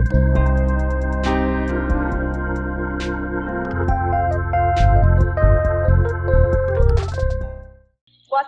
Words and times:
Boa 0.00 0.08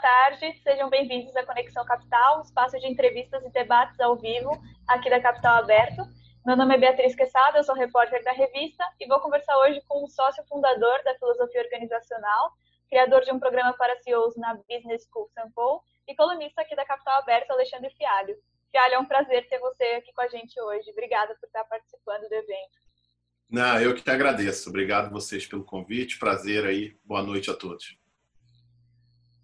tarde, 0.00 0.59
sejam 0.62 0.88
bem-vindos 0.88 1.36
à 1.36 1.45
Conexão 1.45 1.84
Capital, 1.84 2.41
espaço 2.41 2.79
de 2.80 2.86
entrevistas 2.86 3.45
e 3.45 3.50
debates 3.50 4.00
ao 4.00 4.16
vivo 4.16 4.50
aqui 4.88 5.11
da 5.11 5.20
Capital 5.20 5.59
Aberto. 5.59 6.02
Meu 6.46 6.57
nome 6.57 6.75
é 6.75 6.79
Beatriz 6.79 7.14
Quesada, 7.14 7.59
eu 7.59 7.64
sou 7.64 7.75
repórter 7.75 8.25
da 8.25 8.32
revista 8.32 8.82
e 8.98 9.07
vou 9.07 9.21
conversar 9.21 9.55
hoje 9.59 9.82
com 9.87 10.03
o 10.03 10.09
sócio 10.09 10.43
fundador 10.48 11.03
da 11.05 11.14
filosofia 11.16 11.61
organizacional, 11.61 12.53
criador 12.89 13.21
de 13.25 13.30
um 13.30 13.39
programa 13.39 13.75
para 13.75 14.00
CEOs 14.00 14.37
na 14.39 14.55
Business 14.55 15.05
School 15.05 15.29
Sample 15.34 15.80
e 16.09 16.16
colunista 16.16 16.62
aqui 16.62 16.75
da 16.75 16.86
Capital 16.86 17.18
Aberto, 17.18 17.50
Alexandre 17.50 17.90
Fialho. 17.90 18.36
Fialho, 18.72 18.94
é 18.94 18.99
um 18.99 19.04
prazer 19.04 19.46
ter 19.50 19.58
você 19.58 19.85
aqui 19.85 20.11
com 20.14 20.22
a 20.22 20.29
gente 20.29 20.58
hoje. 20.58 20.90
Obrigada 20.90 21.35
por 21.35 21.46
estar 21.46 21.62
participando 21.64 22.26
do 22.26 22.35
evento. 22.35 22.81
Não, 23.46 23.79
eu 23.79 23.95
que 23.95 24.11
agradeço. 24.11 24.71
Obrigado 24.71 25.12
vocês 25.12 25.46
pelo 25.46 25.62
convite. 25.62 26.18
Prazer 26.18 26.64
aí. 26.64 26.96
Boa 27.04 27.22
noite 27.22 27.50
a 27.50 27.54
todos. 27.54 27.98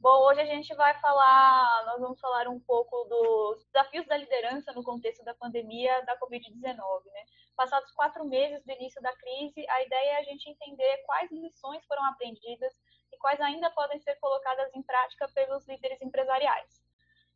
Bom, 0.00 0.28
hoje 0.28 0.40
a 0.40 0.46
gente 0.46 0.74
vai 0.76 0.98
falar, 0.98 1.84
nós 1.84 2.00
vamos 2.00 2.18
falar 2.18 2.48
um 2.48 2.58
pouco 2.60 3.04
dos 3.04 3.66
desafios 3.66 4.06
da 4.06 4.16
liderança 4.16 4.72
no 4.72 4.82
contexto 4.82 5.22
da 5.22 5.34
pandemia 5.34 6.02
da 6.06 6.18
Covid-19. 6.18 7.04
Né? 7.12 7.24
Passados 7.54 7.90
quatro 7.92 8.24
meses 8.24 8.64
do 8.64 8.72
início 8.72 9.02
da 9.02 9.14
crise, 9.14 9.68
a 9.68 9.82
ideia 9.82 10.12
é 10.12 10.18
a 10.20 10.22
gente 10.22 10.48
entender 10.48 11.02
quais 11.04 11.30
lições 11.30 11.84
foram 11.84 12.04
aprendidas 12.06 12.72
e 13.12 13.18
quais 13.18 13.38
ainda 13.42 13.68
podem 13.72 14.00
ser 14.00 14.14
colocadas 14.20 14.74
em 14.74 14.82
prática 14.82 15.28
pelos 15.34 15.68
líderes 15.68 16.00
empresariais. 16.00 16.87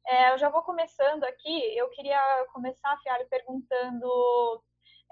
É, 0.06 0.32
eu 0.32 0.38
já 0.38 0.48
vou 0.48 0.62
começando 0.62 1.24
aqui, 1.24 1.76
eu 1.76 1.88
queria 1.90 2.20
começar, 2.52 2.96
Fialho, 3.02 3.28
perguntando 3.28 4.62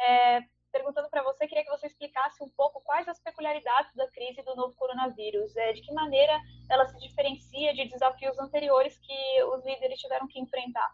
é, 0.00 0.40
perguntando 0.72 1.08
para 1.10 1.22
você, 1.22 1.46
queria 1.46 1.64
que 1.64 1.70
você 1.70 1.86
explicasse 1.86 2.42
um 2.42 2.48
pouco 2.50 2.80
quais 2.82 3.06
as 3.08 3.20
peculiaridades 3.20 3.94
da 3.94 4.08
crise 4.10 4.42
do 4.42 4.54
novo 4.54 4.74
coronavírus, 4.74 5.54
é, 5.56 5.72
de 5.72 5.82
que 5.82 5.92
maneira 5.92 6.40
ela 6.70 6.86
se 6.86 6.98
diferencia 6.98 7.74
de 7.74 7.88
desafios 7.88 8.38
anteriores 8.38 8.98
que 8.98 9.42
os 9.44 9.64
líderes 9.64 9.98
tiveram 9.98 10.26
que 10.28 10.40
enfrentar. 10.40 10.90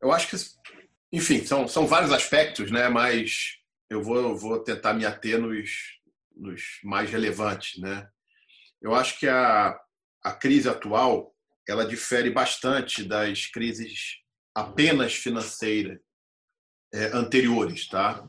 Eu 0.00 0.12
acho 0.12 0.28
que, 0.28 0.36
enfim, 1.12 1.44
são, 1.44 1.66
são 1.66 1.86
vários 1.86 2.12
aspectos, 2.12 2.70
né? 2.70 2.88
Mas 2.88 3.58
eu 3.90 4.02
vou, 4.02 4.36
vou 4.36 4.62
tentar 4.62 4.92
me 4.92 5.04
ater 5.04 5.40
nos, 5.40 6.00
nos 6.34 6.62
mais 6.84 7.10
relevantes, 7.10 7.80
né? 7.80 8.08
Eu 8.80 8.94
acho 8.94 9.18
que 9.18 9.26
a, 9.26 9.78
a 10.22 10.32
crise 10.32 10.68
atual 10.68 11.34
ela 11.68 11.86
difere 11.86 12.30
bastante 12.30 13.02
das 13.02 13.46
crises 13.46 14.18
apenas 14.54 15.14
financeiras 15.14 15.98
é, 16.94 17.06
anteriores, 17.06 17.88
tá? 17.88 18.26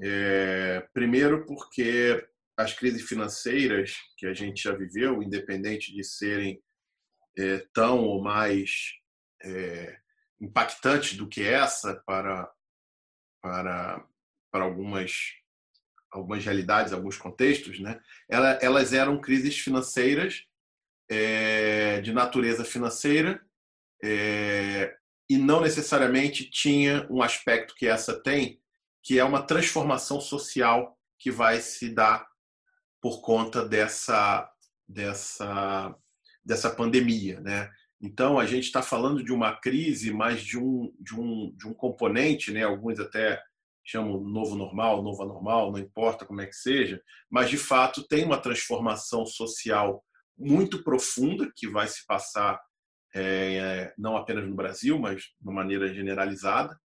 É, 0.00 0.86
primeiro 0.92 1.46
porque 1.46 2.26
as 2.56 2.74
crises 2.74 3.02
financeiras 3.02 3.96
que 4.16 4.26
a 4.26 4.34
gente 4.34 4.62
já 4.62 4.74
viveu, 4.74 5.22
independente 5.22 5.94
de 5.94 6.04
serem 6.04 6.62
é, 7.38 7.66
tão 7.72 8.00
ou 8.00 8.22
mais 8.22 8.92
é, 9.42 9.98
impactantes 10.40 11.16
do 11.16 11.28
que 11.28 11.42
essa 11.42 12.02
para 12.06 12.50
para 13.40 14.06
para 14.50 14.64
algumas 14.64 15.12
algumas 16.10 16.44
realidades, 16.44 16.92
alguns 16.92 17.16
contextos, 17.16 17.80
né? 17.80 17.98
Elas 18.28 18.92
eram 18.92 19.20
crises 19.20 19.58
financeiras 19.58 20.44
é, 21.10 22.00
de 22.00 22.12
natureza 22.12 22.64
financeira 22.64 23.40
é, 24.02 24.94
e 25.28 25.38
não 25.38 25.60
necessariamente 25.60 26.50
tinha 26.50 27.06
um 27.10 27.22
aspecto 27.22 27.74
que 27.74 27.86
essa 27.86 28.20
tem, 28.20 28.60
que 29.02 29.18
é 29.18 29.24
uma 29.24 29.42
transformação 29.42 30.20
social 30.20 30.98
que 31.18 31.30
vai 31.30 31.60
se 31.60 31.88
dar 31.88 32.26
por 33.00 33.20
conta 33.20 33.66
dessa 33.66 34.48
dessa 34.88 35.94
dessa 36.44 36.70
pandemia, 36.70 37.40
né? 37.40 37.70
Então 38.00 38.38
a 38.38 38.46
gente 38.46 38.64
está 38.64 38.82
falando 38.82 39.22
de 39.22 39.32
uma 39.32 39.56
crise, 39.56 40.12
mas 40.12 40.42
de 40.42 40.58
um 40.58 40.92
de 40.98 41.14
um 41.14 41.54
de 41.56 41.68
um 41.68 41.74
componente, 41.74 42.50
né? 42.52 42.64
Alguns 42.64 42.98
até 42.98 43.40
chamam 43.84 44.20
novo 44.20 44.54
normal, 44.54 45.02
novo 45.02 45.22
anormal, 45.22 45.72
não 45.72 45.78
importa 45.78 46.24
como 46.24 46.40
é 46.40 46.46
que 46.46 46.54
seja, 46.54 47.02
mas 47.30 47.50
de 47.50 47.56
fato 47.56 48.06
tem 48.06 48.24
uma 48.24 48.38
transformação 48.38 49.26
social 49.26 50.04
muito 50.42 50.82
profunda 50.82 51.50
que 51.56 51.68
vai 51.68 51.86
se 51.86 52.04
passar 52.06 52.60
é, 53.14 53.92
não 53.98 54.16
apenas 54.16 54.48
no 54.48 54.54
Brasil, 54.54 54.98
mas 54.98 55.22
de 55.22 55.32
uma 55.42 55.52
maneira 55.52 55.92
generalizada, 55.92 56.78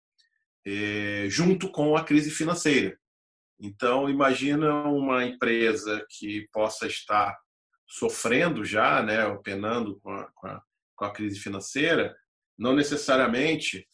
é, 0.65 1.25
junto 1.29 1.71
com 1.71 1.95
a 1.95 2.03
crise 2.03 2.29
financeira. 2.29 2.97
Então, 3.59 4.09
imagina 4.09 4.83
uma 4.83 5.25
empresa 5.25 6.05
que 6.09 6.47
possa 6.51 6.85
estar 6.85 7.35
sofrendo 7.87 8.65
já, 8.65 9.01
né, 9.01 9.17
penando 9.43 9.99
com 10.01 10.11
a, 10.11 10.29
com 10.35 10.47
a, 10.47 10.61
com 10.95 11.05
a 11.05 11.13
crise 11.13 11.39
financeira, 11.39 12.15
não 12.57 12.75
necessariamente, 12.75 13.87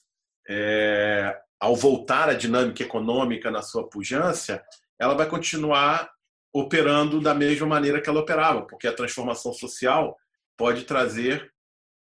é, 0.50 1.40
ao 1.60 1.76
voltar 1.76 2.28
à 2.28 2.34
dinâmica 2.34 2.84
econômica 2.84 3.52
na 3.52 3.62
sua 3.62 3.88
pujança, 3.88 4.62
ela 5.00 5.14
vai 5.14 5.30
continuar 5.30 6.13
operando 6.54 7.20
da 7.20 7.34
mesma 7.34 7.66
maneira 7.66 8.00
que 8.00 8.08
ela 8.08 8.20
operava, 8.20 8.62
porque 8.62 8.88
a 8.88 8.94
transformação 8.94 9.52
social 9.52 10.16
pode 10.56 10.84
trazer 10.84 11.52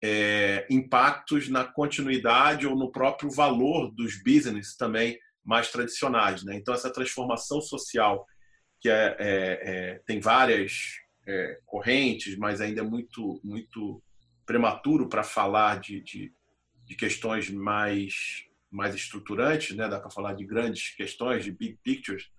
é, 0.04 0.68
impactos 0.70 1.50
na 1.50 1.64
continuidade 1.64 2.68
ou 2.68 2.76
no 2.76 2.92
próprio 2.92 3.32
valor 3.32 3.90
dos 3.92 4.22
business 4.22 4.76
também 4.76 5.18
mais 5.44 5.72
tradicionais. 5.72 6.44
Né? 6.44 6.56
Então, 6.56 6.74
essa 6.74 6.92
transformação 6.92 7.62
social, 7.62 8.28
que 8.80 8.90
é, 8.90 9.16
é, 9.18 9.60
é 9.64 10.02
tem 10.06 10.20
várias 10.20 11.00
é, 11.26 11.60
correntes, 11.66 12.38
mas 12.38 12.62
ainda 12.62 12.82
é 12.82 12.84
muito, 12.84 13.40
muito 13.44 14.04
prematuro 14.46 15.10
para 15.10 15.24
falar 15.24 15.80
de, 15.80 16.02
de, 16.02 16.34
de, 16.86 16.96
questões 16.96 17.50
mais, 17.50 18.46
mais 18.70 18.94
estruturantes, 18.94 19.76
né? 19.76 19.88
dá 19.88 20.00
para 20.00 20.12
falar 20.12 20.34
de 20.34 20.46
grandes 20.46 20.94
questões, 20.96 21.44
de 21.44 21.52
big 21.52 21.80
pictures, 21.82 22.30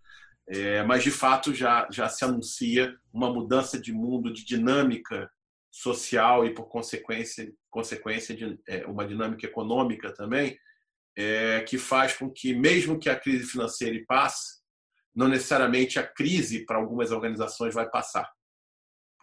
é, 0.49 0.82
mas 0.82 1.03
de 1.03 1.10
fato 1.10 1.55
já, 1.55 1.88
já 1.91 2.09
se 2.09 2.25
anuncia 2.25 2.94
uma 3.12 3.32
mudança 3.32 3.81
de 3.81 3.93
mundo, 3.93 4.32
de 4.32 4.44
dinâmica 4.44 5.31
social 5.71 6.47
e 6.47 6.55
por 6.55 6.66
consequência 6.66 7.53
consequência 7.71 8.37
de 8.37 8.60
é, 8.69 8.87
uma 8.87 9.05
dinâmica 9.05 9.47
econômica 9.47 10.12
também 10.12 10.56
é, 11.16 11.60
que 11.62 11.77
faz 11.77 12.12
com 12.12 12.31
que 12.31 12.55
mesmo 12.55 12.99
que 12.99 13.10
a 13.10 13.19
crise 13.19 13.44
financeira 13.50 14.00
passe 14.06 14.62
não 15.12 15.27
necessariamente 15.27 15.99
a 15.99 16.06
crise 16.06 16.65
para 16.65 16.78
algumas 16.78 17.11
organizações 17.11 17.75
vai 17.75 17.88
passar 17.91 18.31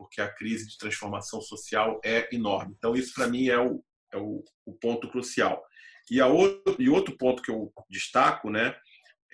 porque 0.01 0.19
a 0.19 0.33
crise 0.33 0.67
de 0.67 0.79
transformação 0.79 1.39
social 1.39 2.01
é 2.03 2.27
enorme. 2.33 2.73
Então 2.75 2.95
isso 2.95 3.13
para 3.13 3.27
mim 3.27 3.49
é 3.49 3.59
o, 3.59 3.83
é 4.11 4.17
o, 4.17 4.43
o 4.65 4.73
ponto 4.73 5.07
crucial. 5.07 5.63
E 6.09 6.19
a 6.19 6.25
outro 6.25 6.75
e 6.79 6.89
outro 6.89 7.15
ponto 7.15 7.43
que 7.43 7.51
eu 7.51 7.71
destaco 7.87 8.49
né 8.49 8.75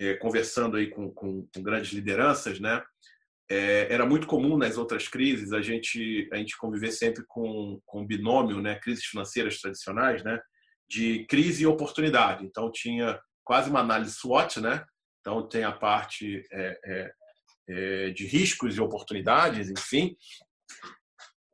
é, 0.00 0.14
conversando 0.14 0.76
aí 0.76 0.88
com, 0.88 1.10
com, 1.10 1.46
com 1.54 1.62
grandes 1.62 1.92
lideranças 1.92 2.60
né 2.60 2.82
é, 3.50 3.92
era 3.92 4.04
muito 4.04 4.26
comum 4.26 4.56
nas 4.56 4.76
outras 4.76 5.08
crises 5.08 5.52
a 5.52 5.62
gente 5.62 6.28
a 6.32 6.36
gente 6.36 6.56
conviver 6.56 6.92
sempre 6.92 7.24
com 7.26 7.80
com 7.84 8.06
binômio 8.06 8.60
né 8.60 8.78
crises 8.78 9.04
financeiras 9.04 9.60
tradicionais 9.60 10.22
né 10.22 10.40
de 10.88 11.26
crise 11.26 11.64
e 11.64 11.66
oportunidade. 11.66 12.46
Então 12.46 12.72
tinha 12.72 13.20
quase 13.44 13.68
uma 13.68 13.80
análise 13.80 14.14
SWOT 14.14 14.60
né 14.60 14.84
então 15.20 15.46
tem 15.46 15.64
a 15.64 15.72
parte 15.72 16.42
é, 16.52 16.80
é, 16.84 17.12
é 17.68 18.10
de 18.10 18.26
riscos 18.26 18.76
e 18.76 18.80
oportunidades 18.80 19.70
enfim 19.70 20.16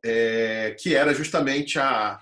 é, 0.05 0.77
que 0.79 0.95
era 0.95 1.15
justamente 1.15 1.79
a 1.79 2.21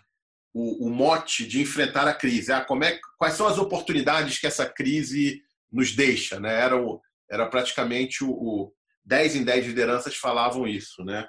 o, 0.54 0.86
o, 0.86 0.90
mote 0.90 1.46
de 1.46 1.62
enfrentar 1.62 2.06
a 2.06 2.12
crise. 2.12 2.52
Ah, 2.52 2.62
como 2.62 2.84
é 2.84 3.00
quais 3.16 3.34
são 3.34 3.46
as 3.46 3.56
oportunidades 3.56 4.38
que 4.38 4.46
essa 4.46 4.66
crise 4.66 5.42
nos 5.72 5.92
deixa 5.96 6.38
né 6.38 6.52
era 6.60 6.76
o, 6.76 7.00
era 7.30 7.48
praticamente 7.48 8.22
o, 8.22 8.30
o 8.30 8.74
10 9.04 9.36
em 9.36 9.44
10 9.44 9.66
lideranças 9.66 10.16
falavam 10.16 10.66
isso. 10.66 11.04
Né? 11.04 11.26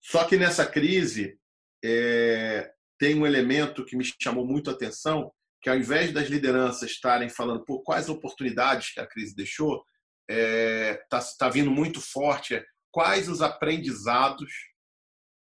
Só 0.00 0.24
que 0.24 0.36
nessa 0.36 0.66
crise 0.66 1.38
é, 1.84 2.70
tem 2.98 3.14
um 3.18 3.26
elemento 3.26 3.84
que 3.84 3.96
me 3.96 4.04
chamou 4.20 4.46
muito 4.46 4.70
a 4.70 4.72
atenção, 4.72 5.32
que 5.62 5.68
ao 5.68 5.76
invés 5.76 6.12
das 6.12 6.28
lideranças 6.28 6.90
estarem 6.90 7.28
falando 7.28 7.64
por 7.64 7.82
quais 7.82 8.08
oportunidades 8.08 8.92
que 8.92 9.00
a 9.00 9.06
crise 9.06 9.34
deixou, 9.34 9.84
está 10.28 10.38
é, 10.38 10.94
tá, 11.08 11.20
tá 11.38 11.48
vindo 11.48 11.70
muito 11.70 12.00
forte 12.00 12.54
é, 12.54 12.64
quais 12.90 13.28
os 13.28 13.42
aprendizados 13.42 14.52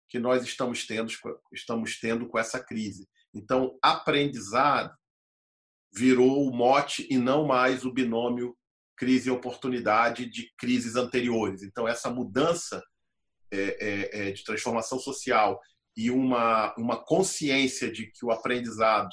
que 0.10 0.20
nós 0.20 0.44
estamos 0.44 0.86
tendo, 0.86 1.12
estamos 1.54 2.00
tendo 2.00 2.28
com 2.28 2.38
essa 2.38 2.62
crise. 2.62 3.08
Então, 3.34 3.78
aprendizado 3.82 4.94
virou 5.94 6.48
o 6.48 6.56
mote 6.56 7.08
e 7.10 7.18
não 7.18 7.46
mais 7.46 7.86
o 7.86 7.92
binômio 7.92 8.56
crise 8.96 9.30
e 9.30 9.32
oportunidade 9.32 10.30
de 10.30 10.54
crises 10.58 10.96
anteriores. 10.96 11.64
Então, 11.64 11.88
essa 11.88 12.10
mudança 12.10 12.84
é, 13.52 13.58
é, 13.58 14.28
é, 14.28 14.32
de 14.32 14.44
transformação 14.44 15.00
social 15.00 15.60
e 15.98 16.10
uma, 16.10 16.74
uma 16.78 17.04
consciência 17.04 17.92
de 17.92 18.12
que 18.12 18.24
o 18.24 18.32
aprendizado 18.32 19.10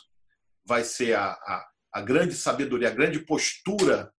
vai 0.64 0.84
ser 0.84 1.14
a, 1.14 1.30
a, 1.30 1.68
a 1.94 2.00
grande 2.02 2.34
sabedoria, 2.34 2.88
a 2.88 2.94
grande 2.94 3.20
postura 3.20 4.12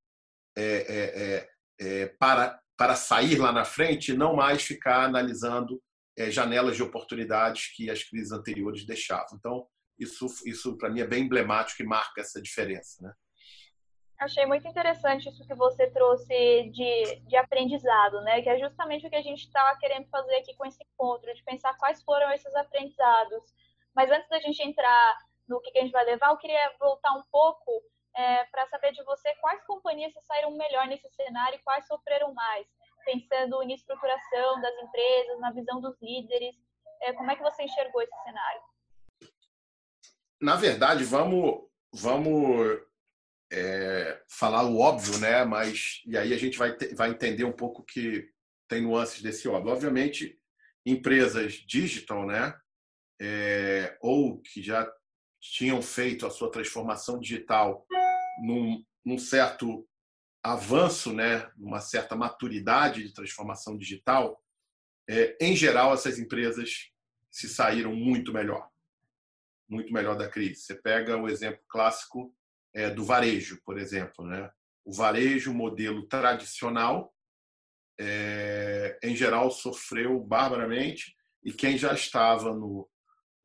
é, 0.57 0.63
é, 0.65 1.49
é, 1.79 2.05
para, 2.19 2.59
para 2.75 2.95
sair 2.95 3.37
lá 3.37 3.51
na 3.51 3.63
frente 3.63 4.11
e 4.11 4.17
não 4.17 4.35
mais 4.35 4.63
ficar 4.63 5.05
analisando 5.05 5.81
janelas 6.29 6.75
de 6.75 6.83
oportunidades 6.83 7.73
que 7.73 7.89
as 7.89 8.03
crises 8.03 8.33
anteriores 8.33 8.85
deixavam. 8.85 9.37
Então, 9.37 9.65
isso, 9.99 10.25
isso 10.45 10.77
para 10.77 10.89
mim 10.89 11.01
é 11.01 11.07
bem 11.07 11.23
emblemático 11.23 11.81
e 11.81 11.85
marca 11.85 12.21
essa 12.21 12.41
diferença. 12.41 13.03
Né? 13.03 13.13
Achei 14.19 14.45
muito 14.45 14.67
interessante 14.67 15.29
isso 15.29 15.47
que 15.47 15.55
você 15.55 15.89
trouxe 15.91 16.69
de, 16.71 17.15
de 17.21 17.35
aprendizado, 17.37 18.21
né? 18.21 18.41
Que 18.41 18.49
é 18.49 18.59
justamente 18.59 19.07
o 19.07 19.09
que 19.09 19.15
a 19.15 19.21
gente 19.21 19.45
está 19.45 19.75
querendo 19.77 20.09
fazer 20.09 20.35
aqui 20.35 20.53
com 20.55 20.65
esse 20.65 20.83
encontro, 20.83 21.33
de 21.33 21.43
pensar 21.43 21.73
quais 21.77 22.03
foram 22.03 22.29
esses 22.31 22.53
aprendizados. 22.53 23.43
Mas 23.95 24.11
antes 24.11 24.27
da 24.27 24.39
gente 24.39 24.61
entrar 24.61 25.17
no 25.47 25.61
que 25.61 25.77
a 25.77 25.81
gente 25.81 25.93
vai 25.93 26.03
levar, 26.03 26.31
eu 26.31 26.37
queria 26.37 26.73
voltar 26.77 27.13
um 27.13 27.23
pouco 27.31 27.81
é, 28.13 28.43
para 28.45 28.67
saber 28.67 28.91
de 28.91 29.01
você 29.03 29.33
quais 29.35 29.63
companhias 29.65 30.13
saíram 30.25 30.51
melhor 30.51 30.85
nesse 30.87 31.09
cenário 31.11 31.55
e 31.55 31.63
quais 31.63 31.87
sofreram 31.87 32.33
mais, 32.33 32.67
pensando 33.05 33.63
em 33.63 33.73
estruturação 33.73 34.59
das 34.59 34.75
empresas, 34.79 35.39
na 35.39 35.51
visão 35.51 35.79
dos 35.79 35.95
líderes. 36.01 36.55
É, 37.03 37.13
como 37.13 37.31
é 37.31 37.37
que 37.37 37.41
você 37.41 37.63
enxergou 37.63 38.01
esse 38.01 38.23
cenário? 38.23 38.61
Na 40.41 40.55
verdade, 40.55 41.03
vamos, 41.03 41.61
vamos 41.93 42.79
é, 43.51 44.21
falar 44.29 44.63
o 44.63 44.79
óbvio, 44.79 45.17
né? 45.19 45.43
Mas 45.43 46.01
e 46.05 46.17
aí 46.17 46.33
a 46.33 46.37
gente 46.37 46.57
vai, 46.57 46.75
vai 46.95 47.09
entender 47.11 47.43
um 47.43 47.51
pouco 47.51 47.83
que 47.83 48.29
tem 48.67 48.81
nuances 48.81 49.21
desse 49.21 49.47
óbvio. 49.47 49.73
Obviamente, 49.73 50.39
empresas 50.85 51.53
digital, 51.53 52.25
né? 52.25 52.55
É, 53.21 53.97
ou 54.01 54.41
que 54.41 54.61
já 54.61 54.89
tinham 55.41 55.81
feito 55.81 56.25
a 56.25 56.29
sua 56.29 56.51
transformação 56.51 57.19
digital 57.19 57.85
num, 58.41 58.83
num 59.05 59.17
certo 59.17 59.87
avanço, 60.43 61.13
né? 61.13 61.51
Uma 61.57 61.81
certa 61.81 62.15
maturidade 62.15 63.03
de 63.03 63.13
transformação 63.13 63.77
digital, 63.77 64.41
é, 65.09 65.35
em 65.41 65.55
geral 65.55 65.93
essas 65.93 66.19
empresas 66.19 66.91
se 67.31 67.49
saíram 67.49 67.95
muito 67.95 68.31
melhor, 68.31 68.69
muito 69.69 69.93
melhor 69.93 70.17
da 70.17 70.27
crise. 70.27 70.61
Você 70.61 70.75
pega 70.75 71.15
o 71.17 71.29
exemplo 71.29 71.61
clássico 71.69 72.33
é, 72.73 72.89
do 72.89 73.05
varejo, 73.05 73.61
por 73.63 73.77
exemplo. 73.77 74.25
Né? 74.25 74.49
O 74.83 74.93
varejo, 74.93 75.53
modelo 75.53 76.07
tradicional, 76.07 77.13
é, 77.99 78.97
em 79.03 79.15
geral, 79.15 79.51
sofreu 79.51 80.19
barbaramente 80.19 81.15
e 81.43 81.53
quem 81.53 81.77
já 81.77 81.93
estava 81.93 82.53
no, 82.53 82.89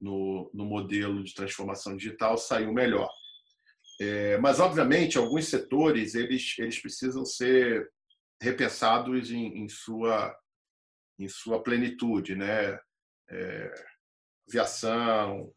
no, 0.00 0.50
no 0.54 0.64
modelo 0.64 1.22
de 1.22 1.34
transformação 1.34 1.96
digital 1.96 2.38
saiu 2.38 2.72
melhor. 2.72 3.10
É, 4.00 4.38
mas, 4.38 4.58
obviamente, 4.58 5.18
alguns 5.18 5.48
setores 5.48 6.14
eles, 6.14 6.58
eles 6.58 6.80
precisam 6.80 7.24
ser 7.24 7.88
repensados 8.40 9.30
em, 9.30 9.62
em 9.62 9.68
sua, 9.68 10.36
em 11.18 11.28
sua 11.28 11.62
plenitude. 11.62 12.34
Né? 12.34 12.78
É, 13.30 13.74
aviação, 14.48 15.52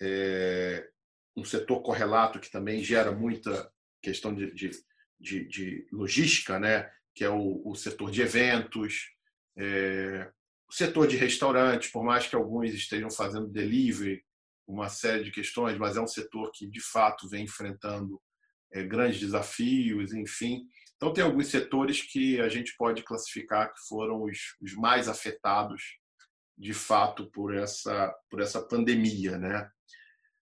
é, 0.00 0.88
um 1.36 1.44
setor 1.44 1.82
correlato 1.82 2.40
que 2.40 2.50
também 2.50 2.82
gera 2.82 3.12
muita 3.12 3.70
questão 4.02 4.34
de, 4.34 4.52
de, 4.52 4.70
de, 5.18 5.48
de 5.48 5.88
logística, 5.92 6.58
né? 6.58 6.90
que 7.14 7.24
é 7.24 7.30
o, 7.30 7.62
o 7.64 7.74
setor 7.74 8.10
de 8.10 8.20
eventos, 8.20 9.10
é, 9.56 10.30
o 10.68 10.72
setor 10.72 11.06
de 11.06 11.16
restaurantes, 11.16 11.90
por 11.90 12.04
mais 12.04 12.26
que 12.26 12.36
alguns 12.36 12.74
estejam 12.74 13.10
fazendo 13.10 13.48
delivery, 13.48 14.22
uma 14.66 14.88
série 14.88 15.24
de 15.24 15.30
questões, 15.30 15.78
mas 15.78 15.96
é 15.96 16.00
um 16.00 16.06
setor 16.06 16.50
que 16.52 16.66
de 16.66 16.80
fato 16.80 17.28
vem 17.28 17.44
enfrentando 17.44 18.20
é, 18.72 18.82
grandes 18.82 19.20
desafios, 19.20 20.12
enfim. 20.12 20.66
Então 20.96 21.12
tem 21.12 21.22
alguns 21.22 21.48
setores 21.48 22.02
que 22.02 22.40
a 22.40 22.48
gente 22.48 22.74
pode 22.76 23.02
classificar 23.02 23.72
que 23.72 23.80
foram 23.88 24.24
os, 24.24 24.38
os 24.60 24.74
mais 24.74 25.08
afetados 25.08 25.82
de 26.58 26.72
fato 26.72 27.30
por 27.30 27.54
essa 27.54 28.14
por 28.30 28.40
essa 28.40 28.60
pandemia, 28.60 29.38
né? 29.38 29.70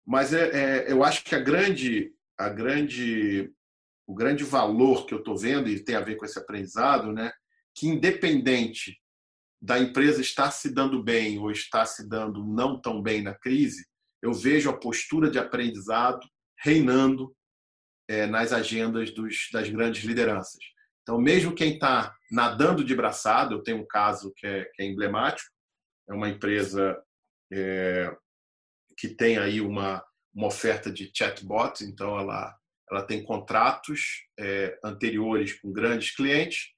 Mas 0.06 0.32
é, 0.32 0.50
é, 0.50 0.92
eu 0.92 1.02
acho 1.02 1.24
que 1.24 1.34
a 1.34 1.40
grande, 1.40 2.12
a 2.38 2.48
grande, 2.48 3.50
o 4.06 4.14
grande 4.14 4.44
valor 4.44 5.06
que 5.06 5.14
eu 5.14 5.18
estou 5.18 5.36
vendo, 5.36 5.68
e 5.68 5.82
tem 5.82 5.96
a 5.96 6.00
ver 6.00 6.16
com 6.16 6.24
esse 6.24 6.38
aprendizado, 6.38 7.12
né, 7.12 7.32
que 7.74 7.86
independente 7.86 9.00
da 9.60 9.78
empresa 9.78 10.20
estar 10.20 10.50
se 10.50 10.72
dando 10.72 11.02
bem 11.02 11.38
ou 11.38 11.50
estar 11.50 11.86
se 11.86 12.06
dando 12.06 12.44
não 12.44 12.78
tão 12.78 13.02
bem 13.02 13.22
na 13.22 13.34
crise, 13.34 13.86
eu 14.22 14.32
vejo 14.32 14.68
a 14.68 14.76
postura 14.76 15.30
de 15.30 15.38
aprendizado 15.38 16.26
reinando 16.58 17.34
é, 18.08 18.26
nas 18.26 18.52
agendas 18.52 19.10
dos, 19.10 19.48
das 19.52 19.68
grandes 19.68 20.04
lideranças. 20.04 20.62
Então, 21.02 21.18
mesmo 21.18 21.54
quem 21.54 21.74
está 21.74 22.14
nadando 22.30 22.84
de 22.84 22.94
braçada, 22.94 23.54
eu 23.54 23.62
tenho 23.62 23.78
um 23.78 23.86
caso 23.86 24.32
que 24.36 24.46
é, 24.46 24.64
que 24.74 24.82
é 24.82 24.86
emblemático, 24.86 25.50
é 26.08 26.14
uma 26.14 26.28
empresa 26.28 26.98
é, 27.52 28.14
que 28.96 29.08
tem 29.08 29.38
aí 29.38 29.60
uma, 29.60 30.04
uma 30.34 30.46
oferta 30.46 30.90
de 30.90 31.10
chatbot, 31.14 31.84
então 31.84 32.18
ela, 32.18 32.54
ela 32.90 33.02
tem 33.02 33.22
contratos 33.24 34.24
é, 34.38 34.78
anteriores 34.84 35.58
com 35.60 35.72
grandes 35.72 36.14
clientes 36.14 36.72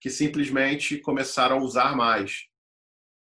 que 0.00 0.10
simplesmente 0.10 0.98
começaram 0.98 1.58
a 1.58 1.62
usar 1.62 1.94
mais 1.94 2.46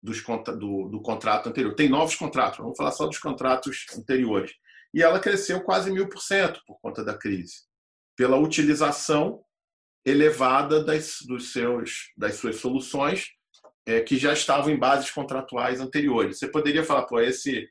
dos, 0.03 0.23
do, 0.23 0.89
do 0.89 1.03
contrato 1.03 1.49
anterior. 1.49 1.75
Tem 1.75 1.89
novos 1.89 2.15
contratos, 2.15 2.59
vamos 2.59 2.77
falar 2.77 2.93
só 2.93 3.07
dos 3.07 3.19
contratos 3.19 3.85
anteriores. 3.97 4.53
E 4.95 5.03
ela 5.03 5.21
cresceu 5.21 5.63
quase 5.63 5.91
mil 5.91 6.09
por 6.09 6.21
cento 6.21 6.61
por 6.67 6.79
conta 6.81 7.05
da 7.05 7.17
crise, 7.17 7.63
pela 8.17 8.37
utilização 8.37 9.43
elevada 10.05 10.83
das, 10.83 11.19
dos 11.27 11.53
seus, 11.53 12.11
das 12.17 12.35
suas 12.35 12.57
soluções 12.57 13.29
é, 13.87 14.01
que 14.01 14.17
já 14.17 14.33
estavam 14.33 14.71
em 14.71 14.79
bases 14.79 15.11
contratuais 15.11 15.81
anteriores. 15.81 16.39
Você 16.39 16.49
poderia 16.49 16.85
falar, 16.85 17.05
pô, 17.05 17.21
esse 17.21 17.69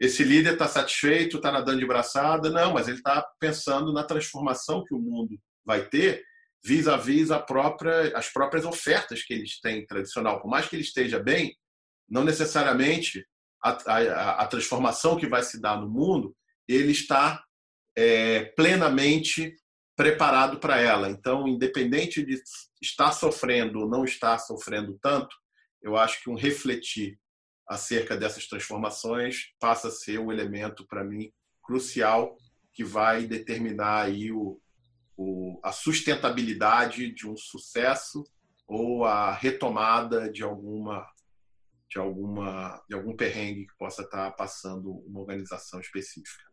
esse 0.00 0.24
líder 0.24 0.54
está 0.54 0.66
satisfeito, 0.66 1.36
está 1.36 1.52
nadando 1.52 1.78
de 1.78 1.86
braçada. 1.86 2.48
Não, 2.48 2.72
mas 2.72 2.88
ele 2.88 2.96
está 2.96 3.22
pensando 3.38 3.92
na 3.92 4.02
transformação 4.02 4.82
que 4.82 4.94
o 4.94 4.98
mundo 4.98 5.38
vai 5.64 5.86
ter 5.86 6.24
vis-à-vis 6.64 7.28
-vis 7.28 7.46
própria, 7.46 8.16
as 8.16 8.30
próprias 8.30 8.64
ofertas 8.64 9.22
que 9.22 9.34
eles 9.34 9.60
têm 9.60 9.86
tradicional. 9.86 10.40
Por 10.40 10.48
mais 10.48 10.66
que 10.66 10.74
ele 10.76 10.82
esteja 10.82 11.18
bem, 11.18 11.54
não 12.08 12.24
necessariamente 12.24 13.26
a, 13.62 13.70
a, 13.70 14.30
a 14.42 14.46
transformação 14.46 15.18
que 15.18 15.28
vai 15.28 15.42
se 15.42 15.60
dar 15.60 15.78
no 15.78 15.88
mundo, 15.88 16.34
ele 16.66 16.92
está 16.92 17.42
é, 17.96 18.44
plenamente 18.56 19.54
preparado 19.94 20.58
para 20.58 20.80
ela. 20.80 21.10
Então, 21.10 21.46
independente 21.46 22.24
de 22.24 22.40
estar 22.80 23.12
sofrendo 23.12 23.80
ou 23.80 23.88
não 23.88 24.02
estar 24.04 24.38
sofrendo 24.38 24.98
tanto, 25.02 25.36
eu 25.82 25.94
acho 25.96 26.22
que 26.22 26.30
um 26.30 26.34
refletir 26.34 27.18
acerca 27.70 28.16
dessas 28.16 28.48
transformações 28.48 29.54
passa 29.60 29.86
a 29.86 29.92
ser 29.92 30.18
um 30.18 30.32
elemento 30.32 30.84
para 30.88 31.04
mim 31.04 31.32
crucial 31.62 32.36
que 32.72 32.82
vai 32.82 33.26
determinar 33.26 34.06
aí 34.06 34.32
o, 34.32 34.60
o, 35.16 35.60
a 35.62 35.70
sustentabilidade 35.70 37.12
de 37.12 37.28
um 37.28 37.36
sucesso 37.36 38.24
ou 38.66 39.04
a 39.04 39.32
retomada 39.32 40.28
de 40.30 40.42
alguma 40.42 41.08
de 41.88 41.98
alguma 41.98 42.84
de 42.88 42.96
algum 42.96 43.16
perrengue 43.16 43.66
que 43.66 43.76
possa 43.76 44.02
estar 44.02 44.32
passando 44.32 44.90
uma 45.06 45.20
organização 45.20 45.78
específica. 45.80 46.50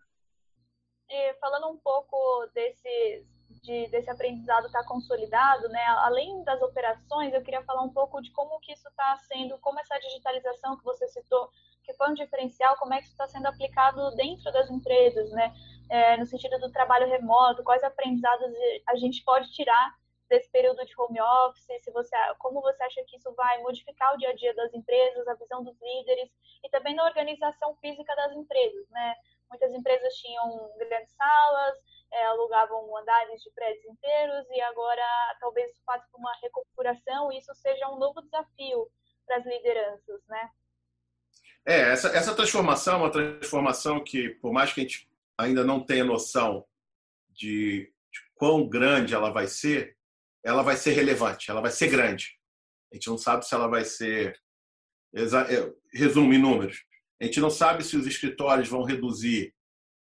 E 1.09 1.33
falando 1.39 1.67
um 1.69 1.77
pouco 1.77 2.47
desses 2.53 3.25
de, 3.61 3.87
desse 3.89 4.09
aprendizado 4.09 4.67
estar 4.67 4.81
tá 4.81 4.87
consolidado, 4.87 5.67
né? 5.69 5.83
Além 5.99 6.43
das 6.43 6.61
operações, 6.61 7.33
eu 7.33 7.41
queria 7.41 7.63
falar 7.63 7.83
um 7.83 7.89
pouco 7.89 8.21
de 8.21 8.31
como 8.31 8.59
que 8.59 8.73
isso 8.73 8.87
está 8.87 9.15
sendo, 9.27 9.57
como 9.59 9.79
essa 9.79 9.97
digitalização 9.99 10.77
que 10.77 10.83
você 10.83 11.07
citou, 11.07 11.49
que 11.83 11.93
foi 11.93 12.09
um 12.09 12.13
diferencial, 12.13 12.75
como 12.77 12.93
é 12.93 12.97
que 12.97 13.03
isso 13.03 13.13
está 13.13 13.27
sendo 13.27 13.47
aplicado 13.47 14.15
dentro 14.15 14.51
das 14.51 14.69
empresas, 14.69 15.31
né? 15.31 15.53
É, 15.89 16.17
no 16.17 16.25
sentido 16.25 16.59
do 16.59 16.71
trabalho 16.71 17.07
remoto, 17.07 17.63
quais 17.63 17.83
aprendizados 17.83 18.53
a 18.87 18.95
gente 18.95 19.23
pode 19.23 19.51
tirar 19.53 19.95
desse 20.29 20.49
período 20.51 20.85
de 20.85 20.93
home 20.99 21.21
office, 21.21 21.65
se 21.81 21.91
você, 21.91 22.15
como 22.39 22.61
você 22.61 22.83
acha 22.83 23.03
que 23.05 23.15
isso 23.15 23.33
vai 23.33 23.61
modificar 23.61 24.13
o 24.13 24.17
dia 24.17 24.29
a 24.29 24.35
dia 24.35 24.53
das 24.53 24.73
empresas, 24.73 25.27
a 25.27 25.35
visão 25.35 25.63
dos 25.63 25.75
líderes 25.81 26.29
e 26.63 26.69
também 26.69 26.95
na 26.95 27.05
organização 27.05 27.75
física 27.75 28.15
das 28.15 28.33
empresas, 28.33 28.89
né? 28.89 29.15
Muitas 29.49 29.73
empresas 29.73 30.13
tinham 30.15 30.71
grandes 30.77 31.13
salas, 31.15 31.77
é, 32.11 32.25
alugavam 32.27 32.95
andares 32.97 33.41
de 33.41 33.51
prédios 33.51 33.85
inteiros 33.85 34.45
e 34.49 34.61
agora 34.61 35.03
talvez 35.39 35.71
por 35.85 36.19
uma 36.19 36.33
reconfiguração 36.41 37.31
e 37.31 37.37
isso 37.37 37.53
seja 37.55 37.89
um 37.89 37.97
novo 37.97 38.21
desafio 38.21 38.89
para 39.25 39.37
as 39.37 39.45
lideranças, 39.45 40.21
né? 40.27 40.49
É, 41.65 41.91
essa, 41.91 42.07
essa 42.09 42.33
transformação 42.33 42.95
é 42.95 42.97
uma 42.97 43.11
transformação 43.11 44.01
que, 44.01 44.29
por 44.35 44.53
mais 44.53 44.71
que 44.71 44.79
a 44.79 44.83
gente 44.83 45.09
ainda 45.37 45.65
não 45.65 45.83
tenha 45.83 46.03
noção 46.03 46.65
de, 47.29 47.91
de 48.09 48.21
quão 48.35 48.67
grande 48.67 49.13
ela 49.13 49.29
vai 49.31 49.47
ser, 49.47 49.97
ela 50.43 50.63
vai 50.63 50.77
ser 50.77 50.91
relevante, 50.91 51.51
ela 51.51 51.59
vai 51.59 51.71
ser 51.71 51.89
grande. 51.89 52.39
A 52.91 52.95
gente 52.95 53.09
não 53.09 53.17
sabe 53.17 53.45
se 53.45 53.53
ela 53.53 53.67
vai 53.67 53.83
ser. 53.83 54.39
É, 55.13 55.73
resumo 55.93 56.33
em 56.33 56.37
números. 56.37 56.85
A 57.19 57.25
gente 57.25 57.39
não 57.39 57.49
sabe 57.49 57.83
se 57.83 57.97
os 57.97 58.05
escritórios 58.05 58.67
vão 58.67 58.83
reduzir 58.83 59.53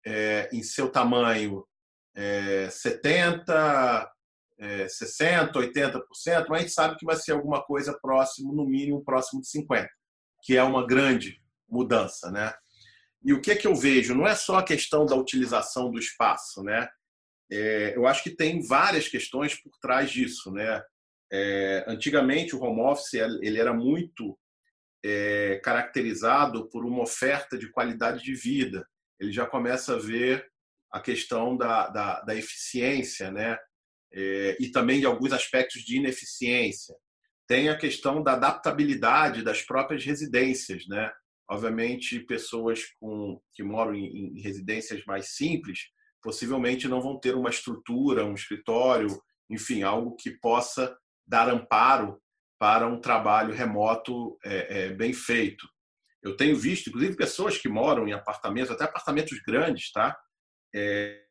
é, 0.05 0.49
em 0.53 0.63
seu 0.63 0.91
tamanho 0.91 1.65
é, 2.15 2.69
70, 2.69 4.13
é, 4.59 4.89
60, 4.89 5.59
80%, 5.59 6.03
mas 6.49 6.51
a 6.51 6.59
gente 6.59 6.73
sabe 6.73 6.97
que 6.97 7.07
vai 7.07 7.17
ser 7.17 7.33
alguma 7.33 7.63
coisa 7.63 7.99
próximo, 8.01 8.53
no 8.53 8.67
mínimo 8.67 9.03
próximo 9.05 9.41
de 9.41 9.49
50%, 9.49 9.87
que 10.43 10.57
é 10.57 10.63
uma 10.63 10.87
grande 10.87 11.41
mudança, 11.69 12.31
né? 12.31 12.53
E 13.23 13.33
o 13.33 13.41
que 13.41 13.51
é 13.51 13.57
que 13.57 13.67
eu 13.67 13.75
vejo? 13.75 14.15
Não 14.15 14.27
é 14.27 14.35
só 14.35 14.59
a 14.59 14.65
questão 14.65 15.05
da 15.05 15.15
utilização 15.15 15.91
do 15.91 15.99
espaço, 15.99 16.63
né? 16.63 16.89
É, 17.53 17.97
eu 17.97 18.07
acho 18.07 18.23
que 18.23 18.31
tem 18.31 18.67
várias 18.67 19.09
questões 19.09 19.61
por 19.61 19.73
trás 19.81 20.11
disso, 20.11 20.51
né? 20.53 20.83
É, 21.33 21.85
antigamente 21.87 22.57
o 22.57 22.63
home 22.63 22.81
office 22.81 23.15
ele 23.15 23.59
era 23.59 23.73
muito 23.73 24.37
é, 25.05 25.61
caracterizado 25.63 26.69
por 26.69 26.85
uma 26.85 27.03
oferta 27.03 27.57
de 27.57 27.71
qualidade 27.71 28.23
de 28.23 28.35
vida. 28.35 28.87
Ele 29.19 29.33
já 29.33 29.47
começa 29.47 29.95
a 29.95 29.99
ver 29.99 30.47
a 30.93 31.01
questão 31.01 31.57
da, 31.57 31.89
da, 31.89 32.21
da 32.23 32.35
eficiência, 32.35 33.31
né? 33.31 33.57
É, 34.13 34.57
e 34.59 34.71
também 34.71 34.99
de 34.99 35.07
alguns 35.07 35.33
aspectos 35.33 35.83
de 35.83 35.99
ineficiência. 35.99 36.95
Tem 37.47 37.69
a 37.69 37.79
questão 37.79 38.23
da 38.23 38.33
adaptabilidade 38.33 39.43
das 39.43 39.63
próprias 39.63 40.05
residências, 40.05 40.87
né? 40.89 41.11
Obviamente, 41.49 42.21
pessoas 42.21 42.85
com, 42.99 43.41
que 43.53 43.63
moram 43.63 43.95
em, 43.95 44.37
em 44.37 44.41
residências 44.41 45.05
mais 45.05 45.35
simples 45.35 45.91
possivelmente 46.23 46.87
não 46.87 47.01
vão 47.01 47.19
ter 47.19 47.35
uma 47.35 47.51
estrutura, 47.51 48.25
um 48.25 48.35
escritório, 48.35 49.09
enfim, 49.49 49.83
algo 49.83 50.17
que 50.17 50.31
possa 50.31 50.97
dar 51.27 51.49
amparo 51.49 52.21
para 52.61 52.87
um 52.87 53.01
trabalho 53.01 53.55
remoto 53.55 54.39
é, 54.45 54.89
é, 54.89 54.89
bem 54.91 55.15
feito. 55.15 55.67
Eu 56.23 56.37
tenho 56.37 56.55
visto, 56.55 56.91
inclusive, 56.91 57.17
pessoas 57.17 57.57
que 57.57 57.71
moram 57.71 58.07
em 58.07 58.13
apartamentos, 58.13 58.71
até 58.71 58.85
apartamentos 58.85 59.41
grandes, 59.41 59.91
tá? 59.91 60.15
É, 60.75 61.25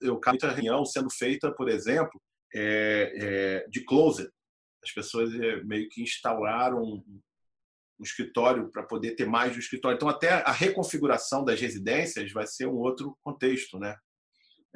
eu 0.00 0.20
muita 0.26 0.50
reunião 0.50 0.84
sendo 0.84 1.08
feita, 1.08 1.52
por 1.52 1.68
exemplo, 1.68 2.20
é, 2.52 3.60
é, 3.62 3.68
de 3.68 3.84
closet. 3.84 4.28
As 4.82 4.90
pessoas 4.90 5.32
é, 5.34 5.62
meio 5.62 5.88
que 5.88 6.02
instauraram 6.02 7.04
um, 7.98 8.02
escritório 8.02 8.70
para 8.70 8.82
poder 8.82 9.14
ter 9.14 9.26
mais 9.26 9.54
um 9.54 9.58
escritório. 9.58 9.96
Então, 9.96 10.08
até 10.08 10.30
a 10.30 10.52
reconfiguração 10.52 11.44
das 11.44 11.60
residências 11.60 12.32
vai 12.32 12.46
ser 12.46 12.66
um 12.66 12.76
outro 12.76 13.16
contexto. 13.22 13.78
Né? 13.78 13.96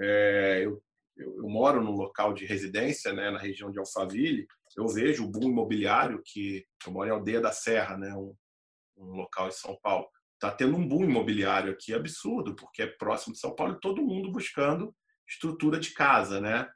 É, 0.00 0.62
eu, 0.64 0.82
eu, 1.16 1.36
eu, 1.38 1.48
moro 1.48 1.82
num 1.82 1.92
local 1.92 2.32
de 2.32 2.44
residência, 2.44 3.12
né, 3.12 3.30
na 3.30 3.38
região 3.38 3.70
de 3.70 3.78
Alphaville, 3.78 4.46
eu 4.76 4.88
vejo 4.88 5.24
o 5.24 5.30
boom 5.30 5.50
imobiliário 5.50 6.22
que 6.24 6.64
eu 6.86 6.92
moro 6.92 7.08
em 7.08 7.12
Aldeia 7.12 7.40
da 7.40 7.52
Serra, 7.52 7.96
né, 7.98 8.14
um, 8.14 8.34
um 8.96 9.12
local 9.16 9.48
em 9.48 9.52
São 9.52 9.78
Paulo. 9.82 10.06
Está 10.34 10.50
tendo 10.50 10.76
um 10.76 10.86
boom 10.86 11.04
imobiliário 11.04 11.72
aqui 11.72 11.94
absurdo, 11.94 12.56
porque 12.56 12.82
é 12.82 12.86
próximo 12.86 13.34
de 13.34 13.38
São 13.38 13.54
Paulo 13.54 13.74
e 13.74 13.80
todo 13.80 14.04
mundo 14.04 14.32
buscando 14.32 14.94
estrutura 15.28 15.78
de 15.78 15.92
casa, 15.92 16.40
né? 16.40 16.68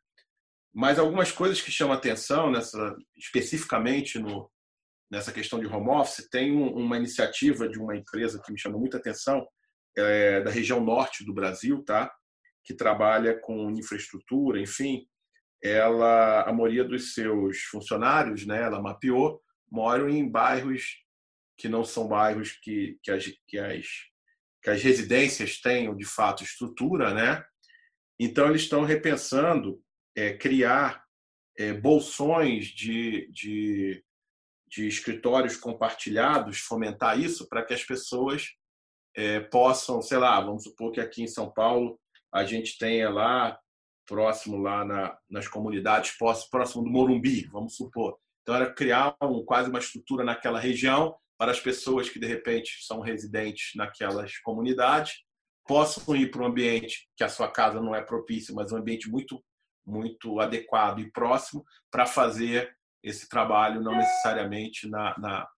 Mas 0.73 0.99
algumas 0.99 1.33
coisas 1.33 1.61
que 1.61 1.71
chamam 1.71 1.97
atenção, 1.97 2.51
nessa, 2.51 2.95
especificamente 3.17 4.19
no, 4.19 4.51
nessa 5.11 5.33
questão 5.33 5.61
de 5.61 5.67
home 5.67 5.89
office, 5.89 6.29
tem 6.31 6.53
uma 6.53 6.97
iniciativa 6.97 7.69
de 7.69 7.79
uma 7.79 7.97
empresa 7.97 8.41
que 8.45 8.53
me 8.53 8.59
chamou 8.59 8.81
muita 8.81 8.97
atenção, 8.99 9.47
é, 9.97 10.41
da 10.43 10.51
região 10.51 10.81
norte 10.81 11.25
do 11.25 11.33
Brasil, 11.33 11.83
tá? 11.85 12.13
que 12.67 12.75
trabalha 12.75 13.39
com 13.39 13.71
infraestrutura, 13.71 14.61
enfim. 14.61 15.07
Ela, 15.63 16.43
a 16.43 16.53
maioria 16.53 16.85
dos 16.85 17.15
seus 17.15 17.59
funcionários, 17.63 18.45
né, 18.45 18.61
ela 18.63 18.83
mapeou, 18.83 19.41
moram 19.71 20.09
em 20.09 20.29
bairros 20.29 20.97
que 21.57 21.69
não 21.69 21.85
são 21.85 22.09
bairros 22.09 22.53
que, 22.63 22.99
que, 23.03 23.11
as, 23.11 23.25
que, 23.47 23.59
as, 23.59 23.87
que 24.63 24.71
as 24.71 24.83
residências 24.83 25.61
tenham 25.61 25.97
de 25.97 26.05
fato 26.05 26.43
estrutura, 26.43 27.15
né? 27.15 27.43
Então 28.19 28.49
eles 28.49 28.63
estão 28.63 28.85
repensando 28.85 29.81
é, 30.15 30.35
criar 30.35 31.03
é, 31.59 31.73
bolsões 31.73 32.67
de, 32.67 33.31
de, 33.33 34.05
de, 34.69 34.87
escritórios 34.87 35.57
compartilhados, 35.57 36.59
fomentar 36.59 37.19
isso 37.19 37.49
para 37.49 37.65
que 37.65 37.75
as 37.75 37.85
pessoas 37.85 38.49
é, 39.15 39.41
possam, 39.41 40.03
sei 40.03 40.19
lá, 40.19 40.41
vamos 40.41 40.65
supor 40.65 40.93
que 40.93 41.01
aqui 41.01 41.23
em 41.23 41.29
São 41.29 41.51
Paulo 41.51 41.99
a 42.33 42.45
gente 42.45 42.77
tenha 42.79 43.09
lá 43.09 43.59
próximo 44.07 44.59
lá 44.59 44.85
na, 44.85 45.19
nas 45.29 45.49
comunidades 45.49 46.17
próximo 46.51 46.85
do 46.85 46.91
Morumbi, 46.91 47.47
vamos 47.47 47.77
supor. 47.77 48.19
Então 48.43 48.55
era 48.55 48.73
criar 48.73 49.17
um, 49.23 49.45
quase 49.45 49.69
uma 49.69 49.81
estrutura 49.81 50.23
naquela 50.23 50.61
região 50.61 51.17
para 51.37 51.51
as 51.51 51.61
pessoas 51.61 52.09
que 52.09 52.19
de 52.19 52.27
repente 52.27 52.85
são 52.87 53.01
residentes 53.01 53.73
naquelas 53.75 54.39
comunidades 54.39 55.25
possam 55.67 56.15
ir 56.15 56.31
para 56.31 56.43
um 56.43 56.47
ambiente 56.47 57.09
que 57.17 57.25
a 57.25 57.29
sua 57.29 57.51
casa 57.51 57.81
não 57.81 57.95
é 57.95 58.01
propício, 58.01 58.55
mas 58.55 58.71
um 58.71 58.77
ambiente 58.77 59.11
muito 59.11 59.43
muito 59.85 60.41
adequado 60.41 60.99
e 60.99 61.11
próximo 61.13 61.65
para 61.93 62.07
fazer 62.07 62.77
esse 63.07 63.29
trabalho, 63.29 63.81
não 63.81 63.97
necessariamente 63.97 64.89
na, 64.89 65.17
na, 65.17 65.49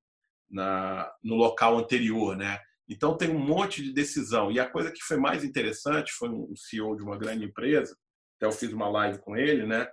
na, 0.51 1.13
no 1.25 1.35
local 1.35 1.79
anterior, 1.79 2.37
né? 2.37 2.61
Então 2.87 3.17
tem 3.17 3.31
um 3.31 3.39
monte 3.39 3.83
de 3.83 3.93
decisão. 3.93 4.53
E 4.53 4.61
a 4.61 4.69
coisa 4.69 4.93
que 4.93 5.03
foi 5.03 5.17
mais 5.17 5.43
interessante 5.43 6.13
foi 6.13 6.29
um 6.29 6.55
CEO 6.55 6.95
de 6.95 7.03
uma 7.03 7.17
grande 7.17 7.47
empresa, 7.47 7.97
até 8.37 8.47
eu 8.47 8.53
fiz 8.53 8.71
uma 8.73 8.89
live 8.89 9.19
com 9.21 9.35
ele, 9.35 9.67
né? 9.67 9.89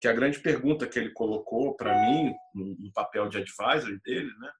Que 0.00 0.06
a 0.06 0.12
grande 0.12 0.38
pergunta 0.38 0.86
que 0.86 0.98
ele 0.98 1.12
colocou 1.12 1.74
para 1.74 1.92
mim 2.00 2.32
no 2.54 2.92
papel 2.92 3.28
de 3.28 3.38
advisor 3.38 3.98
dele, 4.04 4.30
né? 4.38 4.50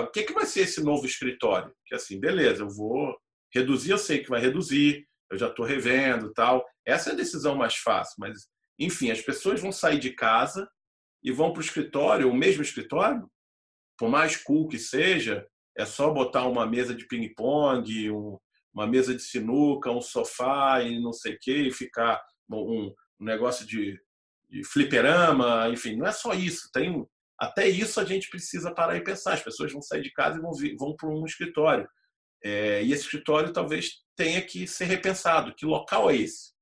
O 0.00 0.06
que, 0.06 0.22
que 0.22 0.32
vai 0.32 0.46
ser 0.46 0.62
esse 0.62 0.82
novo 0.82 1.04
escritório? 1.04 1.70
Que 1.84 1.94
assim, 1.94 2.18
beleza, 2.18 2.62
eu 2.62 2.70
vou 2.70 3.14
reduzir, 3.54 3.90
eu 3.90 3.98
sei 3.98 4.22
que 4.22 4.30
vai 4.30 4.40
reduzir, 4.40 5.06
eu 5.30 5.36
já 5.36 5.48
estou 5.48 5.66
revendo 5.66 6.32
tal. 6.32 6.64
Essa 6.86 7.10
é 7.10 7.12
a 7.12 7.16
decisão 7.16 7.54
mais 7.54 7.76
fácil, 7.76 8.14
mas, 8.18 8.48
enfim, 8.78 9.10
as 9.10 9.20
pessoas 9.20 9.60
vão 9.60 9.70
sair 9.70 9.98
de 9.98 10.12
casa 10.12 10.66
e 11.26 11.32
vão 11.32 11.52
para 11.52 11.58
o 11.58 11.64
escritório, 11.64 12.30
o 12.30 12.34
mesmo 12.34 12.62
escritório, 12.62 13.28
por 13.98 14.08
mais 14.08 14.36
cool 14.36 14.68
que 14.68 14.78
seja, 14.78 15.44
é 15.76 15.84
só 15.84 16.08
botar 16.08 16.46
uma 16.46 16.64
mesa 16.64 16.94
de 16.94 17.04
ping-pong, 17.04 18.12
um, 18.12 18.38
uma 18.72 18.86
mesa 18.86 19.12
de 19.12 19.20
sinuca, 19.20 19.90
um 19.90 20.00
sofá 20.00 20.80
e 20.82 21.00
não 21.00 21.12
sei 21.12 21.34
o 21.34 21.38
quê, 21.40 21.62
e 21.62 21.72
ficar 21.72 22.22
um, 22.48 22.94
um 23.20 23.24
negócio 23.24 23.66
de, 23.66 24.00
de 24.48 24.62
fliperama, 24.62 25.68
enfim, 25.68 25.96
não 25.96 26.06
é 26.06 26.12
só 26.12 26.32
isso. 26.32 26.70
Tem 26.72 27.04
até 27.36 27.66
isso 27.66 27.98
a 28.00 28.04
gente 28.04 28.30
precisa 28.30 28.72
parar 28.72 28.96
e 28.96 29.02
pensar. 29.02 29.34
As 29.34 29.42
pessoas 29.42 29.72
vão 29.72 29.82
sair 29.82 30.02
de 30.02 30.12
casa 30.12 30.38
e 30.38 30.40
vão, 30.40 30.52
vão 30.78 30.94
para 30.94 31.08
um 31.08 31.24
escritório. 31.24 31.88
É, 32.44 32.84
e 32.84 32.92
esse 32.92 33.02
escritório 33.02 33.52
talvez 33.52 34.04
tenha 34.14 34.40
que 34.40 34.68
ser 34.68 34.84
repensado. 34.84 35.52
Que 35.56 35.66
local 35.66 36.08
é 36.08 36.16
esse? 36.16 36.54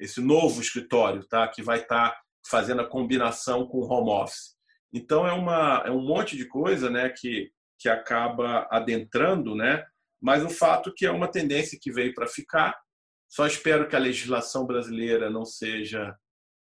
Esse 0.00 0.22
novo 0.22 0.62
escritório, 0.62 1.22
tá? 1.28 1.46
Que 1.48 1.62
vai 1.62 1.82
estar 1.82 2.10
tá 2.10 2.23
fazendo 2.48 2.82
a 2.82 2.88
combinação 2.88 3.66
com 3.66 3.80
home 3.80 4.10
office. 4.10 4.54
Então 4.92 5.26
é 5.26 5.32
uma 5.32 5.82
é 5.86 5.90
um 5.90 6.02
monte 6.02 6.36
de 6.36 6.46
coisa, 6.46 6.90
né? 6.90 7.08
Que 7.10 7.50
que 7.78 7.88
acaba 7.88 8.66
adentrando, 8.70 9.54
né? 9.54 9.84
Mas 10.22 10.42
o 10.42 10.48
fato 10.48 10.92
que 10.94 11.04
é 11.04 11.10
uma 11.10 11.30
tendência 11.30 11.78
que 11.80 11.92
veio 11.92 12.14
para 12.14 12.26
ficar. 12.26 12.74
Só 13.28 13.46
espero 13.46 13.88
que 13.88 13.96
a 13.96 13.98
legislação 13.98 14.66
brasileira 14.66 15.28
não 15.28 15.44
seja 15.44 16.16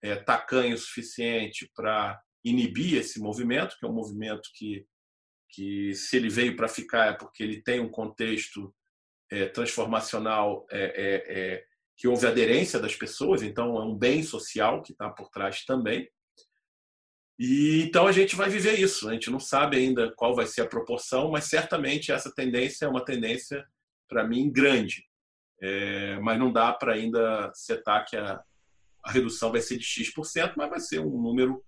é, 0.03 0.15
tacanha 0.15 0.75
o 0.75 0.77
suficiente 0.77 1.69
para 1.75 2.19
inibir 2.43 2.99
esse 2.99 3.19
movimento, 3.19 3.75
que 3.79 3.85
é 3.85 3.89
um 3.89 3.93
movimento 3.93 4.49
que 4.55 4.85
que 5.55 5.93
se 5.93 6.17
ele 6.17 6.27
veio 6.27 6.55
para 6.55 6.67
ficar 6.67 7.05
é 7.05 7.13
porque 7.13 7.41
ele 7.41 7.61
tem 7.61 7.79
um 7.79 7.89
contexto 7.89 8.75
é, 9.31 9.47
transformacional 9.47 10.65
é, 10.69 10.83
é, 10.83 11.23
é, 11.27 11.65
que 11.95 12.07
houve 12.07 12.27
aderência 12.27 12.79
das 12.79 12.95
pessoas, 12.95 13.41
então 13.41 13.77
é 13.77 13.83
um 13.83 13.95
bem 13.95 14.21
social 14.21 14.81
que 14.81 14.91
está 14.91 15.09
por 15.09 15.29
trás 15.29 15.63
também. 15.63 16.09
E 17.37 17.83
então 17.83 18.07
a 18.07 18.11
gente 18.11 18.35
vai 18.35 18.49
viver 18.49 18.79
isso. 18.79 19.09
A 19.09 19.13
gente 19.13 19.29
não 19.29 19.39
sabe 19.39 19.77
ainda 19.77 20.11
qual 20.15 20.33
vai 20.33 20.45
ser 20.45 20.61
a 20.61 20.67
proporção, 20.67 21.31
mas 21.31 21.45
certamente 21.45 22.11
essa 22.11 22.33
tendência 22.33 22.85
é 22.85 22.89
uma 22.89 23.03
tendência 23.03 23.65
para 24.07 24.25
mim 24.25 24.51
grande. 24.51 25.05
É, 25.61 26.19
mas 26.19 26.37
não 26.37 26.51
dá 26.51 26.73
para 26.73 26.93
ainda 26.93 27.51
setar 27.53 28.05
que 28.05 28.17
a, 28.17 28.43
a 29.03 29.11
redução 29.11 29.51
vai 29.51 29.61
ser 29.61 29.77
de 29.77 29.85
x%, 29.85 30.53
mas 30.57 30.69
vai 30.69 30.79
ser 30.79 30.99
um 30.99 31.21
número 31.21 31.63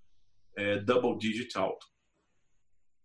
é, 0.56 0.80
double 0.80 1.18
digit 1.18 1.58
alto. 1.58 1.86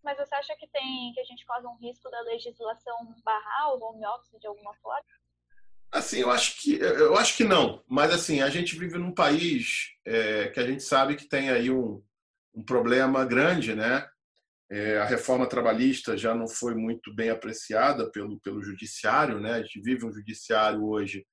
Mas 0.03 0.17
você 0.17 0.35
acha 0.35 0.57
que 0.57 0.67
tem 0.67 1.13
que 1.15 1.21
a 1.21 1.25
gente 1.25 1.47
corre 1.47 1.67
um 1.67 1.77
risco 1.77 2.11
da 2.11 2.21
legislação 2.23 3.15
barrar 3.25 3.75
o 3.75 3.83
home 3.83 4.05
office 4.07 4.41
de 4.41 4.47
alguma 4.47 4.75
forma? 4.75 5.07
Assim, 5.93 6.21
eu 6.21 6.31
acho 6.31 6.61
que 6.61 6.77
eu 6.81 7.17
acho 7.17 7.37
que 7.37 7.45
não. 7.45 7.85
Mas 7.87 8.11
assim, 8.13 8.41
a 8.41 8.49
gente 8.49 8.79
vive 8.79 8.97
num 8.97 9.13
país 9.13 9.91
é, 10.07 10.49
que 10.49 10.59
a 10.59 10.67
gente 10.67 10.83
sabe 10.83 11.17
que 11.17 11.29
tem 11.29 11.51
aí 11.51 11.71
um, 11.71 12.03
um 12.55 12.65
problema 12.65 13.25
grande, 13.25 13.75
né? 13.75 14.09
É, 14.71 14.99
a 14.99 15.05
reforma 15.05 15.47
trabalhista 15.47 16.17
já 16.17 16.35
não 16.35 16.49
foi 16.49 16.75
muito 16.75 17.15
bem 17.15 17.29
apreciada 17.29 18.11
pelo 18.11 18.41
pelo 18.41 18.63
judiciário, 18.63 19.39
né? 19.39 19.53
A 19.53 19.63
gente 19.63 19.83
vive 19.83 20.07
um 20.07 20.13
judiciário 20.13 20.83
hoje 20.83 21.27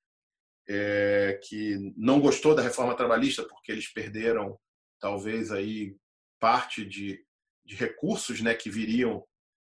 é, 0.67 1.39
que 1.43 1.93
não 1.97 2.19
gostou 2.19 2.53
da 2.53 2.61
reforma 2.61 2.95
trabalhista 2.95 3.43
porque 3.43 3.71
eles 3.71 3.91
perderam 3.91 4.59
talvez 4.99 5.51
aí 5.51 5.95
parte 6.39 6.85
de, 6.85 7.23
de 7.65 7.75
recursos 7.75 8.41
né, 8.41 8.53
que 8.53 8.69
viriam 8.69 9.25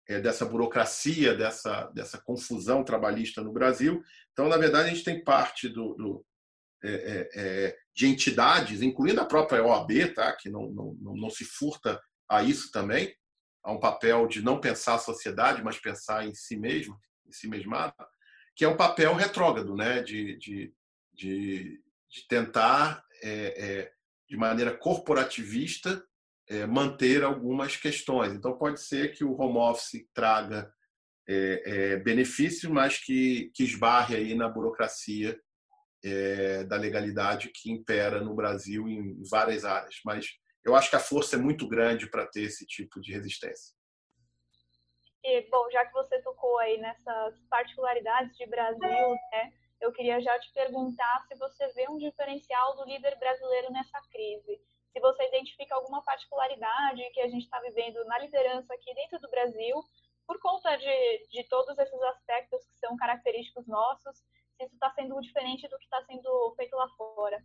é, 0.08 0.20
dessa 0.20 0.44
burocracia, 0.44 1.34
dessa, 1.34 1.84
dessa 1.94 2.18
confusão 2.18 2.82
trabalhista 2.82 3.42
no 3.42 3.52
Brasil. 3.52 4.02
Então, 4.38 4.48
na 4.48 4.56
verdade, 4.56 4.88
a 4.88 4.94
gente 4.94 5.02
tem 5.02 5.24
parte 5.24 5.68
do, 5.68 5.94
do 5.94 6.24
é, 6.84 6.92
é, 6.92 7.28
é 7.34 7.76
de 7.92 8.06
entidades, 8.06 8.82
incluindo 8.82 9.20
a 9.20 9.24
própria 9.24 9.64
OAB, 9.64 10.14
tá, 10.14 10.32
que 10.36 10.48
não, 10.48 10.70
não, 10.70 10.96
não 11.16 11.28
se 11.28 11.44
furta 11.44 12.00
a 12.28 12.40
isso 12.40 12.70
também, 12.70 13.12
a 13.64 13.72
um 13.72 13.80
papel 13.80 14.28
de 14.28 14.40
não 14.40 14.60
pensar 14.60 14.94
a 14.94 15.00
sociedade, 15.00 15.60
mas 15.64 15.80
pensar 15.80 16.24
em 16.24 16.32
si 16.36 16.56
mesmo, 16.56 16.96
em 17.26 17.32
si 17.32 17.48
mesmado, 17.48 17.92
que 18.54 18.64
é 18.64 18.68
um 18.68 18.76
papel 18.76 19.12
retrógrado, 19.16 19.74
né, 19.74 20.02
de, 20.04 20.36
de, 20.38 20.72
de, 21.12 21.82
de 22.08 22.28
tentar, 22.28 23.02
é, 23.20 23.30
é, 23.30 23.92
de 24.28 24.36
maneira 24.36 24.72
corporativista, 24.72 26.00
é, 26.48 26.64
manter 26.64 27.24
algumas 27.24 27.76
questões. 27.76 28.32
Então, 28.34 28.56
pode 28.56 28.80
ser 28.80 29.10
que 29.10 29.24
o 29.24 29.36
home 29.36 29.58
office 29.58 30.08
traga 30.14 30.72
é, 31.28 31.62
é, 31.64 31.96
benefícios, 31.96 32.72
mas 32.72 32.98
que, 32.98 33.50
que 33.54 33.62
esbarre 33.62 34.16
aí 34.16 34.34
na 34.34 34.48
burocracia 34.48 35.38
é, 36.02 36.64
da 36.64 36.76
legalidade 36.76 37.50
que 37.50 37.70
impera 37.70 38.20
no 38.20 38.34
Brasil 38.34 38.88
em 38.88 39.22
várias 39.30 39.64
áreas. 39.64 40.00
Mas 40.04 40.26
eu 40.64 40.74
acho 40.74 40.88
que 40.88 40.96
a 40.96 41.00
força 41.00 41.36
é 41.36 41.38
muito 41.38 41.68
grande 41.68 42.10
para 42.10 42.26
ter 42.26 42.42
esse 42.42 42.66
tipo 42.66 43.00
de 43.00 43.12
resistência. 43.12 43.76
E, 45.22 45.42
bom, 45.50 45.70
já 45.70 45.84
que 45.84 45.92
você 45.92 46.20
tocou 46.22 46.58
aí 46.58 46.78
nessas 46.78 47.38
particularidades 47.50 48.34
de 48.36 48.46
Brasil, 48.46 49.10
né, 49.32 49.52
eu 49.80 49.92
queria 49.92 50.20
já 50.20 50.38
te 50.38 50.50
perguntar 50.54 51.26
se 51.28 51.36
você 51.36 51.68
vê 51.74 51.86
um 51.90 51.98
diferencial 51.98 52.76
do 52.76 52.84
líder 52.84 53.18
brasileiro 53.18 53.70
nessa 53.70 54.00
crise 54.10 54.58
se 54.92 55.00
você 55.00 55.26
identifica 55.28 55.74
alguma 55.74 56.02
particularidade 56.02 57.02
que 57.12 57.20
a 57.20 57.28
gente 57.28 57.44
está 57.44 57.60
vivendo 57.60 58.04
na 58.06 58.18
liderança 58.18 58.72
aqui 58.74 58.92
dentro 58.94 59.20
do 59.20 59.30
Brasil, 59.30 59.76
por 60.28 60.38
conta 60.40 60.76
de, 60.76 61.26
de 61.32 61.42
todos 61.48 61.76
esses 61.78 62.02
aspectos 62.02 62.62
que 62.66 62.78
são 62.78 62.94
característicos 62.98 63.66
nossos, 63.66 64.18
se 64.18 64.64
isso 64.64 64.74
está 64.74 64.92
sendo 64.92 65.18
diferente 65.22 65.66
do 65.68 65.78
que 65.78 65.84
está 65.84 66.04
sendo 66.04 66.54
feito 66.54 66.76
lá 66.76 66.86
fora. 66.90 67.42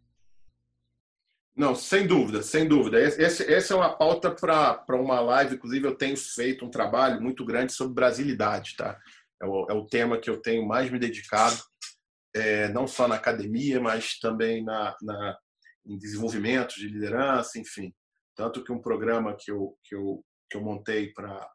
Não, 1.56 1.74
sem 1.76 2.06
dúvida, 2.06 2.44
sem 2.44 2.68
dúvida. 2.68 3.00
Esse, 3.00 3.52
essa 3.54 3.74
é 3.74 3.78
uma 3.78 3.96
pauta 3.96 4.32
para 4.32 4.84
uma 4.96 5.22
live. 5.22 5.56
Inclusive, 5.56 5.88
eu 5.88 5.96
tenho 5.96 6.18
feito 6.18 6.66
um 6.66 6.70
trabalho 6.70 7.22
muito 7.22 7.46
grande 7.46 7.72
sobre 7.72 7.94
brasilidade, 7.94 8.76
tá? 8.76 9.00
É 9.42 9.46
o, 9.46 9.68
é 9.70 9.74
o 9.74 9.86
tema 9.86 10.18
que 10.18 10.30
eu 10.30 10.42
tenho 10.42 10.68
mais 10.68 10.92
me 10.92 11.00
dedicado, 11.00 11.56
é, 12.36 12.68
não 12.70 12.88
só 12.88 13.08
na 13.08 13.16
academia, 13.16 13.80
mas 13.80 14.20
também 14.20 14.64
na, 14.64 14.96
na, 15.02 15.38
em 15.86 15.98
desenvolvimento 15.98 16.74
de 16.76 16.88
liderança, 16.88 17.60
enfim. 17.60 17.94
Tanto 18.36 18.64
que 18.64 18.72
um 18.72 18.82
programa 18.82 19.38
que 19.40 19.52
eu, 19.52 19.78
que 19.84 19.96
eu, 19.96 20.26
que 20.50 20.58
eu 20.58 20.62
montei 20.62 21.14
para 21.14 21.48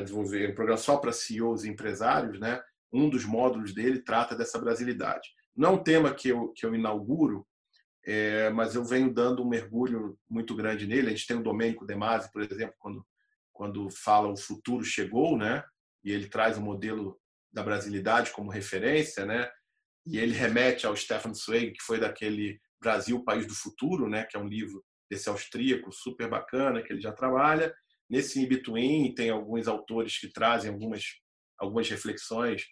desenvolver, 0.00 0.50
um 0.50 0.54
programa 0.54 0.78
só 0.78 0.96
para 0.96 1.12
CEOs 1.12 1.64
e 1.64 1.68
empresários, 1.68 2.40
né? 2.40 2.62
um 2.92 3.08
dos 3.08 3.24
módulos 3.24 3.74
dele 3.74 4.00
trata 4.00 4.36
dessa 4.36 4.58
brasilidade. 4.58 5.28
Não 5.54 5.70
é 5.70 5.72
um 5.72 5.82
tema 5.82 6.14
que 6.14 6.28
eu, 6.28 6.48
que 6.48 6.64
eu 6.64 6.74
inauguro, 6.74 7.46
é, 8.04 8.50
mas 8.50 8.74
eu 8.74 8.84
venho 8.84 9.12
dando 9.12 9.42
um 9.42 9.48
mergulho 9.48 10.18
muito 10.28 10.54
grande 10.54 10.86
nele. 10.86 11.08
A 11.08 11.10
gente 11.10 11.26
tem 11.26 11.36
o 11.36 11.42
Domênico 11.42 11.86
De 11.86 11.94
Masi, 11.94 12.30
por 12.32 12.42
exemplo, 12.42 12.74
quando, 12.78 13.06
quando 13.52 13.90
fala 13.90 14.28
o 14.28 14.36
futuro 14.36 14.84
chegou, 14.84 15.36
né? 15.36 15.64
e 16.04 16.10
ele 16.10 16.26
traz 16.26 16.58
o 16.58 16.62
modelo 16.62 17.18
da 17.52 17.62
brasilidade 17.62 18.30
como 18.32 18.50
referência, 18.50 19.24
né? 19.24 19.48
e 20.06 20.18
ele 20.18 20.32
remete 20.32 20.86
ao 20.86 20.96
Stefan 20.96 21.34
Zweig, 21.34 21.72
que 21.72 21.82
foi 21.82 21.98
daquele 21.98 22.60
Brasil, 22.80 23.22
País 23.22 23.46
do 23.46 23.54
Futuro, 23.54 24.08
né, 24.08 24.24
que 24.24 24.36
é 24.36 24.40
um 24.40 24.48
livro 24.48 24.84
desse 25.08 25.28
austríaco 25.28 25.92
super 25.92 26.28
bacana 26.28 26.82
que 26.82 26.92
ele 26.92 27.00
já 27.00 27.12
trabalha. 27.12 27.72
Nesse 28.12 28.42
In 28.42 28.46
Between 28.46 29.14
tem 29.14 29.30
alguns 29.30 29.66
autores 29.66 30.18
que 30.18 30.30
trazem 30.30 30.70
algumas 30.70 31.02
algumas 31.58 31.88
reflexões 31.88 32.62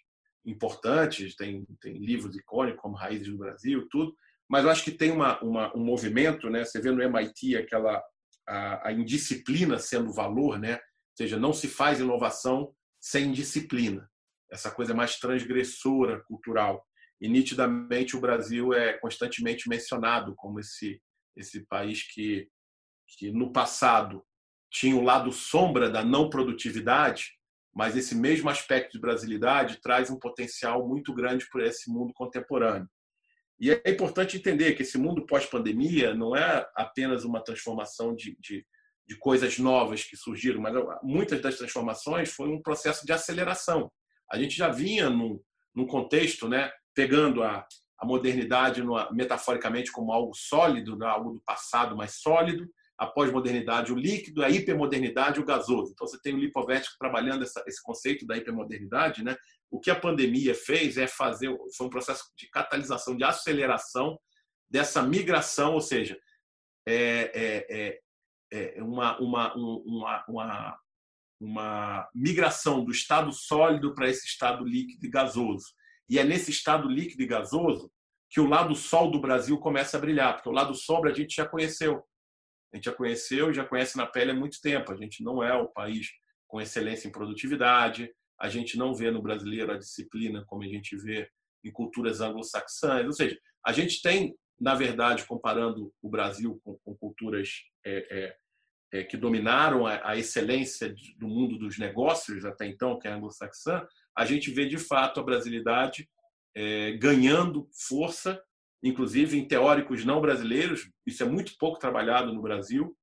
importantes, 0.45 1.35
tem 1.35 1.65
tem 1.81 1.97
livros 1.97 2.35
icônicos 2.35 2.79
como 2.79 2.95
Raízes 2.95 3.27
do 3.27 3.39
Brasil, 3.39 3.87
tudo. 3.89 4.15
Mas 4.47 4.63
eu 4.63 4.69
acho 4.69 4.83
que 4.83 4.91
tem 4.91 5.09
uma, 5.09 5.41
uma 5.41 5.75
um 5.75 5.83
movimento, 5.83 6.47
né? 6.47 6.63
Você 6.63 6.79
vê 6.79 6.91
no 6.91 7.01
MIT 7.01 7.57
aquela 7.57 8.03
a, 8.47 8.89
a 8.89 8.93
indisciplina 8.93 9.79
sendo 9.79 10.13
valor, 10.13 10.59
né? 10.59 10.75
Ou 10.75 11.17
seja, 11.17 11.39
não 11.39 11.53
se 11.53 11.67
faz 11.67 11.99
inovação 11.99 12.71
sem 12.99 13.31
disciplina. 13.31 14.07
Essa 14.51 14.69
coisa 14.69 14.93
mais 14.93 15.17
transgressora 15.17 16.23
cultural 16.25 16.85
e 17.19 17.27
nitidamente 17.27 18.15
o 18.15 18.21
Brasil 18.21 18.73
é 18.73 18.93
constantemente 18.99 19.67
mencionado 19.67 20.35
como 20.35 20.59
esse 20.59 21.01
esse 21.35 21.65
país 21.65 22.03
que 22.13 22.47
que 23.17 23.31
no 23.31 23.51
passado 23.51 24.23
tinha 24.71 24.95
o 24.95 25.03
lado 25.03 25.31
sombra 25.31 25.89
da 25.89 26.03
não 26.03 26.29
produtividade, 26.29 27.33
mas 27.73 27.95
esse 27.95 28.15
mesmo 28.15 28.49
aspecto 28.49 28.93
de 28.93 28.99
brasilidade 28.99 29.81
traz 29.81 30.09
um 30.09 30.17
potencial 30.17 30.87
muito 30.87 31.13
grande 31.13 31.47
para 31.51 31.65
esse 31.65 31.91
mundo 31.91 32.13
contemporâneo. 32.13 32.89
E 33.59 33.69
é 33.69 33.91
importante 33.91 34.37
entender 34.37 34.73
que 34.73 34.81
esse 34.81 34.97
mundo 34.97 35.25
pós-pandemia 35.25 36.15
não 36.15 36.35
é 36.35 36.67
apenas 36.75 37.23
uma 37.23 37.43
transformação 37.43 38.15
de, 38.15 38.35
de, 38.39 38.65
de, 39.07 39.17
coisas 39.17 39.59
novas 39.59 40.03
que 40.03 40.17
surgiram, 40.17 40.59
mas 40.59 40.73
muitas 41.03 41.41
das 41.41 41.57
transformações 41.57 42.31
foi 42.31 42.49
um 42.49 42.61
processo 42.61 43.05
de 43.05 43.13
aceleração. 43.13 43.91
A 44.31 44.37
gente 44.39 44.55
já 44.55 44.69
vinha 44.69 45.09
num, 45.09 45.39
num 45.75 45.85
contexto 45.85 46.49
né, 46.49 46.71
pegando 46.95 47.43
a, 47.43 47.67
a 47.99 48.05
modernidade 48.05 48.81
numa, 48.81 49.11
metaforicamente 49.11 49.91
como 49.91 50.11
algo 50.11 50.33
sólido, 50.33 50.97
né? 50.97 51.05
algo 51.05 51.33
do 51.33 51.41
passado 51.41 51.95
mais 51.95 52.15
sólido, 52.15 52.67
a 53.01 53.07
pós-modernidade 53.07 53.91
o 53.91 53.95
líquido, 53.95 54.43
a 54.43 54.49
hipermodernidade 54.51 55.39
o 55.39 55.43
gasoso. 55.43 55.91
Então 55.91 56.05
você 56.05 56.21
tem 56.21 56.35
o 56.35 56.37
Lipovetsky 56.37 56.95
trabalhando 56.99 57.41
essa, 57.41 57.63
esse 57.65 57.81
conceito 57.81 58.27
da 58.27 58.37
hipermodernidade, 58.37 59.23
né? 59.23 59.35
O 59.71 59.79
que 59.79 59.89
a 59.89 59.99
pandemia 59.99 60.53
fez 60.53 60.97
é 60.97 61.07
fazer 61.07 61.49
foi 61.75 61.87
um 61.87 61.89
processo 61.89 62.23
de 62.37 62.47
catalisação, 62.51 63.17
de 63.17 63.23
aceleração 63.23 64.19
dessa 64.69 65.01
migração, 65.01 65.73
ou 65.73 65.81
seja, 65.81 66.15
é, 66.87 67.31
é, 67.33 67.99
é, 68.51 68.77
é 68.77 68.83
uma, 68.83 69.19
uma, 69.19 69.55
uma, 69.55 70.25
uma, 70.27 70.79
uma 71.39 72.09
migração 72.13 72.85
do 72.85 72.91
estado 72.91 73.33
sólido 73.33 73.95
para 73.95 74.09
esse 74.09 74.27
estado 74.27 74.63
líquido 74.63 75.07
e 75.07 75.09
gasoso. 75.09 75.73
E 76.07 76.19
é 76.19 76.23
nesse 76.23 76.51
estado 76.51 76.87
líquido 76.87 77.23
e 77.23 77.27
gasoso 77.27 77.91
que 78.29 78.39
o 78.39 78.45
lado 78.45 78.75
sol 78.75 79.09
do 79.09 79.19
Brasil 79.19 79.57
começa 79.57 79.97
a 79.97 79.99
brilhar, 79.99 80.35
porque 80.35 80.49
o 80.49 80.53
lado 80.53 80.75
sombra 80.75 81.09
a 81.09 81.15
gente 81.15 81.35
já 81.35 81.47
conheceu. 81.47 82.03
A 82.73 82.77
gente 82.77 82.85
já 82.85 82.93
conheceu 82.93 83.51
e 83.51 83.53
já 83.53 83.65
conhece 83.65 83.97
na 83.97 84.05
pele 84.05 84.31
há 84.31 84.33
muito 84.33 84.61
tempo. 84.61 84.91
A 84.91 84.95
gente 84.95 85.23
não 85.23 85.43
é 85.43 85.53
o 85.53 85.67
país 85.67 86.09
com 86.47 86.61
excelência 86.61 87.07
em 87.07 87.11
produtividade, 87.11 88.11
a 88.39 88.49
gente 88.49 88.77
não 88.77 88.93
vê 88.93 89.11
no 89.11 89.21
brasileiro 89.21 89.71
a 89.71 89.77
disciplina 89.77 90.43
como 90.45 90.63
a 90.63 90.67
gente 90.67 90.97
vê 90.97 91.29
em 91.63 91.71
culturas 91.71 92.21
anglo-saxãs. 92.21 93.05
Ou 93.05 93.13
seja, 93.13 93.37
a 93.65 93.71
gente 93.71 94.01
tem, 94.01 94.35
na 94.59 94.73
verdade, 94.73 95.25
comparando 95.25 95.93
o 96.01 96.09
Brasil 96.09 96.59
com, 96.63 96.77
com 96.83 96.95
culturas 96.95 97.49
é, 97.85 98.07
é, 98.09 98.35
é, 98.99 99.03
que 99.03 99.15
dominaram 99.15 99.85
a, 99.85 100.09
a 100.09 100.17
excelência 100.17 100.93
do 101.17 101.27
mundo 101.27 101.57
dos 101.57 101.77
negócios 101.77 102.43
até 102.43 102.65
então, 102.65 102.97
que 102.97 103.07
é 103.07 103.11
anglo-saxã, 103.11 103.85
a 104.17 104.25
gente 104.25 104.51
vê 104.51 104.65
de 104.65 104.77
fato 104.77 105.19
a 105.19 105.23
brasilidade 105.23 106.09
é, 106.55 106.91
ganhando 106.93 107.69
força, 107.87 108.41
inclusive 108.83 109.37
em 109.37 109.47
teóricos 109.47 110.05
não 110.05 110.21
brasileiros. 110.21 110.89
Isso 111.05 111.23
é 111.23 111.25
muito 111.25 111.53
pouco 111.57 111.79
trabalhado 111.79 112.33
no 112.33 112.41
Brasil. 112.41 112.95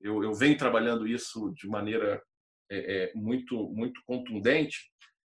Eu, 0.00 0.22
eu 0.22 0.34
venho 0.34 0.56
trabalhando 0.56 1.06
isso 1.06 1.52
de 1.54 1.68
maneira 1.68 2.22
é, 2.70 2.96
é, 2.96 3.12
muito 3.14 3.68
muito 3.70 4.00
contundente, 4.06 4.90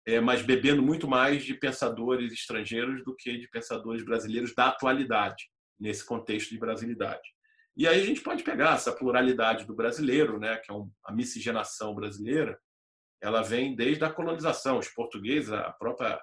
é, 0.06 0.20
mas 0.20 0.42
bebendo 0.42 0.82
muito 0.82 1.08
mais 1.08 1.44
de 1.44 1.54
pensadores 1.54 2.34
estrangeiros 2.34 3.04
do 3.04 3.16
que 3.16 3.38
de 3.38 3.48
pensadores 3.50 4.04
brasileiros 4.04 4.54
da 4.54 4.68
atualidade 4.68 5.50
nesse 5.80 6.06
contexto 6.06 6.50
de 6.50 6.60
brasilidade. 6.60 7.28
E 7.76 7.88
aí 7.88 8.02
a 8.02 8.06
gente 8.06 8.22
pode 8.22 8.44
pegar 8.44 8.76
essa 8.76 8.92
pluralidade 8.94 9.66
do 9.66 9.74
brasileiro, 9.74 10.40
né, 10.40 10.58
que 10.58 10.72
é 10.72 10.76
a 11.06 11.14
miscigenação 11.14 11.96
brasileira, 11.96 12.60
ela 13.22 13.42
vem 13.42 13.76
desde 13.76 14.04
a 14.04 14.12
colonização. 14.12 14.78
Os 14.78 14.90
portugueses, 14.90 15.52
a 15.52 15.72
própria 15.72 16.22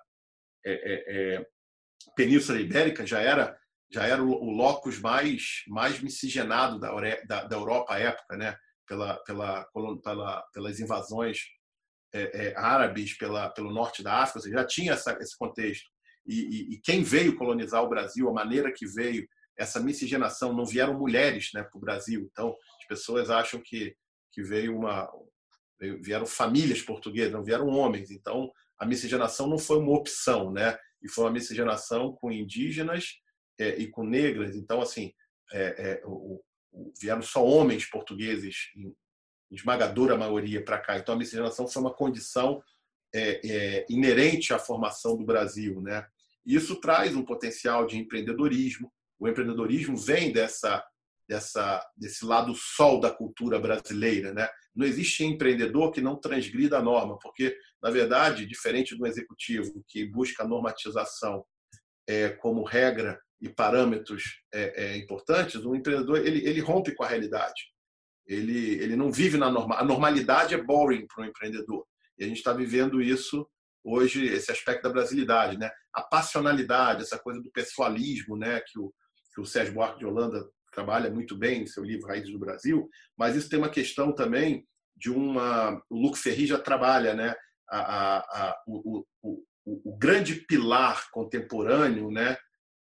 é, 0.64 0.73
é, 0.73 1.37
é, 1.37 1.47
Península 2.14 2.61
Ibérica 2.61 3.07
já 3.07 3.21
era 3.21 3.58
já 3.92 4.07
era 4.07 4.22
o, 4.22 4.51
locus 4.51 4.98
mais 5.01 5.62
mais 5.66 6.01
miscigenado 6.01 6.79
da, 6.79 6.92
da, 7.27 7.44
da 7.44 7.57
Europa 7.57 7.94
à 7.94 7.98
época, 7.98 8.37
né? 8.37 8.57
Pela, 8.87 9.16
pela, 9.24 9.66
pela 10.03 10.42
pelas 10.53 10.81
invasões 10.81 11.40
é, 12.12 12.48
é, 12.48 12.57
árabes 12.57 13.16
pela, 13.16 13.51
pelo 13.51 13.72
norte 13.72 14.03
da 14.03 14.22
África, 14.22 14.40
seja, 14.40 14.59
já 14.59 14.64
tinha 14.64 14.92
essa, 14.92 15.12
esse 15.20 15.37
contexto. 15.37 15.88
E, 16.27 16.40
e, 16.40 16.74
e, 16.74 16.81
quem 16.81 17.03
veio 17.03 17.37
colonizar 17.37 17.83
o 17.83 17.88
Brasil, 17.88 18.29
a 18.29 18.33
maneira 18.33 18.72
que 18.72 18.87
veio, 18.87 19.27
essa 19.59 19.81
miscigenação, 19.81 20.53
não 20.53 20.64
vieram 20.64 20.98
mulheres 20.98 21.51
né, 21.53 21.62
para 21.62 21.77
o 21.77 21.81
Brasil. 21.81 22.29
Então, 22.31 22.55
as 22.81 22.87
pessoas 22.87 23.29
acham 23.29 23.61
que, 23.62 23.94
que 24.33 24.42
veio 24.42 24.77
uma, 24.77 25.11
vieram 26.01 26.27
famílias 26.27 26.81
portuguesas, 26.81 27.33
não 27.33 27.44
vieram 27.44 27.68
homens. 27.68 28.11
Então, 28.11 28.51
a 28.79 28.87
miscigenação 28.87 29.46
não 29.46 29.59
foi 29.59 29.79
uma 29.79 29.92
opção, 29.92 30.53
né? 30.53 30.79
E 31.03 31.11
foi 31.11 31.24
uma 31.24 31.33
miscigenação 31.33 32.12
com 32.12 32.31
indígenas 32.31 33.14
é, 33.59 33.77
e 33.79 33.88
com 33.88 34.05
negras. 34.05 34.55
Então, 34.55 34.81
assim, 34.81 35.12
é, 35.53 35.62
é, 35.62 36.03
o, 36.05 36.40
o, 36.73 36.92
vieram 37.01 37.23
só 37.23 37.44
homens 37.44 37.87
portugueses 37.87 38.71
em, 38.77 38.94
esmagadora 39.51 40.16
maioria 40.16 40.62
para 40.62 40.79
cá. 40.79 40.99
Então, 40.99 41.14
a 41.14 41.18
miscigenação 41.18 41.66
foi 41.66 41.83
uma 41.83 41.94
condição 41.94 42.62
é, 43.14 43.40
é, 43.47 43.87
inerente 43.88 44.53
à 44.53 44.59
formação 44.59 45.16
do 45.16 45.25
Brasil. 45.25 45.81
Né? 45.81 46.07
Isso 46.44 46.77
traz 46.81 47.16
um 47.16 47.25
potencial 47.25 47.87
de 47.87 47.97
empreendedorismo. 47.97 48.92
O 49.18 49.27
empreendedorismo 49.27 49.97
vem 49.97 50.33
dessa, 50.33 50.85
dessa, 51.27 51.85
desse 51.97 52.25
lado 52.25 52.55
sol 52.55 53.01
da 53.01 53.11
cultura 53.11 53.59
brasileira. 53.59 54.33
Né? 54.33 54.49
Não 54.75 54.87
existe 54.87 55.25
empreendedor 55.25 55.92
que 55.92 56.01
não 56.01 56.16
transgrida 56.16 56.79
a 56.79 56.83
norma, 56.83 57.18
porque, 57.18 57.57
na 57.83 57.90
verdade, 57.90 58.47
diferente 58.47 58.97
do 58.97 59.07
executivo 59.07 59.83
que 59.88 60.05
busca 60.05 60.44
a 60.44 60.49
normatização 60.49 61.44
é, 62.07 62.31
como 62.31 62.64
regra 62.64 63.21
e 63.40 63.48
parâmetros 63.48 64.40
é, 64.53 64.85
é, 64.85 64.96
importantes, 64.96 65.64
o 65.64 65.74
empreendedor 65.74 66.18
ele, 66.18 66.46
ele 66.46 66.61
rompe 66.61 66.94
com 66.94 67.05
a 67.05 67.09
realidade. 67.09 67.62
Ele, 68.27 68.74
ele 68.83 68.96
não 68.96 69.11
vive 69.11 69.38
na 69.38 69.51
normal. 69.51 69.79
A 69.79 69.85
normalidade 69.85 70.55
é 70.55 70.62
boring 70.62 71.07
para 71.07 71.24
um 71.24 71.27
empreendedor. 71.27 71.87
E 72.18 72.24
a 72.24 72.27
gente 72.27 72.38
está 72.38 72.53
vivendo 72.53 73.01
isso 73.01 73.48
hoje, 73.83 74.27
esse 74.27 74.51
aspecto 74.51 74.83
da 74.83 74.90
brasilidade, 74.90 75.57
né? 75.57 75.70
A 75.94 76.03
passionalidade, 76.03 77.03
essa 77.03 77.18
coisa 77.18 77.40
do 77.40 77.51
pessoalismo, 77.51 78.37
né? 78.37 78.61
Que 78.61 78.79
o, 78.79 78.92
que 79.35 79.40
o 79.40 79.46
Sérgio 79.46 79.74
Buarque 79.74 80.01
de 80.01 80.07
Holanda 80.07 80.46
trabalha 80.72 81.11
muito 81.11 81.37
bem 81.37 81.62
em 81.62 81.66
seu 81.66 81.83
livro 81.83 82.07
Raízes 82.07 82.31
do 82.31 82.38
Brasil. 82.38 82.88
Mas 83.16 83.35
isso 83.35 83.48
tem 83.48 83.59
uma 83.59 83.70
questão 83.70 84.12
também 84.12 84.66
de 84.96 85.11
uma. 85.11 85.81
O 85.88 85.96
Luc 85.96 86.18
Ferri 86.18 86.46
já 86.46 86.59
trabalha, 86.59 87.14
né? 87.14 87.35
A, 87.70 87.79
a, 87.79 88.18
a, 88.18 88.62
o, 88.66 88.98
o, 89.22 89.42
o, 89.64 89.92
o 89.92 89.96
grande 89.96 90.35
pilar 90.35 91.11
contemporâneo, 91.11 92.11
né? 92.11 92.37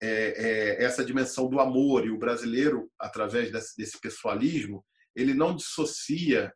É, 0.03 0.79
é 0.79 0.85
essa 0.85 1.05
dimensão 1.05 1.49
do 1.49 1.61
amor 1.61 2.07
e 2.07 2.11
o 2.11 2.19
brasileiro 2.19 2.91
através 2.99 3.53
desse, 3.53 3.77
desse 3.77 4.01
pessoalismo 4.01 4.83
ele 5.15 5.35
não 5.35 5.55
dissocia 5.55 6.53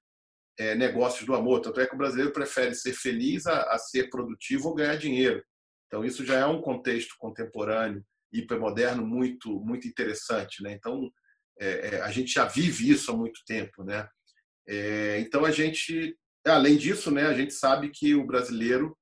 é, 0.59 0.75
negócios 0.75 1.27
do 1.27 1.35
amor. 1.35 1.61
Tanto 1.61 1.81
é 1.81 1.87
que 1.87 1.95
o 1.95 1.99
brasileiro 1.99 2.33
prefere 2.33 2.75
ser 2.75 2.93
feliz 2.93 3.47
a, 3.47 3.63
a, 3.75 3.79
ser 3.79 4.09
produtivo 4.09 4.69
ou 4.69 4.75
ganhar 4.75 4.97
dinheiro. 4.97 5.43
Então, 5.87 6.05
isso 6.05 6.25
já 6.25 6.39
é 6.39 6.47
um 6.47 6.61
contexto 6.61 7.15
contemporâneo, 7.19 8.05
hipermoderno, 8.33 9.07
muito, 9.07 9.61
muito 9.61 9.87
interessante. 9.87 10.63
Né? 10.63 10.73
Então, 10.73 11.11
é, 11.61 11.97
é, 11.97 12.01
a 12.01 12.11
gente 12.11 12.33
já 12.33 12.47
vive 12.47 12.91
isso 12.91 13.11
há 13.11 13.17
muito 13.17 13.41
tempo. 13.47 13.85
Né? 13.85 14.09
É, 14.67 15.19
então, 15.21 15.45
a 15.45 15.51
gente, 15.51 16.17
além 16.47 16.77
disso, 16.77 17.11
né, 17.11 17.27
a 17.27 17.35
gente 17.35 17.53
sabe 17.53 17.91
que 17.91 18.15
o 18.15 18.27
brasileiro, 18.27 18.97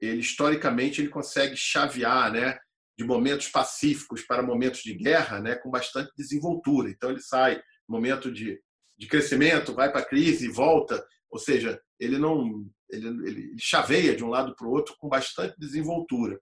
ele 0.00 0.20
historicamente, 0.20 1.00
ele 1.00 1.08
consegue 1.08 1.56
chavear 1.56 2.32
né, 2.32 2.58
de 2.96 3.04
momentos 3.04 3.48
pacíficos 3.48 4.22
para 4.22 4.42
momentos 4.42 4.80
de 4.82 4.94
guerra 4.94 5.40
né, 5.40 5.56
com 5.56 5.70
bastante 5.70 6.12
desenvoltura. 6.16 6.90
Então, 6.90 7.10
ele 7.10 7.20
sai 7.20 7.60
momento 7.88 8.30
de 8.30 8.60
de 8.96 9.06
crescimento, 9.06 9.74
vai 9.74 9.90
para 9.90 10.00
a 10.00 10.04
crise 10.04 10.46
e 10.46 10.52
volta. 10.52 11.04
Ou 11.30 11.38
seja, 11.38 11.80
ele 11.98 12.18
não 12.18 12.66
ele, 12.90 13.08
ele 13.28 13.56
chaveia 13.58 14.14
de 14.14 14.24
um 14.24 14.28
lado 14.28 14.54
para 14.54 14.66
o 14.66 14.70
outro 14.70 14.94
com 14.98 15.08
bastante 15.08 15.54
desenvoltura. 15.58 16.38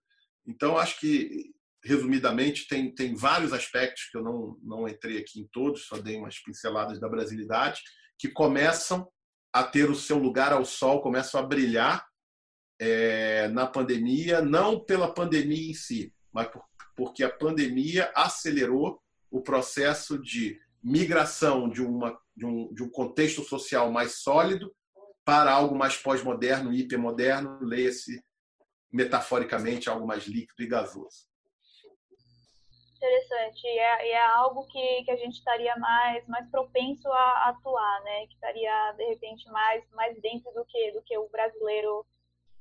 Então, 0.47 0.77
acho 0.77 0.99
que, 1.01 1.51
resumidamente, 1.85 2.67
tem, 2.69 2.95
tem 2.95 3.15
vários 3.15 3.53
aspectos 3.53 4.09
que 4.11 4.19
eu 4.19 4.23
não, 4.23 4.59
não 4.63 4.89
entrei 4.89 5.19
aqui 5.19 5.41
em 5.41 5.49
todos, 5.51 5.87
só 5.87 5.97
dei 5.99 6.17
umas 6.17 6.39
pinceladas 6.43 7.01
da 7.01 7.09
brasilidade, 7.09 7.81
que 8.19 8.29
começam 8.29 9.09
a 9.53 9.63
ter 9.63 9.89
o 9.89 9.95
seu 9.95 10.19
lugar 10.19 10.53
ao 10.53 10.65
sol, 10.65 11.01
começam 11.01 11.41
a 11.41 11.47
brilhar 11.47 12.05
é, 12.81 13.49
na 13.49 13.67
pandemia, 13.67 14.43
não 14.43 14.85
pela 14.85 15.13
pandemia 15.13 15.71
em 15.71 15.75
si, 15.75 16.13
mas 16.33 16.49
por, 16.49 16.65
porque 16.97 17.23
a 17.23 17.31
pandemia 17.31 18.11
acelerou 18.15 19.01
o 19.31 19.41
processo 19.41 20.19
de 20.19 20.61
migração 20.83 21.69
de, 21.69 21.83
uma, 21.83 22.19
de, 22.37 22.45
um, 22.45 22.73
de 22.73 22.83
um 22.83 22.91
contexto 22.91 23.43
social 23.43 23.91
mais 23.91 24.17
sólido 24.17 24.75
para 25.25 25.53
algo 25.53 25.75
mais 25.77 25.97
pós-moderno, 25.97 26.73
hipermoderno, 26.73 27.59
leia-se 27.61 28.23
metaforicamente 28.93 29.89
algo 29.89 30.07
mais 30.07 30.27
líquido 30.27 30.63
e 30.63 30.67
gasoso. 30.67 31.31
Interessante. 32.97 33.67
E 33.67 33.79
é, 33.79 34.11
é, 34.11 34.27
algo 34.27 34.67
que, 34.67 35.05
que 35.05 35.11
a 35.11 35.17
gente 35.17 35.35
estaria 35.35 35.75
mais, 35.77 36.27
mais 36.29 36.49
propenso 36.51 37.11
a 37.11 37.49
atuar, 37.49 38.03
né? 38.03 38.27
Que 38.27 38.35
estaria, 38.35 38.93
de 38.93 39.05
repente, 39.07 39.49
mais, 39.51 39.85
mais 39.91 40.21
dentro 40.21 40.53
do 40.53 40.65
que, 40.65 40.93
do 40.93 41.03
que 41.03 41.19
o 41.19 41.29
brasileiro 41.29 42.07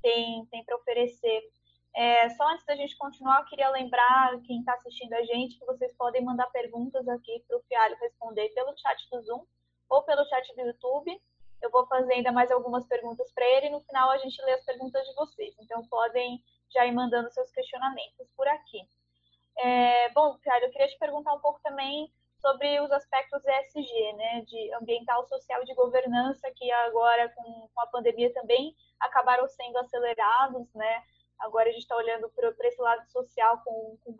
tem, 0.01 0.45
tem 0.47 0.63
para 0.63 0.77
oferecer. 0.77 1.43
É, 1.93 2.29
só 2.29 2.47
antes 2.49 2.65
da 2.65 2.75
gente 2.75 2.97
continuar, 2.97 3.41
eu 3.41 3.45
queria 3.45 3.69
lembrar 3.69 4.39
quem 4.43 4.59
está 4.59 4.73
assistindo 4.73 5.13
a 5.13 5.23
gente 5.23 5.59
que 5.59 5.65
vocês 5.65 5.93
podem 5.95 6.23
mandar 6.23 6.47
perguntas 6.47 7.07
aqui 7.07 7.43
para 7.47 7.57
o 7.57 7.61
Fialho 7.63 7.97
responder 7.99 8.49
pelo 8.49 8.77
chat 8.77 9.09
do 9.11 9.21
Zoom 9.21 9.45
ou 9.89 10.03
pelo 10.03 10.25
chat 10.25 10.55
do 10.55 10.61
YouTube. 10.61 11.21
Eu 11.61 11.69
vou 11.69 11.85
fazer 11.87 12.13
ainda 12.13 12.31
mais 12.31 12.49
algumas 12.49 12.85
perguntas 12.87 13.31
para 13.33 13.45
ele 13.45 13.67
e 13.67 13.69
no 13.69 13.81
final 13.81 14.09
a 14.09 14.17
gente 14.17 14.41
lê 14.43 14.53
as 14.53 14.63
perguntas 14.63 15.05
de 15.05 15.13
vocês. 15.15 15.53
Então 15.59 15.85
podem 15.87 16.41
já 16.73 16.85
ir 16.85 16.93
mandando 16.93 17.29
seus 17.31 17.51
questionamentos 17.51 18.27
por 18.37 18.47
aqui. 18.47 18.79
É, 19.57 20.09
bom, 20.09 20.37
Fialho, 20.39 20.65
eu 20.65 20.71
queria 20.71 20.87
te 20.87 20.97
perguntar 20.97 21.33
um 21.33 21.39
pouco 21.39 21.59
também 21.61 22.11
sobre 22.41 22.79
os 22.79 22.91
aspectos 22.91 23.43
ESG, 23.45 24.13
né, 24.13 24.41
de 24.41 24.73
ambiental, 24.73 25.23
social 25.27 25.61
e 25.61 25.65
de 25.65 25.75
governança, 25.75 26.49
que 26.55 26.71
agora 26.71 27.29
com, 27.29 27.69
com 27.73 27.81
a 27.81 27.87
pandemia 27.87 28.33
também 28.33 28.75
acabaram 28.99 29.47
sendo 29.47 29.77
acelerados, 29.77 30.73
né? 30.73 31.03
Agora 31.41 31.69
a 31.69 31.71
gente 31.71 31.81
está 31.81 31.95
olhando 31.95 32.29
para 32.29 32.67
esse 32.67 32.81
lado 32.81 33.05
social 33.11 33.61
com, 33.63 33.97
com 34.03 34.15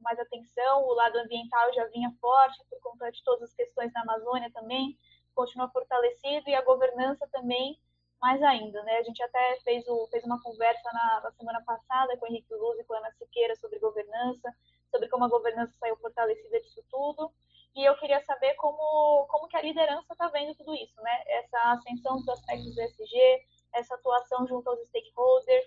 mais 0.00 0.18
atenção. 0.18 0.84
O 0.84 0.94
lado 0.94 1.18
ambiental 1.18 1.72
já 1.72 1.84
vinha 1.86 2.12
forte 2.20 2.62
por 2.70 2.80
conta 2.80 3.10
de 3.10 3.22
todas 3.24 3.50
as 3.50 3.54
questões 3.54 3.92
na 3.92 4.02
Amazônia 4.02 4.50
também, 4.52 4.96
continua 5.34 5.68
fortalecido 5.70 6.48
e 6.48 6.54
a 6.54 6.62
governança 6.62 7.26
também 7.32 7.78
mais 8.20 8.42
ainda, 8.42 8.82
né? 8.82 8.96
A 8.96 9.02
gente 9.02 9.22
até 9.22 9.60
fez, 9.60 9.86
o, 9.86 10.06
fez 10.08 10.24
uma 10.24 10.42
conversa 10.42 10.90
na, 10.92 11.20
na 11.20 11.30
semana 11.32 11.62
passada 11.62 12.16
com 12.16 12.24
o 12.24 12.28
Henrique 12.28 12.54
Luz 12.54 12.78
e 12.78 12.84
com 12.84 12.94
a 12.94 12.98
Ana 12.98 13.12
Siqueira 13.12 13.54
sobre 13.56 13.78
governança, 13.78 14.54
sobre 14.90 15.08
como 15.08 15.24
a 15.24 15.28
governança 15.28 15.76
saiu 15.78 15.96
fortalecida 15.96 16.60
disso 16.60 16.82
tudo. 16.90 17.30
E 17.74 17.84
eu 17.84 17.94
queria 17.98 18.20
saber 18.24 18.54
como, 18.54 19.26
como 19.26 19.48
que 19.48 19.56
a 19.56 19.62
liderança 19.62 20.12
está 20.12 20.28
vendo 20.28 20.54
tudo 20.54 20.74
isso, 20.74 21.00
né? 21.02 21.22
Essa 21.26 21.72
ascensão 21.72 22.16
dos 22.16 22.28
aspectos 22.28 22.74
do 22.74 22.80
SG, 22.80 23.44
essa 23.74 23.94
atuação 23.94 24.46
junto 24.46 24.70
aos 24.70 24.80
stakeholders, 24.88 25.66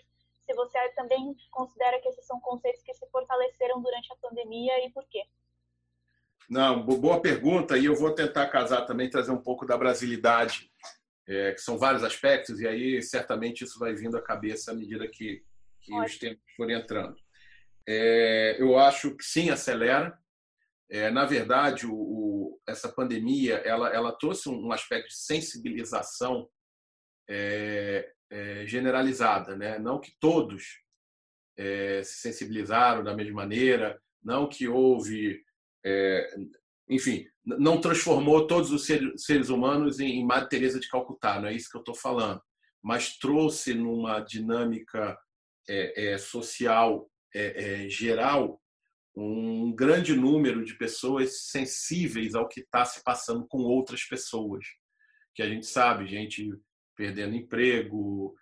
se 0.49 0.55
você 0.55 0.89
também 0.95 1.35
considera 1.51 2.01
que 2.01 2.09
esses 2.09 2.25
são 2.25 2.39
conceitos 2.39 2.81
que 2.81 2.93
se 2.95 3.07
fortaleceram 3.11 3.79
durante 3.81 4.11
a 4.11 4.15
pandemia 4.15 4.83
e 4.83 4.91
por 4.91 5.07
quê? 5.07 5.21
Não, 6.49 6.83
boa 6.83 7.21
pergunta 7.21 7.77
e 7.77 7.85
eu 7.85 7.95
vou 7.95 8.15
tentar 8.15 8.47
casar 8.47 8.87
também, 8.87 9.07
trazer 9.07 9.29
um 9.29 9.41
pouco 9.41 9.63
da 9.63 9.77
brasilidade, 9.77 10.71
é, 11.27 11.51
que 11.51 11.61
são 11.61 11.77
vários 11.77 12.03
aspectos 12.03 12.59
e 12.59 12.67
aí 12.67 13.03
certamente 13.03 13.63
isso 13.63 13.77
vai 13.77 13.93
vindo 13.93 14.17
à 14.17 14.21
cabeça 14.21 14.71
à 14.71 14.73
medida 14.73 15.07
que, 15.07 15.43
que 15.81 15.93
os 15.93 16.17
tempos 16.17 16.43
forem 16.57 16.75
entrando. 16.75 17.15
É, 17.87 18.57
eu 18.59 18.79
acho 18.79 19.15
que 19.15 19.23
sim, 19.23 19.51
acelera. 19.51 20.17
É, 20.89 21.11
na 21.11 21.25
verdade, 21.25 21.85
o, 21.85 21.93
o, 21.93 22.61
essa 22.67 22.89
pandemia 22.89 23.57
ela, 23.57 23.89
ela 23.89 24.11
trouxe 24.11 24.49
um, 24.49 24.65
um 24.65 24.71
aspecto 24.71 25.09
de 25.09 25.17
sensibilização 25.17 26.49
é, 27.29 28.11
é, 28.29 28.65
generalizada, 28.67 29.55
né? 29.55 29.79
Não 29.79 29.99
que 29.99 30.11
todos 30.19 30.81
é, 31.57 32.01
se 32.03 32.19
sensibilizaram 32.19 33.03
da 33.03 33.15
mesma 33.15 33.35
maneira, 33.35 34.01
não 34.23 34.47
que 34.47 34.67
houve, 34.67 35.43
é, 35.85 36.35
enfim, 36.89 37.25
não 37.43 37.81
transformou 37.81 38.47
todos 38.47 38.71
os 38.71 38.85
seres 38.85 39.49
humanos 39.49 39.99
em 39.99 40.23
Madre 40.25 40.49
Teresa 40.49 40.79
de 40.79 40.87
Calcutá, 40.87 41.39
não 41.39 41.47
é 41.47 41.53
isso 41.53 41.69
que 41.69 41.77
eu 41.77 41.81
estou 41.81 41.95
falando, 41.95 42.41
mas 42.81 43.17
trouxe 43.17 43.73
numa 43.73 44.19
dinâmica 44.19 45.17
é, 45.67 46.13
é, 46.13 46.17
social 46.17 47.09
é, 47.33 47.87
geral 47.89 48.61
um 49.15 49.73
grande 49.73 50.15
número 50.15 50.63
de 50.63 50.75
pessoas 50.75 51.47
sensíveis 51.49 52.35
ao 52.35 52.47
que 52.47 52.61
está 52.61 52.85
se 52.85 53.03
passando 53.03 53.45
com 53.47 53.59
outras 53.59 54.03
pessoas, 54.03 54.65
que 55.35 55.41
a 55.41 55.49
gente 55.49 55.65
sabe, 55.65 56.07
gente 56.07 56.49
perdendo 56.99 57.33
emprego, 57.33 58.35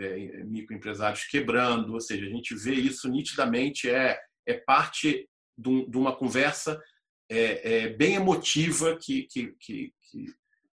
é, 0.00 0.42
microempresários 0.44 1.24
quebrando, 1.24 1.92
ou 1.92 2.00
seja, 2.00 2.24
a 2.24 2.30
gente 2.30 2.54
vê 2.54 2.72
isso 2.72 3.10
nitidamente, 3.10 3.90
é, 3.90 4.18
é 4.46 4.54
parte 4.54 5.28
de 5.54 5.98
uma 5.98 6.16
conversa 6.16 6.82
é, 7.30 7.82
é 7.82 7.88
bem 7.90 8.14
emotiva 8.14 8.96
que, 8.96 9.24
que, 9.24 9.54
que, 9.60 9.92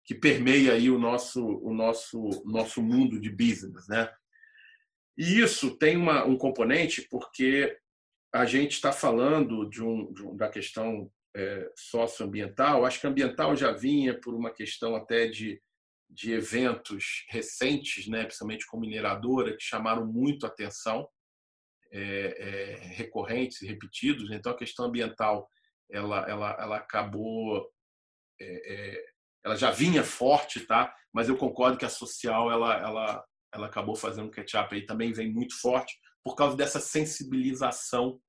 que, 0.03 0.15
permeia 0.15 0.73
aí 0.73 0.89
o 0.89 0.97
nosso, 0.97 1.45
o 1.45 1.71
nosso, 1.71 2.27
nosso 2.43 2.81
mundo 2.81 3.21
de 3.21 3.29
business. 3.29 3.87
Né? 3.87 4.11
E 5.15 5.39
isso 5.41 5.77
tem 5.77 5.95
uma, 5.95 6.25
um 6.25 6.35
componente 6.35 7.07
porque 7.07 7.77
a 8.33 8.45
gente 8.45 8.71
está 8.71 8.91
falando 8.91 9.69
de 9.69 9.83
um, 9.83 10.11
de 10.11 10.23
um, 10.23 10.35
da 10.35 10.49
questão 10.49 11.11
é, 11.35 11.71
socioambiental, 11.75 12.83
acho 12.83 12.99
que 12.99 13.05
ambiental 13.05 13.55
já 13.55 13.71
vinha 13.71 14.19
por 14.19 14.33
uma 14.33 14.49
questão 14.49 14.95
até 14.95 15.27
de 15.27 15.61
de 16.09 16.33
eventos 16.33 17.25
recentes, 17.29 18.07
né, 18.07 18.23
principalmente 18.23 18.65
com 18.65 18.79
mineradora, 18.79 19.55
que 19.55 19.63
chamaram 19.63 20.05
muito 20.05 20.45
atenção, 20.45 21.07
é, 21.91 22.01
é, 22.01 22.75
recorrentes 22.95 23.61
e 23.61 23.67
repetidos. 23.67 24.31
Então, 24.31 24.51
a 24.51 24.57
questão 24.57 24.85
ambiental 24.85 25.47
ela, 25.91 26.29
ela, 26.29 26.57
ela 26.59 26.77
acabou 26.77 27.69
é, 28.39 28.95
é 28.95 29.05
ela 29.43 29.55
já 29.55 29.71
vinha 29.71 30.03
forte, 30.03 30.65
tá? 30.65 30.93
Mas 31.13 31.29
eu 31.29 31.37
concordo 31.37 31.77
que 31.77 31.85
a 31.85 31.89
social 31.89 32.51
ela, 32.51 32.77
ela, 32.77 33.25
ela 33.53 33.67
acabou 33.67 33.95
fazendo 33.95 34.29
catch-up 34.29 34.73
aí 34.73 34.85
também 34.85 35.13
vem 35.13 35.31
muito 35.31 35.59
forte 35.59 35.97
por 36.23 36.35
causa 36.35 36.55
dessa 36.55 36.79
sensibilização 36.79 38.19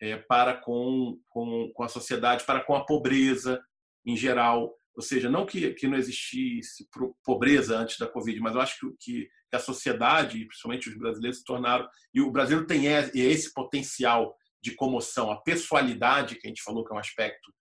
é, 0.00 0.16
para 0.16 0.56
com, 0.56 1.20
com, 1.28 1.70
com 1.74 1.82
a 1.82 1.88
sociedade, 1.88 2.44
para 2.44 2.64
com 2.64 2.74
a 2.74 2.84
pobreza 2.84 3.62
em 4.04 4.16
geral. 4.16 4.74
Ou 4.96 5.02
seja, 5.02 5.28
não 5.28 5.44
que, 5.44 5.74
que 5.74 5.86
não 5.86 5.98
existisse 5.98 6.88
pobreza 7.22 7.78
antes 7.78 7.98
da 7.98 8.06
Covid, 8.06 8.40
mas 8.40 8.54
eu 8.54 8.60
acho 8.60 8.96
que, 8.98 9.28
que 9.50 9.56
a 9.56 9.58
sociedade, 9.58 10.46
principalmente 10.46 10.88
os 10.88 10.96
brasileiros, 10.96 11.38
se 11.38 11.44
tornaram. 11.44 11.86
E 12.14 12.20
o 12.20 12.30
Brasil 12.30 12.66
tem 12.66 12.86
esse 12.86 13.52
potencial 13.52 14.34
de 14.62 14.74
comoção, 14.74 15.30
a 15.30 15.40
pessoalidade, 15.42 16.36
que 16.36 16.46
a 16.46 16.48
gente 16.48 16.62
falou 16.62 16.84
que 16.84 16.92
é 16.92 16.96
um 16.96 17.00
aspecto 17.00 17.54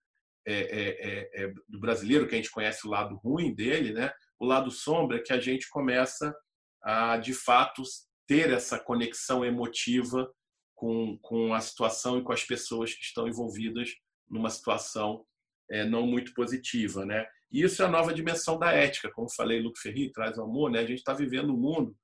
é, 0.48 0.54
é, 0.54 0.90
é, 0.90 1.44
é, 1.44 1.54
do 1.68 1.80
brasileiro, 1.80 2.28
que 2.28 2.36
a 2.36 2.38
gente 2.38 2.52
conhece 2.52 2.88
o 2.88 2.90
lado 2.90 3.16
ruim 3.18 3.54
dele, 3.54 3.94
né? 3.94 4.12
o 4.40 4.46
lado 4.46 4.72
sombra 4.72 5.18
é 5.18 5.22
que 5.22 5.34
a 5.34 5.40
gente 5.40 5.70
começa 5.70 6.36
a, 6.84 7.18
de 7.18 7.34
fato, 7.34 7.84
ter 8.28 8.52
essa 8.52 8.80
conexão 8.80 9.44
emotiva 9.44 10.32
com, 10.74 11.18
com 11.22 11.54
a 11.54 11.62
situação 11.62 12.20
e 12.20 12.24
com 12.24 12.32
as 12.32 12.44
pessoas 12.44 12.94
que 12.94 13.04
estão 13.04 13.28
envolvidas 13.28 13.92
numa 14.30 14.50
situação 14.50 15.26
é, 15.70 15.86
não 15.86 16.06
muito 16.06 16.34
positiva. 16.34 17.06
Né? 17.06 17.26
E 17.52 17.64
isso 17.64 17.82
é 17.82 17.86
a 17.86 17.90
nova 17.90 18.14
dimensão 18.14 18.58
da 18.58 18.72
ética. 18.72 19.12
Como 19.12 19.30
falei, 19.30 19.62
Luke 19.62 19.80
Ferri 19.80 20.12
traz 20.12 20.38
o 20.38 20.44
amor. 20.44 20.72
Né? 20.72 20.80
A 20.80 20.86
gente 20.86 21.00
está 21.00 21.14
vivendo 21.14 21.54
um 21.54 21.58
mundo 21.58 21.96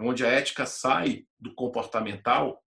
onde 0.00 0.24
a 0.24 0.28
ética 0.28 0.64
sai 0.64 1.26
do 1.38 1.54
comportamental, 1.54 2.62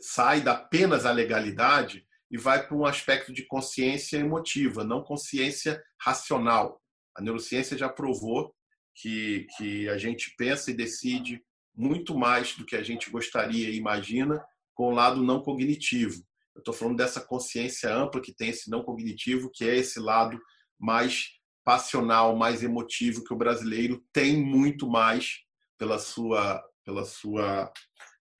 sai 0.00 0.40
da 0.40 0.52
apenas 0.52 1.04
a 1.04 1.10
legalidade 1.10 2.06
e 2.30 2.38
vai 2.38 2.66
para 2.66 2.76
um 2.76 2.84
aspecto 2.84 3.32
de 3.32 3.44
consciência 3.46 4.18
emotiva, 4.18 4.84
não 4.84 5.02
consciência 5.02 5.82
racional. 6.00 6.80
A 7.16 7.22
neurociência 7.22 7.76
já 7.76 7.88
provou 7.88 8.54
que, 8.94 9.46
que 9.56 9.88
a 9.88 9.98
gente 9.98 10.34
pensa 10.36 10.70
e 10.70 10.74
decide 10.74 11.42
muito 11.76 12.16
mais 12.16 12.56
do 12.56 12.64
que 12.64 12.76
a 12.76 12.82
gente 12.82 13.10
gostaria 13.10 13.68
e 13.68 13.76
imagina 13.76 14.44
com 14.74 14.88
o 14.88 14.94
lado 14.94 15.22
não 15.22 15.42
cognitivo. 15.42 16.24
Eu 16.64 16.72
estou 16.72 16.74
falando 16.74 16.96
dessa 16.96 17.20
consciência 17.20 17.94
ampla 17.94 18.22
que 18.22 18.34
tem 18.34 18.48
esse 18.48 18.70
não 18.70 18.82
cognitivo, 18.82 19.50
que 19.52 19.68
é 19.68 19.76
esse 19.76 20.00
lado 20.00 20.40
mais 20.80 21.26
passional, 21.62 22.34
mais 22.36 22.62
emotivo 22.62 23.22
que 23.22 23.34
o 23.34 23.36
brasileiro 23.36 24.02
tem 24.12 24.42
muito 24.42 24.88
mais 24.88 25.40
pela 25.78 25.98
sua 25.98 26.62
pela 26.84 27.04
sua 27.04 27.70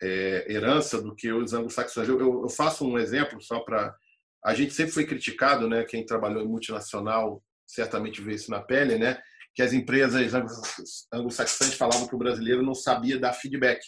é, 0.03 0.53
herança 0.53 1.01
do 1.01 1.15
que 1.15 1.33
os 1.33 1.55
anglo-saxões. 1.55 2.09
Eu, 2.09 2.21
eu, 2.21 2.49
faço 2.49 2.87
um 2.87 2.99
exemplo 2.99 3.41
só 3.41 3.61
para 3.61 3.95
a 4.45 4.55
gente 4.55 4.75
sempre 4.75 4.93
foi 4.93 5.07
criticado, 5.07 5.69
né? 5.69 5.85
Quem 5.85 6.05
trabalhou 6.05 6.43
em 6.43 6.49
multinacional 6.49 7.43
certamente 7.67 8.21
vê 8.21 8.35
isso 8.35 8.51
na 8.51 8.61
pele, 8.61 8.99
né? 8.99 9.19
Que 9.55 9.63
as 9.63 9.73
empresas 9.73 10.33
anglo-saxãs 11.13 11.75
falavam 11.75 12.07
que 12.07 12.15
o 12.15 12.19
brasileiro 12.19 12.63
não 12.63 12.75
sabia 12.75 13.19
dar 13.19 13.33
feedback. 13.33 13.81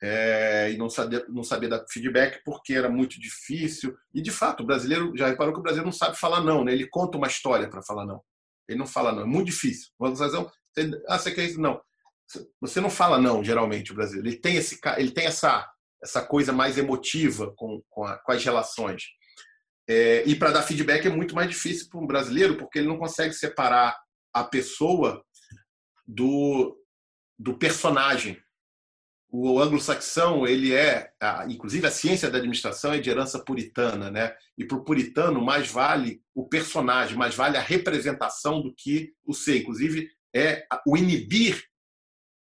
É, 0.00 0.70
e 0.70 0.76
não 0.76 0.88
sabia, 0.88 1.24
não 1.28 1.42
dar 1.68 1.84
feedback 1.90 2.40
porque 2.44 2.72
era 2.72 2.88
muito 2.88 3.20
difícil. 3.20 3.96
E, 4.14 4.22
de 4.22 4.30
fato, 4.30 4.62
o 4.62 4.66
brasileiro, 4.66 5.12
já 5.16 5.26
reparou 5.26 5.52
que 5.52 5.60
o 5.60 5.62
brasileiro 5.62 5.86
não 5.86 5.96
sabe 5.96 6.16
falar 6.16 6.40
não, 6.42 6.64
né? 6.64 6.72
Ele 6.72 6.86
conta 6.86 7.18
uma 7.18 7.26
história 7.26 7.68
para 7.68 7.82
falar 7.82 8.06
não. 8.06 8.22
Ele 8.68 8.78
não 8.78 8.86
fala 8.86 9.12
não, 9.12 9.22
é 9.22 9.26
muito 9.26 9.46
difícil. 9.46 9.88
Uma 9.98 10.10
anglo 10.10 10.52
ah, 11.08 11.18
você 11.18 11.32
quer 11.32 11.44
isso? 11.44 11.60
Não. 11.60 11.80
Você 12.60 12.80
não 12.80 12.90
fala 12.90 13.18
não, 13.18 13.42
geralmente, 13.42 13.90
o 13.90 13.94
brasileiro. 13.94 14.28
Ele 14.28 14.36
tem, 14.36 14.56
esse, 14.56 14.78
ele 14.98 15.10
tem 15.10 15.26
essa, 15.26 15.68
essa 16.02 16.24
coisa 16.24 16.52
mais 16.52 16.76
emotiva 16.76 17.52
com, 17.56 17.82
com, 17.88 18.04
a, 18.04 18.18
com 18.18 18.32
as 18.32 18.44
relações. 18.44 19.04
É, 19.88 20.22
e 20.26 20.36
para 20.36 20.50
dar 20.50 20.62
feedback 20.62 21.06
é 21.06 21.10
muito 21.10 21.34
mais 21.34 21.48
difícil 21.48 21.88
para 21.88 21.98
um 21.98 22.06
brasileiro, 22.06 22.56
porque 22.56 22.78
ele 22.78 22.88
não 22.88 22.98
consegue 22.98 23.32
separar 23.32 23.98
a 24.34 24.44
pessoa 24.44 25.24
do, 26.06 26.78
do 27.38 27.56
personagem. 27.56 28.38
O 29.30 29.60
anglo-saxão, 29.60 30.46
ele 30.46 30.74
é, 30.74 31.12
inclusive 31.48 31.86
a 31.86 31.90
ciência 31.90 32.30
da 32.30 32.38
administração 32.38 32.94
é 32.94 32.98
de 32.98 33.10
herança 33.10 33.38
puritana, 33.38 34.10
né? 34.10 34.34
E 34.56 34.64
para 34.64 34.78
o 34.78 34.84
puritano, 34.84 35.44
mais 35.44 35.70
vale 35.70 36.22
o 36.34 36.48
personagem, 36.48 37.16
mais 37.16 37.34
vale 37.34 37.58
a 37.58 37.62
representação 37.62 38.62
do 38.62 38.74
que 38.74 39.12
o 39.26 39.34
ser. 39.34 39.58
Inclusive, 39.58 40.10
é 40.34 40.66
o 40.86 40.96
inibir 40.96 41.62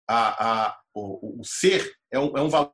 a, 0.08 0.68
a, 0.68 0.80
o, 0.94 1.40
o 1.40 1.44
ser 1.44 1.94
é 2.10 2.18
um, 2.18 2.36
é 2.36 2.40
um 2.40 2.48
valor. 2.48 2.72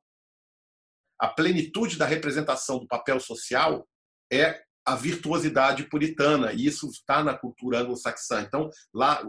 A 1.21 1.29
plenitude 1.29 1.97
da 1.97 2.07
representação 2.07 2.79
do 2.79 2.87
papel 2.87 3.19
social 3.19 3.87
é 4.33 4.63
a 4.85 4.95
virtuosidade 4.95 5.85
puritana, 5.85 6.53
e 6.53 6.65
isso 6.65 6.89
está 6.89 7.25
na 7.25 7.37
cultura 7.37 7.81
anglo-saxã. 7.81 8.43
Então, 8.43 8.71
lá, 8.95 9.21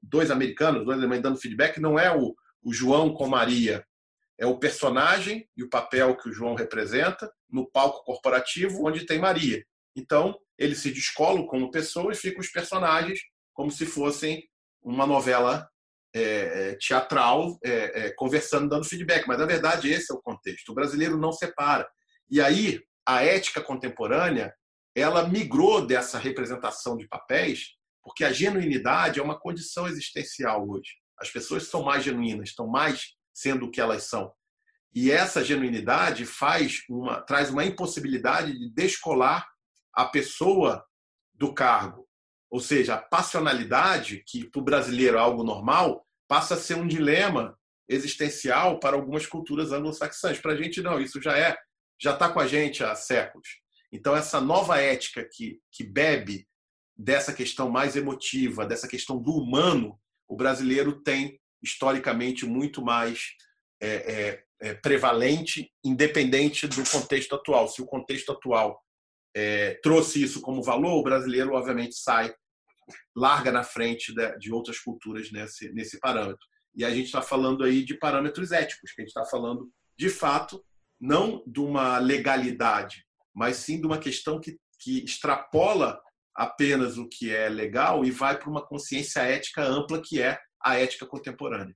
dois 0.00 0.30
americanos, 0.30 0.84
dois 0.84 0.98
alemães 0.98 1.20
dando 1.20 1.40
feedback, 1.40 1.80
não 1.80 1.98
é 1.98 2.16
o, 2.16 2.34
o 2.62 2.72
João 2.72 3.12
com 3.12 3.26
Maria, 3.26 3.84
é 4.40 4.46
o 4.46 4.58
personagem 4.58 5.46
e 5.54 5.62
o 5.62 5.68
papel 5.68 6.16
que 6.16 6.30
o 6.30 6.32
João 6.32 6.54
representa 6.54 7.30
no 7.48 7.70
palco 7.70 8.02
corporativo 8.04 8.86
onde 8.86 9.04
tem 9.04 9.18
Maria. 9.18 9.62
Então, 9.94 10.38
eles 10.58 10.78
se 10.78 10.90
descolam 10.90 11.46
como 11.46 11.70
pessoas 11.70 12.18
ficam 12.18 12.40
os 12.40 12.50
personagens 12.50 13.20
como 13.52 13.70
se 13.70 13.84
fossem 13.84 14.42
uma 14.82 15.06
novela 15.06 15.68
é, 16.14 16.22
é, 16.22 16.74
teatral, 16.76 17.58
é, 17.62 18.06
é, 18.06 18.14
conversando, 18.16 18.68
dando 18.68 18.86
feedback. 18.86 19.26
Mas, 19.28 19.38
na 19.38 19.44
verdade, 19.44 19.90
esse 19.90 20.10
é 20.10 20.14
o 20.14 20.22
contexto. 20.22 20.70
O 20.70 20.74
brasileiro 20.74 21.18
não 21.18 21.30
separa. 21.30 21.86
E 22.30 22.40
aí, 22.40 22.80
a 23.06 23.22
ética 23.22 23.60
contemporânea 23.60 24.54
ela 24.94 25.28
migrou 25.28 25.86
dessa 25.86 26.18
representação 26.18 26.96
de 26.96 27.06
papéis, 27.06 27.76
porque 28.02 28.24
a 28.24 28.32
genuinidade 28.32 29.20
é 29.20 29.22
uma 29.22 29.38
condição 29.38 29.86
existencial 29.86 30.66
hoje. 30.66 30.94
As 31.18 31.30
pessoas 31.30 31.64
são 31.64 31.82
mais 31.82 32.02
genuínas, 32.02 32.48
estão 32.48 32.66
mais 32.66 33.14
sendo 33.32 33.66
o 33.66 33.70
que 33.70 33.80
elas 33.80 34.04
são. 34.04 34.32
E 34.94 35.10
essa 35.10 35.44
genuinidade 35.44 36.26
faz 36.26 36.82
uma, 36.88 37.20
traz 37.20 37.50
uma 37.50 37.64
impossibilidade 37.64 38.58
de 38.58 38.70
descolar 38.70 39.48
a 39.92 40.04
pessoa 40.04 40.84
do 41.34 41.54
cargo. 41.54 42.08
Ou 42.50 42.60
seja, 42.60 42.94
a 42.94 42.98
passionalidade, 42.98 44.24
que 44.26 44.48
para 44.50 44.60
o 44.60 44.64
brasileiro 44.64 45.16
é 45.16 45.20
algo 45.20 45.44
normal, 45.44 46.04
passa 46.26 46.54
a 46.54 46.56
ser 46.56 46.74
um 46.74 46.86
dilema 46.86 47.56
existencial 47.88 48.80
para 48.80 48.96
algumas 48.96 49.26
culturas 49.26 49.72
anglo-saxãs. 49.72 50.38
Para 50.38 50.52
a 50.52 50.56
gente, 50.56 50.82
não, 50.82 51.00
isso 51.00 51.22
já 51.22 51.38
é, 51.38 51.56
já 52.00 52.12
está 52.12 52.28
com 52.28 52.40
a 52.40 52.46
gente 52.46 52.82
há 52.82 52.94
séculos. 52.94 53.48
Então, 53.92 54.14
essa 54.16 54.40
nova 54.40 54.78
ética 54.80 55.28
que, 55.32 55.60
que 55.72 55.84
bebe 55.84 56.46
dessa 56.96 57.32
questão 57.32 57.70
mais 57.70 57.96
emotiva, 57.96 58.66
dessa 58.66 58.86
questão 58.86 59.20
do 59.20 59.32
humano, 59.32 59.98
o 60.28 60.36
brasileiro 60.36 61.00
tem 61.02 61.39
historicamente 61.62 62.46
muito 62.46 62.82
mais 62.82 63.30
é, 63.80 63.88
é, 63.88 64.44
é, 64.60 64.74
prevalente, 64.74 65.70
independente 65.84 66.66
do 66.66 66.88
contexto 66.90 67.34
atual. 67.34 67.68
Se 67.68 67.80
o 67.80 67.86
contexto 67.86 68.32
atual 68.32 68.80
é, 69.34 69.74
trouxe 69.82 70.22
isso 70.22 70.40
como 70.40 70.62
valor, 70.62 70.98
o 70.98 71.02
brasileiro, 71.02 71.54
obviamente, 71.54 71.94
sai, 71.96 72.34
larga 73.16 73.50
na 73.52 73.62
frente 73.62 74.14
de, 74.14 74.38
de 74.38 74.52
outras 74.52 74.78
culturas 74.78 75.30
nesse, 75.30 75.72
nesse 75.72 75.98
parâmetro. 75.98 76.46
E 76.74 76.84
a 76.84 76.90
gente 76.90 77.06
está 77.06 77.22
falando 77.22 77.64
aí 77.64 77.84
de 77.84 77.94
parâmetros 77.94 78.52
éticos, 78.52 78.92
que 78.92 79.00
a 79.00 79.04
gente 79.04 79.16
está 79.16 79.24
falando, 79.24 79.70
de 79.98 80.08
fato, 80.08 80.64
não 81.00 81.42
de 81.46 81.60
uma 81.60 81.98
legalidade, 81.98 83.04
mas 83.34 83.56
sim 83.56 83.80
de 83.80 83.86
uma 83.86 83.98
questão 83.98 84.40
que, 84.40 84.58
que 84.78 85.02
extrapola 85.04 86.00
apenas 86.34 86.96
o 86.96 87.08
que 87.08 87.34
é 87.34 87.48
legal 87.48 88.04
e 88.04 88.10
vai 88.10 88.38
para 88.38 88.48
uma 88.48 88.64
consciência 88.64 89.20
ética 89.20 89.62
ampla 89.62 90.00
que 90.00 90.20
é 90.22 90.38
a 90.60 90.78
ética 90.78 91.06
contemporânea. 91.06 91.74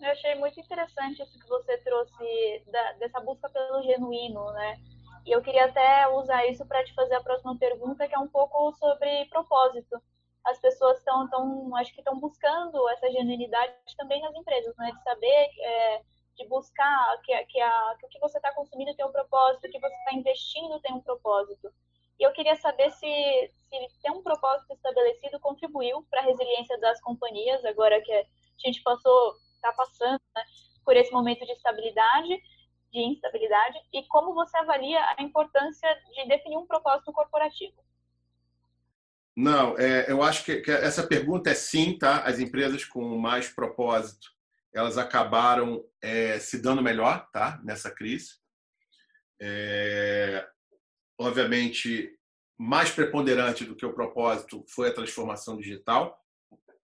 Eu 0.00 0.10
achei 0.10 0.34
muito 0.34 0.60
interessante 0.60 1.22
isso 1.22 1.38
que 1.38 1.48
você 1.48 1.78
trouxe 1.78 2.64
da, 2.70 2.92
dessa 2.94 3.20
busca 3.20 3.48
pelo 3.48 3.82
genuíno, 3.82 4.52
né? 4.52 4.76
E 5.24 5.32
eu 5.32 5.40
queria 5.40 5.64
até 5.64 6.06
usar 6.08 6.46
isso 6.46 6.66
para 6.66 6.84
te 6.84 6.92
fazer 6.94 7.14
a 7.14 7.22
próxima 7.22 7.56
pergunta, 7.56 8.06
que 8.06 8.14
é 8.14 8.18
um 8.18 8.28
pouco 8.28 8.72
sobre 8.74 9.24
propósito. 9.26 9.98
As 10.44 10.58
pessoas 10.58 10.98
estão, 10.98 11.28
tão, 11.30 11.74
acho 11.76 11.92
que 11.94 12.00
estão 12.00 12.20
buscando 12.20 12.86
essa 12.90 13.10
genuinidade 13.10 13.72
também 13.96 14.20
nas 14.20 14.34
empresas, 14.34 14.76
né? 14.76 14.92
De 14.92 15.02
saber 15.02 15.48
é, 15.60 16.02
de 16.36 16.46
buscar 16.48 17.20
que, 17.22 17.44
que, 17.46 17.60
a, 17.60 17.96
que 17.98 18.06
o 18.06 18.08
que 18.10 18.18
você 18.18 18.36
está 18.36 18.52
consumindo 18.52 18.94
tem 18.94 19.06
um 19.06 19.12
propósito, 19.12 19.66
o 19.66 19.70
que 19.70 19.78
você 19.78 19.94
está 19.94 20.12
investindo 20.14 20.80
tem 20.80 20.92
um 20.94 21.00
propósito. 21.00 21.72
E 22.18 22.24
eu 22.24 22.32
queria 22.32 22.56
saber 22.56 22.90
se, 22.92 23.50
se 23.68 24.00
ter 24.02 24.10
um 24.10 24.22
propósito 24.22 24.72
estabelecido 24.72 25.40
contribuiu 25.40 26.06
para 26.10 26.20
a 26.20 26.24
resiliência 26.24 26.78
das 26.78 27.00
companhias, 27.00 27.64
agora 27.64 28.00
que 28.00 28.12
a 28.12 28.24
gente 28.64 28.82
passou, 28.82 29.34
está 29.54 29.72
passando 29.72 30.20
né, 30.36 30.42
por 30.84 30.96
esse 30.96 31.12
momento 31.12 31.44
de 31.44 31.52
estabilidade, 31.52 32.40
de 32.92 33.00
instabilidade, 33.00 33.78
e 33.92 34.04
como 34.06 34.34
você 34.34 34.56
avalia 34.58 35.00
a 35.16 35.22
importância 35.22 35.88
de 36.14 36.28
definir 36.28 36.56
um 36.56 36.66
propósito 36.66 37.12
corporativo. 37.12 37.74
Não, 39.36 39.76
é, 39.76 40.08
eu 40.08 40.22
acho 40.22 40.44
que, 40.44 40.60
que 40.60 40.70
essa 40.70 41.04
pergunta 41.04 41.50
é 41.50 41.54
sim, 41.54 41.98
tá? 41.98 42.20
As 42.20 42.38
empresas 42.38 42.84
com 42.84 43.02
mais 43.18 43.48
propósito 43.48 44.34
elas 44.74 44.98
acabaram 44.98 45.84
é, 46.02 46.38
se 46.40 46.60
dando 46.60 46.82
melhor 46.82 47.30
tá? 47.30 47.60
nessa 47.62 47.90
crise. 47.90 48.34
É, 49.40 49.93
obviamente, 51.34 52.16
mais 52.56 52.90
preponderante 52.90 53.64
do 53.64 53.74
que 53.74 53.84
o 53.84 53.92
propósito 53.92 54.64
foi 54.68 54.88
a 54.88 54.94
transformação 54.94 55.56
digital, 55.56 56.16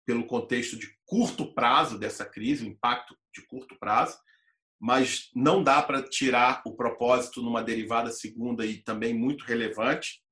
pelo 0.07 0.27
contexto 0.27 0.79
de 0.79 0.89
curto 1.05 1.53
prazo 1.53 1.99
dessa 1.99 2.25
crise, 2.25 2.65
o 2.65 2.69
impacto 2.69 3.15
de 3.35 3.47
curto 3.47 3.79
prazo, 3.79 4.17
mas 4.81 5.29
não 5.35 5.63
dá 5.63 5.83
para 5.83 6.03
tirar 6.03 6.63
o 6.65 6.75
propósito 6.75 7.43
numa 7.43 7.63
derivada 7.63 8.11
segunda 8.11 8.65
e 8.65 8.79
também 8.79 9.13
muito 9.13 9.45
relevante. 9.45 10.23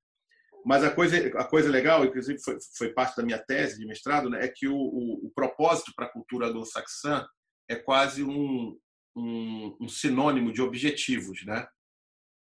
Mas 0.64 0.82
a 0.82 0.90
coisa, 0.90 1.18
a 1.38 1.44
coisa 1.44 1.68
legal, 1.68 2.06
inclusive 2.06 2.40
foi, 2.42 2.56
foi 2.74 2.92
parte 2.94 3.16
da 3.16 3.22
minha 3.22 3.38
tese 3.38 3.78
de 3.78 3.86
mestrado, 3.86 4.30
né, 4.30 4.46
é 4.46 4.48
que 4.48 4.66
o, 4.66 4.74
o, 4.74 5.26
o 5.26 5.30
propósito 5.34 5.92
para 5.94 6.06
a 6.06 6.12
cultura 6.12 6.46
anglo-saxã 6.46 7.26
é 7.68 7.76
quase 7.76 8.24
um, 8.24 8.78
um, 9.14 9.76
um, 9.82 9.88
sinônimo 9.88 10.50
de 10.52 10.62
objetivos. 10.62 11.44
Né? 11.44 11.68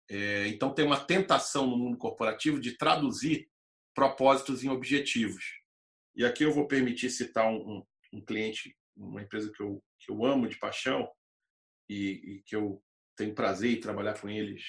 É, 0.09 0.47
então, 0.47 0.73
tem 0.73 0.85
uma 0.85 0.99
tentação 0.99 1.67
no 1.67 1.77
mundo 1.77 1.97
corporativo 1.97 2.59
de 2.59 2.77
traduzir 2.77 3.49
propósitos 3.93 4.63
em 4.63 4.69
objetivos. 4.69 5.43
E 6.15 6.23
aqui 6.23 6.43
eu 6.43 6.51
vou 6.51 6.67
permitir 6.67 7.09
citar 7.09 7.49
um, 7.51 7.83
um 8.13 8.23
cliente, 8.23 8.75
uma 8.95 9.21
empresa 9.21 9.51
que 9.51 9.61
eu, 9.61 9.83
que 9.99 10.11
eu 10.11 10.23
amo 10.23 10.47
de 10.47 10.57
paixão 10.57 11.09
e, 11.89 12.35
e 12.35 12.43
que 12.45 12.55
eu 12.55 12.83
tenho 13.15 13.33
prazer 13.33 13.77
em 13.77 13.79
trabalhar 13.79 14.19
com 14.19 14.29
eles 14.29 14.63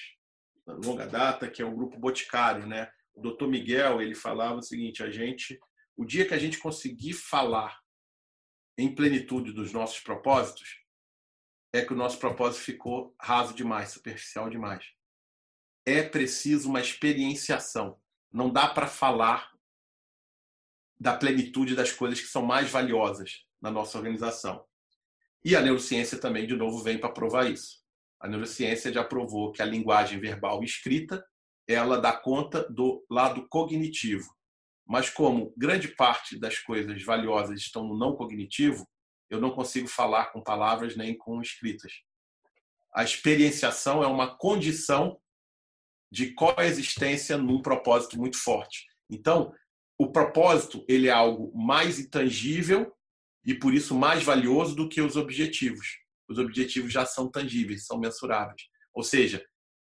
na 0.65 0.73
longa 0.73 1.05
data, 1.05 1.49
que 1.49 1.61
é 1.61 1.65
o 1.65 1.75
Grupo 1.75 1.99
Boticário. 1.99 2.65
Né? 2.65 2.91
O 3.13 3.21
doutor 3.21 3.47
Miguel 3.47 4.01
ele 4.01 4.15
falava 4.15 4.59
o 4.59 4.63
seguinte: 4.63 5.03
a 5.03 5.09
gente, 5.09 5.59
o 5.95 6.03
dia 6.03 6.27
que 6.27 6.33
a 6.33 6.39
gente 6.39 6.57
conseguir 6.57 7.13
falar 7.13 7.79
em 8.77 8.93
plenitude 8.93 9.51
dos 9.51 9.71
nossos 9.71 9.99
propósitos, 9.99 10.83
é 11.73 11.83
que 11.83 11.93
o 11.93 11.97
nosso 11.97 12.19
propósito 12.19 12.63
ficou 12.63 13.15
raso 13.21 13.53
demais, 13.53 13.89
superficial 13.89 14.49
demais 14.49 14.96
é 15.87 16.03
preciso 16.03 16.67
uma 16.67 16.81
experienciação. 16.81 17.97
Não 18.29 18.51
dá 18.51 18.67
para 18.67 18.87
falar 18.87 19.53
da 20.99 21.15
plenitude 21.15 21.75
das 21.75 21.93
coisas 21.93 22.19
que 22.19 22.27
são 22.27 22.45
mais 22.45 22.69
valiosas 22.69 23.45
na 23.61 23.71
nossa 23.71 23.97
organização. 23.97 24.65
E 25.45 25.55
a 25.55 25.61
neurociência 25.61 26.19
também, 26.19 26.45
de 26.45 26.57
novo, 26.57 26.83
vem 26.83 26.99
para 26.99 27.13
provar 27.13 27.49
isso. 27.49 27.81
A 28.19 28.27
neurociência 28.27 28.91
já 28.91 29.01
provou 29.01 29.53
que 29.53 29.61
a 29.61 29.65
linguagem 29.65 30.19
verbal 30.19 30.61
escrita 30.61 31.25
ela 31.65 32.01
dá 32.01 32.11
conta 32.11 32.67
do 32.69 33.05
lado 33.09 33.47
cognitivo. 33.47 34.35
Mas 34.85 35.09
como 35.09 35.53
grande 35.55 35.87
parte 35.87 36.37
das 36.37 36.59
coisas 36.59 37.01
valiosas 37.01 37.61
estão 37.61 37.87
no 37.87 37.97
não 37.97 38.13
cognitivo, 38.13 38.85
eu 39.29 39.39
não 39.39 39.51
consigo 39.51 39.87
falar 39.87 40.33
com 40.33 40.43
palavras 40.43 40.97
nem 40.97 41.17
com 41.17 41.41
escritas. 41.41 41.93
A 42.93 43.05
experienciação 43.05 44.03
é 44.03 44.07
uma 44.07 44.35
condição 44.37 45.17
de 46.11 46.33
coexistência 46.33 47.37
num 47.37 47.61
propósito 47.61 48.17
muito 48.17 48.37
forte. 48.37 48.85
Então, 49.09 49.53
o 49.97 50.11
propósito 50.11 50.85
ele 50.87 51.07
é 51.07 51.11
algo 51.11 51.51
mais 51.57 51.99
intangível 51.99 52.93
e 53.45 53.53
por 53.53 53.73
isso 53.73 53.95
mais 53.95 54.23
valioso 54.23 54.75
do 54.75 54.87
que 54.87 55.01
os 55.01 55.15
objetivos. 55.15 55.97
Os 56.29 56.37
objetivos 56.37 56.91
já 56.91 57.05
são 57.05 57.29
tangíveis, 57.29 57.85
são 57.85 57.99
mensuráveis. 57.99 58.63
Ou 58.93 59.03
seja, 59.03 59.43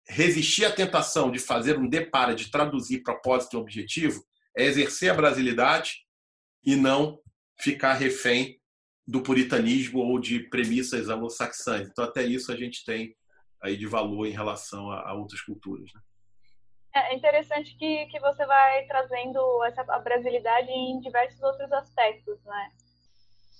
resistir 0.07 0.65
à 0.65 0.71
tentação 0.71 1.31
de 1.31 1.39
fazer 1.39 1.77
um 1.77 1.87
depara, 1.87 2.33
de 2.33 2.49
traduzir 2.49 3.03
propósito 3.03 3.55
em 3.55 3.59
objetivo, 3.59 4.23
é 4.57 4.65
exercer 4.65 5.11
a 5.11 5.15
brasilidade 5.15 6.05
e 6.63 6.75
não 6.75 7.19
ficar 7.59 7.93
refém 7.93 8.59
do 9.07 9.21
puritanismo 9.21 9.99
ou 9.99 10.19
de 10.19 10.39
premissas 10.49 11.09
anglo-saxãs. 11.09 11.87
Então, 11.87 12.05
até 12.05 12.23
isso 12.23 12.51
a 12.51 12.55
gente 12.55 12.85
tem 12.85 13.15
aí 13.61 13.77
de 13.77 13.87
valor 13.87 14.25
em 14.25 14.31
relação 14.31 14.89
a, 14.91 15.09
a 15.09 15.13
outras 15.13 15.41
culturas. 15.41 15.91
Né? 15.93 16.01
É 16.93 17.15
interessante 17.15 17.77
que, 17.77 18.05
que 18.07 18.19
você 18.19 18.45
vai 18.45 18.85
trazendo 18.85 19.63
essa 19.63 19.81
a 19.81 19.99
brasilidade 19.99 20.69
em 20.69 20.99
diversos 20.99 21.41
outros 21.41 21.71
aspectos, 21.71 22.43
né? 22.43 22.71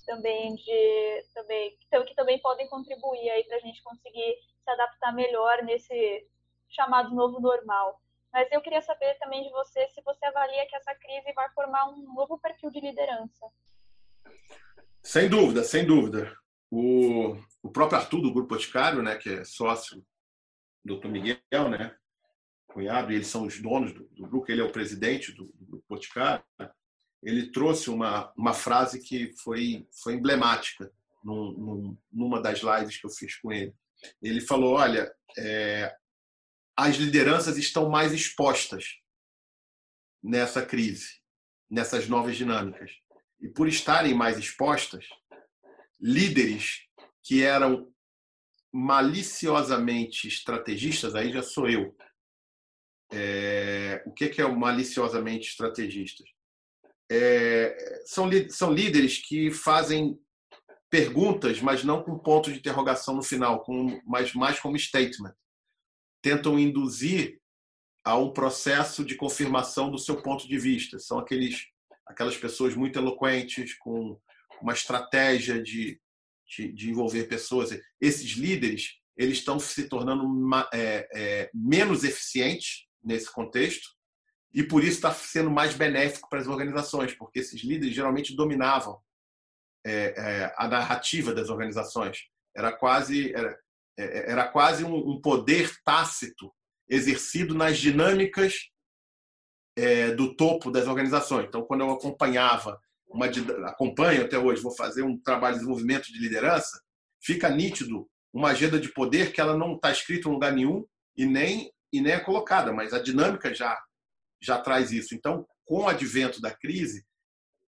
Também 0.05 0.55
de 0.55 1.23
também 1.33 1.77
que 2.05 2.15
também 2.15 2.39
podem 2.39 2.67
contribuir 2.67 3.29
aí 3.29 3.43
para 3.45 3.57
a 3.57 3.61
gente 3.61 3.81
conseguir 3.83 4.35
se 4.63 4.71
adaptar 4.71 5.13
melhor 5.13 5.63
nesse 5.63 6.27
chamado 6.69 7.15
novo 7.15 7.39
normal. 7.39 8.01
Mas 8.33 8.51
eu 8.51 8.61
queria 8.61 8.81
saber 8.81 9.17
também 9.19 9.43
de 9.43 9.49
você 9.49 9.87
se 9.89 10.01
você 10.01 10.25
avalia 10.25 10.65
que 10.67 10.75
essa 10.75 10.95
crise 10.95 11.33
vai 11.33 11.49
formar 11.53 11.89
um 11.89 12.13
novo 12.13 12.37
perfil 12.39 12.69
de 12.71 12.81
liderança. 12.81 13.45
Sem 15.03 15.29
dúvida, 15.29 15.63
sem 15.63 15.85
dúvida. 15.85 16.33
O, 16.71 17.35
o 17.61 17.69
próprio 17.69 17.99
Arthur 17.99 18.21
do 18.21 18.33
Grupo 18.33 18.55
Boticário, 18.55 19.03
né, 19.03 19.17
que 19.17 19.29
é 19.29 19.43
sócio 19.43 20.03
do 20.83 20.97
Dr. 20.97 21.09
Miguel, 21.09 21.69
né, 21.69 21.95
cunhado, 22.65 23.11
e 23.11 23.15
eles 23.15 23.27
são 23.27 23.45
os 23.45 23.61
donos 23.61 23.93
do, 23.93 24.05
do 24.05 24.25
grupo, 24.27 24.49
ele 24.49 24.61
é 24.61 24.63
o 24.63 24.71
presidente 24.71 25.33
do, 25.33 25.45
do 25.45 25.65
Grupo 25.65 25.85
Boticário, 25.89 26.43
ele 27.21 27.51
trouxe 27.51 27.89
uma, 27.89 28.33
uma 28.35 28.53
frase 28.53 28.99
que 28.99 29.33
foi, 29.43 29.87
foi 30.01 30.13
emblemática 30.13 30.91
num, 31.23 31.51
num, 31.51 31.97
numa 32.11 32.41
das 32.41 32.61
lives 32.61 32.97
que 32.97 33.05
eu 33.05 33.11
fiz 33.11 33.35
com 33.35 33.51
ele. 33.51 33.73
Ele 34.21 34.41
falou: 34.41 34.73
olha, 34.73 35.13
é, 35.37 35.95
as 36.75 36.95
lideranças 36.95 37.57
estão 37.57 37.89
mais 37.89 38.11
expostas 38.11 38.99
nessa 40.23 40.65
crise, 40.65 41.21
nessas 41.69 42.07
novas 42.07 42.35
dinâmicas. 42.35 42.91
E 43.39 43.47
por 43.47 43.67
estarem 43.67 44.13
mais 44.13 44.37
expostas, 44.37 45.07
líderes 46.01 46.81
que 47.23 47.43
eram 47.43 47.91
maliciosamente 48.73 50.27
estrategistas, 50.27 51.13
aí 51.13 51.31
já 51.31 51.43
sou 51.43 51.69
eu. 51.69 51.95
É, 53.13 54.01
o 54.05 54.13
que 54.13 54.41
é 54.41 54.45
o 54.45 54.57
maliciosamente 54.57 55.49
estrategistas? 55.49 56.27
É, 57.11 58.03
são, 58.05 58.29
são 58.49 58.73
líderes 58.73 59.17
que 59.17 59.51
fazem 59.51 60.17
perguntas, 60.89 61.61
mas 61.61 61.83
não 61.83 62.01
com 62.03 62.17
ponto 62.17 62.51
de 62.51 62.59
interrogação 62.59 63.15
no 63.15 63.21
final, 63.21 63.63
com, 63.63 64.01
mas 64.05 64.33
mais 64.33 64.59
como 64.59 64.79
statement. 64.79 65.33
Tentam 66.21 66.57
induzir 66.57 67.39
a 68.03 68.17
um 68.17 68.31
processo 68.31 69.03
de 69.03 69.15
confirmação 69.15 69.91
do 69.91 69.97
seu 69.97 70.21
ponto 70.21 70.47
de 70.47 70.57
vista. 70.57 70.97
São 70.99 71.19
aqueles, 71.19 71.65
aquelas 72.05 72.37
pessoas 72.37 72.75
muito 72.75 72.97
eloquentes, 72.97 73.77
com 73.77 74.19
uma 74.61 74.73
estratégia 74.73 75.61
de, 75.61 75.99
de, 76.45 76.71
de 76.71 76.89
envolver 76.89 77.25
pessoas. 77.25 77.69
Esses 77.99 78.31
líderes 78.31 79.01
eles 79.17 79.37
estão 79.37 79.59
se 79.59 79.87
tornando 79.87 80.25
é, 80.73 81.07
é, 81.13 81.51
menos 81.53 82.03
eficientes 82.03 82.87
nesse 83.03 83.31
contexto 83.31 83.89
e 84.53 84.63
por 84.63 84.83
isso 84.83 84.95
está 84.95 85.13
sendo 85.13 85.51
mais 85.51 85.75
benéfico 85.75 86.29
para 86.29 86.39
as 86.39 86.47
organizações, 86.47 87.13
porque 87.13 87.39
esses 87.39 87.61
líderes 87.61 87.95
geralmente 87.95 88.35
dominavam 88.35 88.99
é, 89.85 90.13
é 90.17 90.55
a 90.57 90.67
narrativa 90.67 91.33
das 91.33 91.49
organizações. 91.49 92.29
Era 92.55 92.71
quase 92.71 93.33
era, 93.33 93.59
é, 93.97 94.31
era 94.31 94.47
quase 94.47 94.83
um, 94.83 94.95
um, 94.95 95.21
poder 95.21 95.71
tácito 95.83 96.53
exercido 96.87 97.53
nas 97.53 97.77
dinâmicas 97.77 98.69
é, 99.77 100.11
do 100.11 100.35
topo 100.35 100.69
das 100.69 100.87
organizações. 100.87 101.47
Então, 101.47 101.63
quando 101.63 101.81
eu 101.81 101.91
acompanhava 101.91 102.79
uma 103.13 103.27
acompanho 103.67 104.23
até 104.23 104.37
hoje, 104.37 104.61
vou 104.61 104.75
fazer 104.75 105.03
um 105.03 105.17
trabalho 105.17 105.55
de 105.55 105.59
desenvolvimento 105.59 106.11
de 106.11 106.19
liderança, 106.19 106.81
fica 107.21 107.49
nítido 107.49 108.09
uma 108.33 108.49
agenda 108.49 108.79
de 108.79 108.89
poder 108.89 109.33
que 109.33 109.41
ela 109.41 109.57
não 109.57 109.75
está 109.75 109.91
escrita 109.91 110.27
em 110.27 110.31
lugar 110.31 110.53
nenhum 110.53 110.85
e 111.15 111.25
nem 111.25 111.71
e 111.93 111.99
nem 111.99 112.13
é 112.13 112.19
colocada, 112.19 112.71
mas 112.71 112.93
a 112.93 112.99
dinâmica 112.99 113.53
já 113.53 113.77
já 114.41 114.57
traz 114.59 114.91
isso. 114.91 115.13
Então, 115.13 115.45
com 115.65 115.81
o 115.81 115.87
advento 115.87 116.41
da 116.41 116.49
crise, 116.49 117.05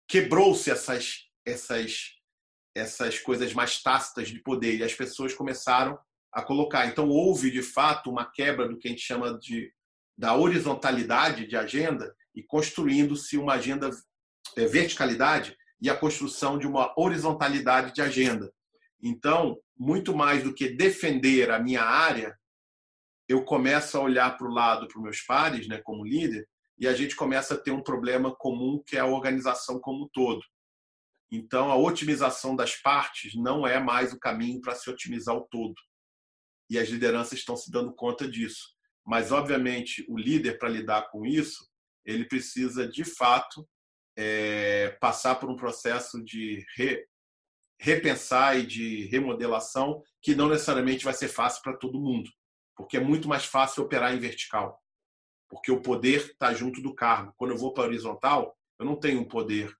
quebrou-se 0.08 0.70
essas 0.70 1.30
essas 1.46 2.12
essas 2.76 3.20
coisas 3.20 3.54
mais 3.54 3.82
tácitas 3.82 4.30
de 4.30 4.40
poder 4.40 4.78
e 4.78 4.84
as 4.84 4.94
pessoas 4.94 5.34
começaram 5.34 5.98
a 6.32 6.42
colocar. 6.42 6.88
Então, 6.88 7.10
houve 7.10 7.52
de 7.52 7.62
fato 7.62 8.10
uma 8.10 8.30
quebra 8.30 8.68
do 8.68 8.78
que 8.78 8.88
a 8.88 8.92
gente 8.92 9.02
chama 9.02 9.38
de 9.40 9.74
da 10.18 10.36
horizontalidade 10.36 11.48
de 11.48 11.56
agenda 11.56 12.14
e 12.36 12.44
construindo-se 12.44 13.38
uma 13.38 13.54
agenda 13.54 13.90
verticalidade 14.56 15.56
e 15.82 15.90
a 15.90 15.96
construção 15.96 16.58
de 16.58 16.68
uma 16.68 16.94
horizontalidade 16.98 17.94
de 17.94 18.02
agenda. 18.02 18.52
Então, 19.02 19.58
muito 19.78 20.16
mais 20.16 20.44
do 20.44 20.54
que 20.54 20.70
defender 20.70 21.50
a 21.50 21.60
minha 21.60 21.84
área, 21.84 22.38
eu 23.28 23.44
começo 23.44 23.98
a 23.98 24.02
olhar 24.02 24.38
para 24.38 24.48
o 24.48 24.54
lado 24.54 24.88
para 24.88 24.98
os 24.98 25.04
meus 25.04 25.22
pares, 25.22 25.68
né, 25.68 25.82
como 25.84 26.06
líder, 26.06 26.48
e 26.78 26.88
a 26.88 26.94
gente 26.94 27.16
começa 27.16 27.54
a 27.54 27.58
ter 27.58 27.72
um 27.72 27.82
problema 27.82 28.36
comum 28.36 28.82
que 28.86 28.98
é 28.98 29.00
a 29.00 29.06
organização 29.06 29.80
como 29.80 30.06
um 30.06 30.10
todo. 30.12 30.42
Então, 31.32 31.72
a 31.72 31.78
otimização 31.78 32.56
das 32.56 32.76
partes 32.76 33.34
não 33.36 33.66
é 33.66 33.80
mais 33.80 34.12
o 34.12 34.20
caminho 34.20 34.60
para 34.60 34.76
se 34.76 34.90
otimizar 34.90 35.36
o 35.36 35.48
todo. 35.50 35.76
E 36.70 36.78
as 36.78 36.90
lideranças 36.90 37.40
estão 37.40 37.56
se 37.56 37.72
dando 37.72 37.94
conta 37.94 38.28
disso. 38.28 38.76
Mas, 39.06 39.32
obviamente, 39.32 40.06
o 40.10 40.18
líder, 40.18 40.58
para 40.60 40.70
lidar 40.70 41.10
com 41.10 41.26
isso, 41.26 41.70
ele 42.06 42.26
precisa, 42.26 42.88
de 42.88 43.06
fato, 43.06 43.68
é, 44.22 44.90
passar 45.00 45.36
por 45.36 45.50
um 45.50 45.56
processo 45.56 46.24
de 46.24 46.64
re, 46.76 47.08
repensar 47.80 48.58
e 48.58 48.66
de 48.66 49.06
remodelação 49.08 50.04
que 50.22 50.36
não 50.36 50.48
necessariamente 50.48 51.04
vai 51.04 51.14
ser 51.14 51.28
fácil 51.28 51.64
para 51.64 51.78
todo 51.78 52.00
mundo, 52.00 52.30
porque 52.76 52.98
é 52.98 53.00
muito 53.00 53.28
mais 53.28 53.46
fácil 53.46 53.84
operar 53.84 54.14
em 54.14 54.20
vertical. 54.20 54.80
porque 55.50 55.70
o 55.70 55.82
poder 55.82 56.22
está 56.28 56.54
junto 56.54 56.82
do 56.82 56.96
cargo. 56.96 57.34
Quando 57.36 57.52
eu 57.52 57.58
vou 57.58 57.74
para 57.74 57.84
horizontal, 57.84 58.58
eu 58.80 58.86
não 58.86 58.96
tenho 58.96 59.20
um 59.20 59.28
poder 59.28 59.76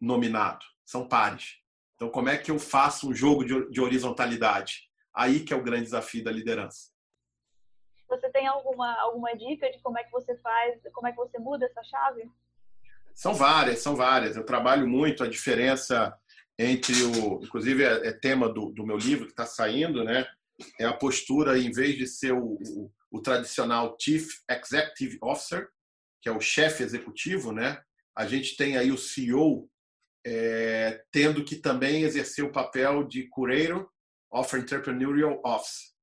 nominado, 0.00 0.64
são 0.84 1.06
pares. 1.06 1.58
Então, 1.94 2.10
como 2.10 2.28
é 2.28 2.36
que 2.36 2.50
eu 2.50 2.58
faço 2.58 3.08
um 3.08 3.14
jogo 3.14 3.44
de 3.44 3.80
horizontalidade? 3.80 4.90
Aí 5.14 5.44
que 5.44 5.54
é 5.54 5.56
o 5.56 5.62
grande 5.62 5.84
desafio 5.84 6.24
da 6.24 6.32
liderança. 6.32 6.90
Você 8.08 8.28
tem 8.30 8.48
alguma, 8.48 8.92
alguma 9.00 9.32
dica 9.36 9.70
de 9.70 9.80
como 9.80 9.96
é 9.96 10.04
que 10.04 10.10
você 10.10 10.36
faz, 10.38 10.80
como 10.92 11.06
é 11.06 11.12
que 11.12 11.16
você 11.16 11.38
muda 11.38 11.66
essa 11.66 11.82
chave? 11.84 12.28
São 13.16 13.32
várias, 13.32 13.78
são 13.78 13.96
várias. 13.96 14.36
Eu 14.36 14.44
trabalho 14.44 14.86
muito 14.86 15.24
a 15.24 15.26
diferença 15.26 16.14
entre 16.58 16.92
o, 17.02 17.42
inclusive 17.42 17.82
é, 17.82 18.08
é 18.08 18.12
tema 18.12 18.46
do, 18.46 18.70
do 18.70 18.86
meu 18.86 18.98
livro 18.98 19.24
que 19.24 19.32
está 19.32 19.46
saindo, 19.46 20.04
né? 20.04 20.26
É 20.78 20.84
a 20.84 20.92
postura, 20.92 21.58
em 21.58 21.72
vez 21.72 21.96
de 21.96 22.06
ser 22.06 22.32
o, 22.32 22.58
o, 22.60 22.92
o 23.10 23.22
tradicional 23.22 23.96
Chief 23.98 24.26
Executive 24.50 25.18
Officer, 25.22 25.66
que 26.20 26.28
é 26.28 26.32
o 26.32 26.40
chefe 26.40 26.82
executivo, 26.82 27.52
né? 27.52 27.80
A 28.14 28.26
gente 28.26 28.54
tem 28.54 28.76
aí 28.76 28.92
o 28.92 28.98
CEO 28.98 29.66
é, 30.26 31.02
tendo 31.10 31.42
que 31.42 31.56
também 31.56 32.02
exercer 32.02 32.44
o 32.44 32.52
papel 32.52 33.02
de 33.04 33.28
curator 33.28 33.88
of 34.30 34.54
entrepreneurial 34.56 35.40
office, 35.42 35.94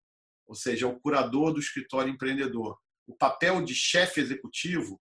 ou 0.47 0.55
seja, 0.55 0.87
o 0.87 0.99
curador 0.99 1.53
do 1.53 1.59
escritório 1.59 2.11
empreendedor. 2.11 2.75
O 3.05 3.15
papel 3.15 3.63
de 3.63 3.75
chefe 3.75 4.19
executivo 4.19 4.99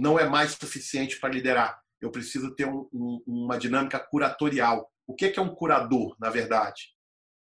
não 0.00 0.18
é 0.18 0.28
mais 0.28 0.52
suficiente 0.52 1.18
para 1.18 1.32
liderar. 1.32 1.78
Eu 2.00 2.10
preciso 2.10 2.54
ter 2.54 2.66
um, 2.66 2.88
um, 2.92 3.22
uma 3.26 3.58
dinâmica 3.58 3.98
curatorial. 3.98 4.90
O 5.06 5.14
que 5.14 5.32
é 5.36 5.40
um 5.40 5.54
curador, 5.54 6.16
na 6.18 6.30
verdade? 6.30 6.94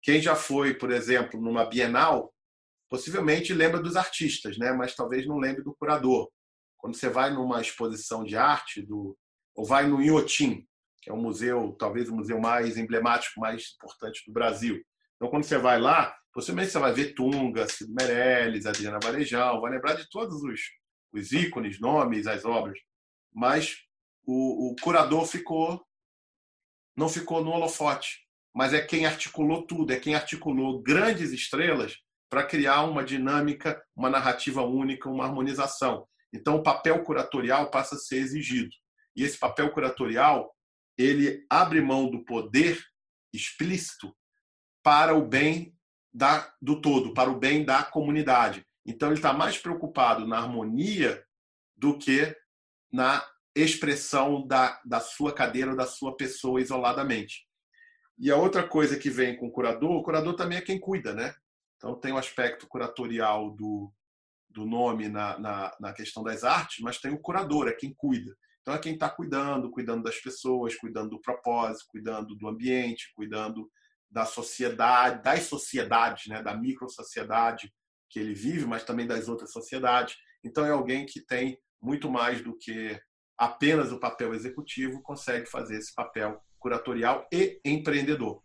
Quem 0.01 0.21
já 0.21 0.35
foi, 0.35 0.73
por 0.73 0.91
exemplo, 0.91 1.41
numa 1.41 1.65
Bienal, 1.65 2.33
possivelmente 2.89 3.53
lembra 3.53 3.81
dos 3.81 3.95
artistas, 3.95 4.57
né? 4.57 4.71
mas 4.71 4.95
talvez 4.95 5.25
não 5.25 5.37
lembre 5.37 5.63
do 5.63 5.75
curador. 5.75 6.29
Quando 6.77 6.95
você 6.95 7.09
vai 7.09 7.33
numa 7.33 7.59
exposição 7.59 8.23
de 8.23 8.37
arte, 8.37 8.81
do, 8.81 9.17
ou 9.55 9.65
vai 9.65 9.87
no 9.87 10.01
Inhotim, 10.01 10.65
que 11.01 11.09
é 11.09 11.13
um 11.13 11.21
museu, 11.21 11.75
talvez 11.79 12.07
o 12.09 12.15
museu 12.15 12.39
mais 12.39 12.77
emblemático, 12.77 13.39
mais 13.39 13.73
importante 13.75 14.23
do 14.27 14.33
Brasil. 14.33 14.81
Então, 15.15 15.29
quando 15.29 15.43
você 15.43 15.57
vai 15.57 15.79
lá, 15.79 16.15
possivelmente 16.31 16.71
você 16.71 16.79
vai 16.79 16.93
ver 16.93 17.13
Tunga, 17.13 17.67
Cid 17.67 17.91
Meirelles, 17.91 18.65
Adriana 18.65 18.99
Varejão, 19.01 19.59
vai 19.59 19.71
lembrar 19.71 19.93
de 19.93 20.07
todos 20.09 20.43
os, 20.43 20.61
os 21.13 21.31
ícones, 21.31 21.79
nomes, 21.79 22.27
as 22.27 22.45
obras. 22.45 22.77
Mas 23.33 23.77
o, 24.25 24.71
o 24.71 24.75
curador 24.81 25.25
ficou, 25.25 25.85
não 26.95 27.07
ficou 27.07 27.43
no 27.43 27.51
holofote, 27.51 28.19
mas 28.53 28.73
é 28.73 28.81
quem 28.81 29.05
articulou 29.05 29.65
tudo, 29.65 29.93
é 29.93 29.99
quem 29.99 30.15
articulou 30.15 30.81
grandes 30.81 31.31
estrelas 31.31 31.95
para 32.29 32.45
criar 32.45 32.83
uma 32.83 33.03
dinâmica, 33.03 33.81
uma 33.95 34.09
narrativa 34.09 34.61
única, 34.61 35.09
uma 35.09 35.25
harmonização. 35.25 36.07
Então, 36.33 36.57
o 36.57 36.63
papel 36.63 37.03
curatorial 37.03 37.71
passa 37.71 37.95
a 37.95 37.99
ser 37.99 38.17
exigido. 38.17 38.69
E 39.15 39.23
esse 39.23 39.37
papel 39.37 39.71
curatorial, 39.71 40.53
ele 40.97 41.45
abre 41.49 41.81
mão 41.81 42.09
do 42.09 42.25
poder 42.25 42.83
explícito 43.33 44.15
para 44.83 45.15
o 45.15 45.25
bem 45.25 45.75
da, 46.13 46.53
do 46.61 46.81
todo, 46.81 47.13
para 47.13 47.29
o 47.29 47.39
bem 47.39 47.63
da 47.63 47.83
comunidade. 47.83 48.66
Então, 48.87 49.09
ele 49.09 49.17
está 49.17 49.33
mais 49.33 49.57
preocupado 49.57 50.25
na 50.25 50.37
harmonia 50.37 51.21
do 51.75 51.97
que 51.97 52.33
na 52.91 53.21
expressão 53.53 54.47
da, 54.47 54.81
da 54.85 55.01
sua 55.01 55.33
cadeira 55.33 55.71
ou 55.71 55.77
da 55.77 55.85
sua 55.85 56.15
pessoa 56.15 56.61
isoladamente. 56.61 57.45
E 58.17 58.31
a 58.31 58.37
outra 58.37 58.65
coisa 58.65 58.97
que 58.97 59.09
vem 59.09 59.35
com 59.35 59.47
o 59.47 59.51
curador, 59.51 59.91
o 59.91 60.03
curador 60.03 60.35
também 60.35 60.57
é 60.57 60.61
quem 60.61 60.79
cuida, 60.79 61.13
né? 61.13 61.35
Então, 61.75 61.99
tem 61.99 62.13
o 62.13 62.17
aspecto 62.17 62.65
curatorial 62.65 63.51
do, 63.51 63.91
do 64.49 64.65
nome 64.65 65.09
na, 65.09 65.37
na, 65.37 65.75
na 65.79 65.93
questão 65.93 66.23
das 66.23 66.45
artes, 66.45 66.79
mas 66.79 66.97
tem 66.97 67.11
o 67.11 67.19
curador, 67.19 67.67
é 67.67 67.73
quem 67.73 67.93
cuida. 67.93 68.35
Então, 68.61 68.73
é 68.73 68.79
quem 68.79 68.93
está 68.93 69.09
cuidando, 69.09 69.69
cuidando 69.69 70.03
das 70.03 70.17
pessoas, 70.17 70.75
cuidando 70.75 71.11
do 71.11 71.21
propósito, 71.21 71.85
cuidando 71.89 72.35
do 72.35 72.47
ambiente, 72.47 73.11
cuidando 73.15 73.69
da 74.09 74.25
sociedade, 74.25 75.21
das 75.21 75.43
sociedades, 75.43 76.27
né? 76.27 76.41
da 76.41 76.55
micro-sociedade 76.55 77.71
que 78.09 78.19
ele 78.19 78.33
vive, 78.33 78.65
mas 78.65 78.83
também 78.83 79.07
das 79.07 79.27
outras 79.27 79.51
sociedades. 79.51 80.15
Então, 80.43 80.65
é 80.65 80.71
alguém 80.71 81.05
que 81.05 81.21
tem 81.25 81.59
muito 81.81 82.09
mais 82.09 82.41
do 82.41 82.57
que 82.57 82.99
apenas 83.37 83.91
o 83.91 83.99
papel 83.99 84.33
executivo, 84.33 85.01
consegue 85.03 85.45
fazer 85.45 85.77
esse 85.77 85.93
papel 85.93 86.41
curatorial 86.59 87.27
e 87.31 87.61
empreendedor. 87.63 88.41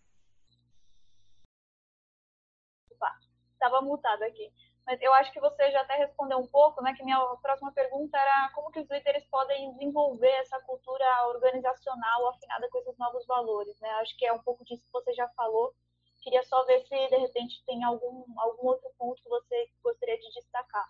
estava 3.62 3.80
mutado 3.80 4.22
aqui. 4.24 4.52
Mas 4.84 5.00
eu 5.00 5.12
acho 5.14 5.32
que 5.32 5.40
você 5.40 5.70
já 5.70 5.80
até 5.82 5.94
respondeu 5.94 6.38
um 6.38 6.46
pouco, 6.48 6.82
né? 6.82 6.92
Que 6.94 7.04
minha 7.04 7.20
próxima 7.40 7.70
pergunta 7.70 8.18
era 8.18 8.50
como 8.52 8.70
que 8.72 8.80
os 8.80 8.90
líderes 8.90 9.24
podem 9.30 9.72
desenvolver 9.74 10.32
essa 10.40 10.58
cultura 10.62 11.06
organizacional 11.28 12.28
afinada 12.28 12.68
com 12.68 12.78
esses 12.78 12.98
novos 12.98 13.24
valores, 13.26 13.78
né? 13.80 13.88
Acho 14.00 14.16
que 14.16 14.26
é 14.26 14.32
um 14.32 14.42
pouco 14.42 14.64
disso 14.64 14.82
que 14.84 14.92
você 14.92 15.12
já 15.14 15.28
falou. 15.36 15.72
Queria 16.22 16.42
só 16.44 16.64
ver 16.64 16.80
se 16.82 16.88
de 16.88 17.16
repente 17.16 17.62
tem 17.66 17.82
algum 17.84 18.24
algum 18.38 18.68
outro 18.68 18.88
ponto 18.96 19.22
que 19.22 19.28
você 19.28 19.68
gostaria 19.82 20.18
de 20.18 20.32
destacar. 20.32 20.86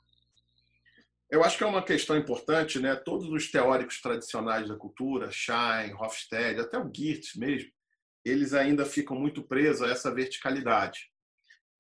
Eu 1.31 1.43
acho 1.43 1.57
que 1.57 1.65
é 1.65 1.67
uma 1.67 1.83
questão 1.83 2.17
importante, 2.17 2.79
né? 2.79 2.95
Todos 2.95 3.27
os 3.31 3.51
teóricos 3.51 4.03
tradicionais 4.03 4.69
da 4.69 4.77
cultura, 4.77 5.31
Schein, 5.31 5.95
Hofstede, 5.95 6.61
até 6.61 6.79
o 6.79 6.93
Geertz 6.95 7.35
mesmo, 7.37 7.71
eles 8.23 8.53
ainda 8.53 8.85
ficam 8.85 9.19
muito 9.19 9.43
presos 9.43 9.81
a 9.83 9.91
essa 9.91 10.15
verticalidade. 10.15 11.11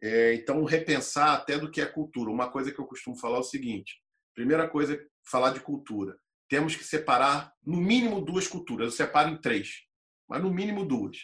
É, 0.03 0.35
então, 0.35 0.65
repensar 0.65 1.35
até 1.35 1.59
do 1.59 1.71
que 1.71 1.81
é 1.81 1.87
cultura. 1.87 2.31
Uma 2.31 2.51
coisa 2.51 2.73
que 2.73 2.81
eu 2.81 2.87
costumo 2.87 3.17
falar 3.19 3.37
é 3.37 3.41
o 3.41 3.45
seguinte: 3.45 4.01
primeira 4.35 4.67
coisa, 4.69 4.99
falar 5.31 5.51
de 5.51 5.61
cultura. 5.61 6.17
Temos 6.49 6.75
que 6.75 6.85
separar, 6.85 7.53
no 7.63 7.77
mínimo, 7.77 8.21
duas 8.21 8.49
culturas. 8.49 8.87
Eu 8.87 8.93
separo 8.93 9.29
em 9.29 9.41
três, 9.41 9.83
mas 10.27 10.43
no 10.43 10.51
mínimo 10.51 10.85
duas. 10.85 11.19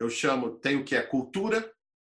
Eu 0.00 0.08
chamo, 0.08 0.58
tem 0.58 0.76
o 0.76 0.84
que 0.84 0.94
é 0.94 1.02
cultura 1.02 1.72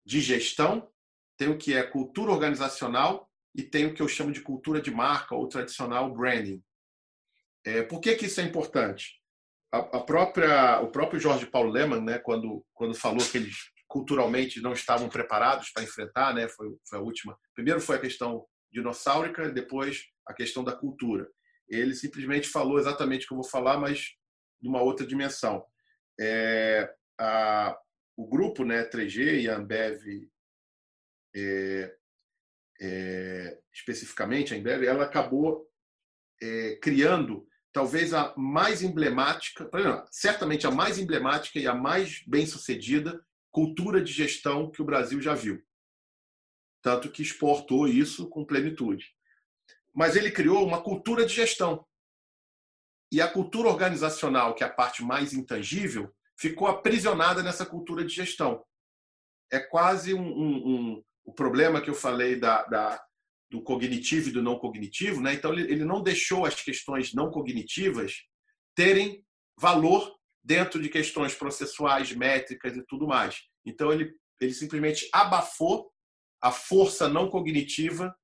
de 0.06 0.20
gestão, 0.20 0.90
tem 1.38 1.50
o 1.50 1.58
que 1.58 1.74
é 1.74 1.84
cultura 1.84 2.32
organizacional 2.32 3.30
e 3.56 3.64
tem 3.64 3.86
o 3.86 3.94
que 3.94 4.02
eu 4.02 4.08
chamo 4.08 4.32
de 4.32 4.42
cultura 4.42 4.82
de 4.82 4.92
marca 4.92 5.36
ou 5.36 5.48
tradicional 5.48 6.14
branding. 6.14 6.64
É, 7.66 7.84
por 7.84 8.00
que, 8.00 8.16
que 8.16 8.26
isso 8.26 8.42
é 8.42 8.44
importante? 8.44 9.22
A, 9.72 9.78
a 9.78 10.02
própria, 10.02 10.82
o 10.82 10.92
próprio 10.92 11.20
Jorge 11.20 11.46
Paulo 11.46 11.72
Lemann, 11.72 12.04
né, 12.04 12.20
quando, 12.20 12.66
quando 12.74 12.94
falou 12.96 13.26
que 13.26 13.38
eles 13.38 13.56
culturalmente 13.90 14.62
não 14.62 14.72
estavam 14.72 15.10
preparados 15.10 15.72
para 15.72 15.84
enfrentar, 15.84 16.34
né? 16.34 16.48
Foi, 16.48 16.68
foi 16.88 17.00
a 17.00 17.02
última. 17.02 17.38
Primeiro 17.56 17.82
foi 17.82 17.96
a 17.96 18.00
questão 18.00 18.46
dinossáurica, 18.72 19.50
depois 19.50 20.06
a 20.28 20.34
questão 20.34 20.64
da 20.64 20.76
cultura. 20.76 21.28
Ele 21.68 21.96
simplesmente 21.96 22.48
falou 22.48 22.78
exatamente 22.78 23.26
o 23.26 23.28
que 23.28 23.34
eu 23.34 23.40
vou 23.40 23.50
falar, 23.50 23.78
mas 23.78 24.12
de 24.62 24.70
uma 24.70 24.82
outra 24.82 25.06
dimensão. 25.06 25.66
É, 26.20 26.94
a, 27.20 27.78
o 28.16 28.28
grupo, 28.28 28.64
né, 28.64 28.84
3G 28.86 29.42
e 29.42 29.50
a 29.50 29.58
Ambev, 29.58 30.30
é, 31.36 31.96
é, 32.82 33.60
especificamente 33.74 34.54
a 34.54 34.58
Ambev, 34.58 34.84
ela 34.84 35.04
acabou 35.04 35.70
é, 36.42 36.78
criando 36.82 37.48
talvez 37.72 38.14
a 38.14 38.34
mais 38.36 38.82
emblemática, 38.82 39.70
certamente 40.12 40.66
a 40.66 40.72
mais 40.72 40.98
emblemática 40.98 41.60
e 41.60 41.68
a 41.68 41.76
mais 41.76 42.24
bem 42.26 42.46
sucedida 42.46 43.24
cultura 43.52 44.02
de 44.02 44.12
gestão 44.12 44.72
que 44.72 44.82
o 44.82 44.86
Brasil 44.86 45.22
já 45.22 45.34
viu. 45.34 45.62
Tanto 46.82 47.12
que 47.12 47.22
exportou 47.22 47.88
isso 47.88 48.30
com 48.30 48.46
plenitude. 48.46 49.14
Mas 49.94 50.16
ele 50.16 50.32
criou 50.32 50.66
uma 50.66 50.82
cultura 50.82 51.26
de 51.26 51.34
gestão. 51.34 51.86
E 53.12 53.22
a 53.22 53.28
cultura 53.28 53.68
organizacional, 53.68 54.54
que 54.54 54.64
é 54.64 54.68
a 54.68 54.74
parte 54.74 55.04
mais 55.04 55.34
intangível, 55.34 56.14
ficou 56.40 56.68
aprisionada 56.68 57.44
nessa 57.44 57.66
cultura 57.66 58.04
de 58.06 58.14
gestão. 58.14 58.64
É 59.52 59.60
quase 59.60 60.14
um, 60.14 60.22
um, 60.22 60.68
um 60.68 61.04
o 61.26 61.34
problema 61.34 61.82
que 61.82 61.90
eu 61.90 61.94
falei 61.94 62.40
da, 62.40 62.64
da, 62.64 63.04
do 63.52 63.62
cognitivo 63.62 64.30
e 64.30 64.32
do 64.32 64.42
não 64.42 64.58
cognitivo. 64.58 65.22
Né? 65.22 65.34
Então, 65.34 65.54
ele, 65.54 65.72
ele 65.72 65.86
não 65.86 66.02
deixou 66.02 66.46
as 66.46 66.56
questões 66.62 67.14
não 67.14 67.30
cognitivas 67.30 68.24
terem 68.76 69.24
valor 69.60 70.16
dentro 70.44 70.82
de 70.82 70.90
questões 70.90 71.36
processuais, 71.36 72.16
métricas 72.16 72.76
e 72.76 72.84
tudo 72.88 73.06
mais. 73.06 73.42
Então, 73.66 73.92
ele, 73.92 74.16
ele 74.40 74.54
simplesmente 74.54 75.10
abafou 75.14 75.92
a 76.42 76.52
força 76.52 77.10
não 77.10 77.30
cognitiva 77.30 78.16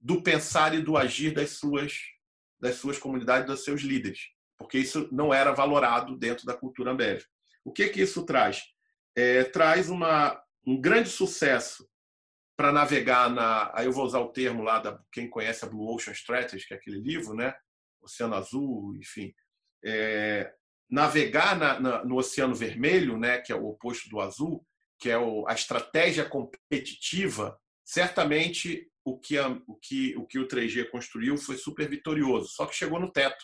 do 0.00 0.20
pensar 0.20 0.74
e 0.74 0.82
do 0.82 0.96
agir 0.96 1.32
das 1.32 1.50
suas, 1.50 1.94
das 2.60 2.74
suas 2.74 2.98
comunidades, 2.98 3.46
dos 3.46 3.62
seus 3.62 3.82
líderes, 3.82 4.18
porque 4.58 4.78
isso 4.78 5.08
não 5.12 5.32
era 5.32 5.52
valorado 5.52 6.18
dentro 6.18 6.44
da 6.44 6.56
cultura 6.56 6.90
Ambev. 6.90 7.22
O 7.64 7.72
que, 7.72 7.88
que 7.88 8.02
isso 8.02 8.24
traz? 8.24 8.62
É, 9.16 9.44
traz 9.44 9.88
uma, 9.88 10.42
um 10.66 10.80
grande 10.80 11.08
sucesso 11.08 11.88
para 12.56 12.72
navegar 12.72 13.30
na. 13.30 13.70
Aí 13.74 13.86
eu 13.86 13.92
vou 13.92 14.04
usar 14.04 14.20
o 14.20 14.32
termo 14.32 14.62
lá 14.62 14.78
da 14.78 15.00
quem 15.10 15.28
conhece 15.28 15.64
a 15.64 15.68
Blue 15.68 15.94
Ocean 15.94 16.12
Strategy, 16.12 16.66
que 16.66 16.74
é 16.74 16.76
aquele 16.76 17.00
livro, 17.00 17.34
né? 17.34 17.54
Oceano 18.00 18.34
Azul, 18.34 18.96
enfim. 18.96 19.32
É, 19.84 20.52
navegar 20.92 21.58
na, 21.58 21.80
na, 21.80 22.04
no 22.04 22.16
Oceano 22.16 22.54
Vermelho, 22.54 23.16
né, 23.16 23.38
que 23.38 23.50
é 23.50 23.56
o 23.56 23.66
oposto 23.66 24.10
do 24.10 24.20
azul, 24.20 24.62
que 24.98 25.08
é 25.08 25.18
o, 25.18 25.48
a 25.48 25.54
estratégia 25.54 26.24
competitiva, 26.24 27.58
certamente 27.82 28.88
o 29.02 29.18
que, 29.18 29.38
a, 29.38 29.48
o, 29.66 29.74
que, 29.76 30.14
o 30.16 30.26
que 30.26 30.38
o 30.38 30.46
3G 30.46 30.90
construiu 30.90 31.38
foi 31.38 31.56
super 31.56 31.88
vitorioso, 31.88 32.48
só 32.48 32.66
que 32.66 32.76
chegou 32.76 33.00
no 33.00 33.10
teto. 33.10 33.42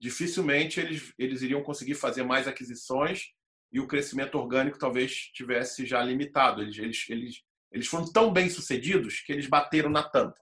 Dificilmente 0.00 0.80
eles, 0.80 1.12
eles 1.18 1.42
iriam 1.42 1.62
conseguir 1.62 1.94
fazer 1.94 2.22
mais 2.22 2.46
aquisições 2.46 3.32
e 3.72 3.80
o 3.80 3.86
crescimento 3.86 4.36
orgânico 4.36 4.78
talvez 4.78 5.30
tivesse 5.32 5.86
já 5.86 6.02
limitado. 6.02 6.62
Eles, 6.62 6.78
eles, 6.78 7.06
eles, 7.08 7.42
eles 7.72 7.86
foram 7.86 8.10
tão 8.12 8.32
bem 8.32 8.48
sucedidos 8.48 9.20
que 9.20 9.32
eles 9.32 9.46
bateram 9.46 9.90
na 9.90 10.02
tampa. 10.02 10.40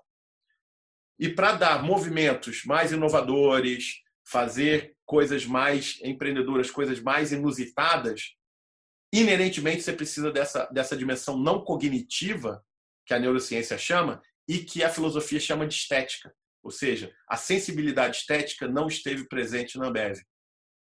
E 1.18 1.28
para 1.28 1.52
dar 1.52 1.82
movimentos 1.82 2.64
mais 2.64 2.92
inovadores, 2.92 4.02
fazer 4.24 4.96
coisas 5.04 5.46
mais 5.46 5.98
empreendedoras, 6.02 6.70
coisas 6.70 7.00
mais 7.00 7.32
inusitadas, 7.32 8.34
inerentemente 9.12 9.82
você 9.82 9.92
precisa 9.92 10.30
dessa, 10.30 10.66
dessa 10.66 10.96
dimensão 10.96 11.38
não 11.38 11.62
cognitiva, 11.62 12.64
que 13.04 13.14
a 13.14 13.18
neurociência 13.18 13.76
chama, 13.76 14.22
e 14.48 14.58
que 14.58 14.82
a 14.82 14.90
filosofia 14.90 15.38
chama 15.38 15.66
de 15.66 15.74
estética. 15.74 16.34
Ou 16.62 16.70
seja, 16.70 17.12
a 17.28 17.36
sensibilidade 17.36 18.18
estética 18.18 18.68
não 18.68 18.86
esteve 18.86 19.26
presente 19.28 19.78
na 19.78 19.88
Ambev. 19.88 20.20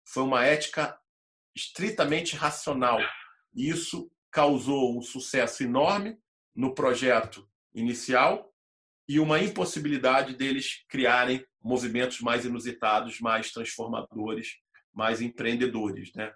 Foi 0.06 0.24
uma 0.24 0.46
ética 0.46 0.98
estritamente 1.56 2.36
racional. 2.36 3.00
E 3.54 3.70
isso 3.70 4.12
causou 4.32 4.98
um 4.98 5.02
sucesso 5.02 5.64
enorme 5.64 6.18
no 6.56 6.74
projeto 6.74 7.48
inicial 7.74 8.52
e 9.08 9.20
uma 9.20 9.40
impossibilidade 9.40 10.36
deles 10.36 10.86
criarem 10.88 11.46
movimentos 11.62 12.22
mais 12.22 12.46
inusitados, 12.46 13.20
mais 13.20 13.52
transformadores, 13.52 14.58
mais 14.94 15.22
empreendedores, 15.22 16.14
né? 16.16 16.34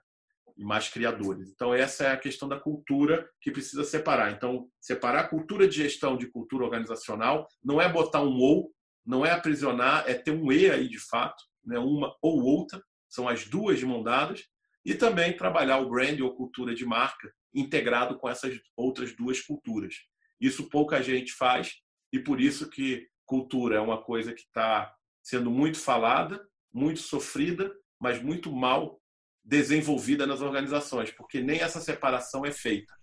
E 0.57 0.63
mais 0.63 0.87
criadores. 0.87 1.49
Então 1.49 1.73
essa 1.73 2.05
é 2.05 2.11
a 2.11 2.17
questão 2.17 2.47
da 2.47 2.59
cultura 2.59 3.29
que 3.41 3.51
precisa 3.51 3.83
separar. 3.83 4.31
Então 4.31 4.69
separar 4.79 5.29
cultura 5.29 5.67
de 5.67 5.75
gestão 5.75 6.17
de 6.17 6.27
cultura 6.27 6.63
organizacional 6.63 7.47
não 7.63 7.81
é 7.81 7.91
botar 7.91 8.21
um 8.21 8.37
ou, 8.39 8.73
não 9.05 9.25
é 9.25 9.31
aprisionar, 9.31 10.05
é 10.07 10.13
ter 10.13 10.31
um 10.31 10.51
e 10.51 10.69
aí 10.69 10.87
de 10.87 10.99
fato, 10.99 11.43
né? 11.63 11.77
Uma 11.77 12.15
ou 12.21 12.43
outra, 12.43 12.83
são 13.07 13.27
as 13.27 13.45
duas 13.45 13.79
de 13.79 13.85
mão 13.85 14.03
dadas 14.03 14.43
e 14.83 14.93
também 14.93 15.35
trabalhar 15.35 15.79
o 15.79 15.89
brand 15.89 16.19
ou 16.21 16.35
cultura 16.35 16.73
de 16.75 16.85
marca 16.85 17.31
integrado 17.53 18.17
com 18.17 18.29
essas 18.29 18.59
outras 18.75 19.15
duas 19.15 19.39
culturas. 19.39 19.95
Isso 20.39 20.69
pouca 20.69 21.01
gente 21.01 21.31
faz 21.33 21.75
e 22.11 22.19
por 22.19 22.41
isso 22.41 22.69
que 22.69 23.07
cultura 23.25 23.77
é 23.77 23.79
uma 23.79 24.01
coisa 24.01 24.33
que 24.33 24.41
está 24.41 24.93
sendo 25.23 25.49
muito 25.49 25.79
falada, 25.79 26.45
muito 26.71 26.99
sofrida, 26.99 27.73
mas 27.99 28.21
muito 28.21 28.51
mal 28.51 29.01
desenvolvida 29.43 30.27
nas 30.27 30.41
organizações, 30.41 31.11
porque 31.11 31.39
nem 31.39 31.59
essa 31.59 31.79
separação 31.79 32.45
é 32.45 32.51
feita. 32.51 32.93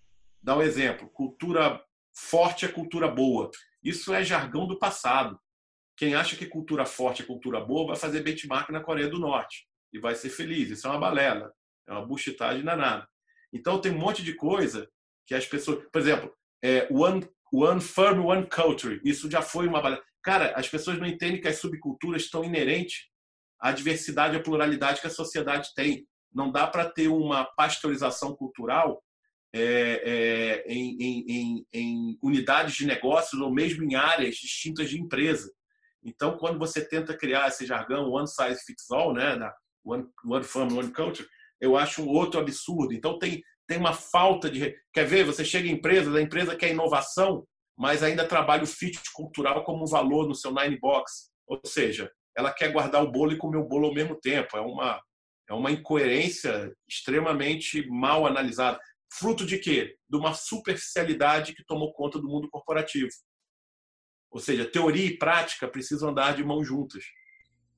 Dá 0.42 0.56
um 0.56 0.62
exemplo: 0.62 1.08
cultura 1.10 1.82
forte 2.14 2.64
é 2.64 2.68
cultura 2.68 3.08
boa. 3.08 3.50
Isso 3.82 4.12
é 4.12 4.22
jargão 4.22 4.66
do 4.66 4.78
passado. 4.78 5.38
Quem 6.02 6.16
acha 6.16 6.34
que 6.34 6.46
cultura 6.46 6.84
forte 6.84 7.22
é 7.22 7.24
cultura 7.24 7.60
boa 7.60 7.86
vai 7.86 7.96
fazer 7.96 8.24
benchmark 8.24 8.70
na 8.70 8.80
Coreia 8.80 9.08
do 9.08 9.20
Norte 9.20 9.68
e 9.92 10.00
vai 10.00 10.16
ser 10.16 10.30
feliz. 10.30 10.68
Isso 10.68 10.88
é 10.88 10.90
uma 10.90 10.98
balela, 10.98 11.52
é 11.88 11.92
uma 11.92 12.04
buchitagem 12.04 12.64
danada. 12.64 13.06
Então 13.52 13.80
tem 13.80 13.92
um 13.92 13.98
monte 13.98 14.20
de 14.20 14.34
coisa 14.34 14.90
que 15.24 15.32
as 15.32 15.46
pessoas, 15.46 15.84
por 15.92 16.00
exemplo, 16.00 16.34
é, 16.60 16.88
one, 16.90 17.24
one 17.52 17.80
firm, 17.80 18.26
one 18.26 18.48
culture. 18.48 19.00
Isso 19.04 19.30
já 19.30 19.40
foi 19.40 19.68
uma 19.68 19.80
balela. 19.80 20.02
Cara, 20.24 20.52
as 20.56 20.68
pessoas 20.68 20.98
não 20.98 21.06
entendem 21.06 21.40
que 21.40 21.46
as 21.46 21.60
subculturas 21.60 22.22
estão 22.22 22.42
inerentes 22.42 23.04
à 23.60 23.70
diversidade 23.70 24.34
à 24.34 24.42
pluralidade 24.42 25.00
que 25.00 25.06
a 25.06 25.10
sociedade 25.10 25.70
tem. 25.72 26.04
Não 26.34 26.50
dá 26.50 26.66
para 26.66 26.90
ter 26.90 27.06
uma 27.06 27.44
pasteurização 27.44 28.34
cultural 28.34 29.00
é, 29.54 30.64
é, 30.64 30.64
em, 30.66 30.96
em, 31.00 31.66
em, 31.72 32.18
unidades 32.20 32.74
de 32.74 32.86
negócios 32.86 33.40
ou 33.40 33.54
mesmo 33.54 33.84
em 33.84 33.94
áreas 33.94 34.34
distintas 34.34 34.90
de 34.90 35.00
empresa. 35.00 35.48
Então, 36.04 36.36
quando 36.36 36.58
você 36.58 36.86
tenta 36.86 37.16
criar 37.16 37.48
esse 37.48 37.64
jargão 37.64 38.10
one 38.10 38.26
size 38.26 38.62
fits 38.66 38.90
all, 38.90 39.12
né, 39.12 39.38
one, 39.84 40.06
one 40.24 40.44
firm, 40.44 40.76
one 40.76 40.92
culture, 40.92 41.28
eu 41.60 41.76
acho 41.76 42.02
um 42.02 42.08
outro 42.08 42.40
absurdo. 42.40 42.92
Então, 42.92 43.18
tem, 43.18 43.42
tem 43.68 43.78
uma 43.78 43.92
falta 43.92 44.50
de. 44.50 44.74
Quer 44.92 45.06
ver? 45.06 45.24
Você 45.24 45.44
chega 45.44 45.68
em 45.68 45.72
empresa, 45.72 46.16
a 46.16 46.22
empresa 46.22 46.56
quer 46.56 46.70
inovação, 46.70 47.46
mas 47.78 48.02
ainda 48.02 48.26
trabalha 48.26 48.64
o 48.64 48.66
fit 48.66 49.00
cultural 49.12 49.64
como 49.64 49.84
um 49.84 49.86
valor 49.86 50.26
no 50.26 50.34
seu 50.34 50.52
nine 50.52 50.78
box. 50.78 51.30
Ou 51.46 51.60
seja, 51.64 52.10
ela 52.36 52.52
quer 52.52 52.72
guardar 52.72 53.02
o 53.02 53.10
bolo 53.10 53.32
e 53.32 53.38
comer 53.38 53.58
o 53.58 53.68
bolo 53.68 53.88
ao 53.88 53.94
mesmo 53.94 54.18
tempo. 54.20 54.56
É 54.56 54.60
uma, 54.60 55.00
é 55.48 55.54
uma 55.54 55.70
incoerência 55.70 56.72
extremamente 56.88 57.86
mal 57.88 58.26
analisada. 58.26 58.78
Fruto 59.12 59.44
de 59.44 59.58
quê? 59.58 59.96
De 60.08 60.16
uma 60.16 60.34
superficialidade 60.34 61.54
que 61.54 61.64
tomou 61.64 61.92
conta 61.92 62.18
do 62.18 62.28
mundo 62.28 62.48
corporativo. 62.50 63.10
Ou 64.32 64.40
seja, 64.40 64.64
teoria 64.64 65.04
e 65.04 65.18
prática 65.18 65.68
precisam 65.68 66.08
andar 66.08 66.34
de 66.34 66.42
mãos 66.42 66.66
juntas. 66.66 67.04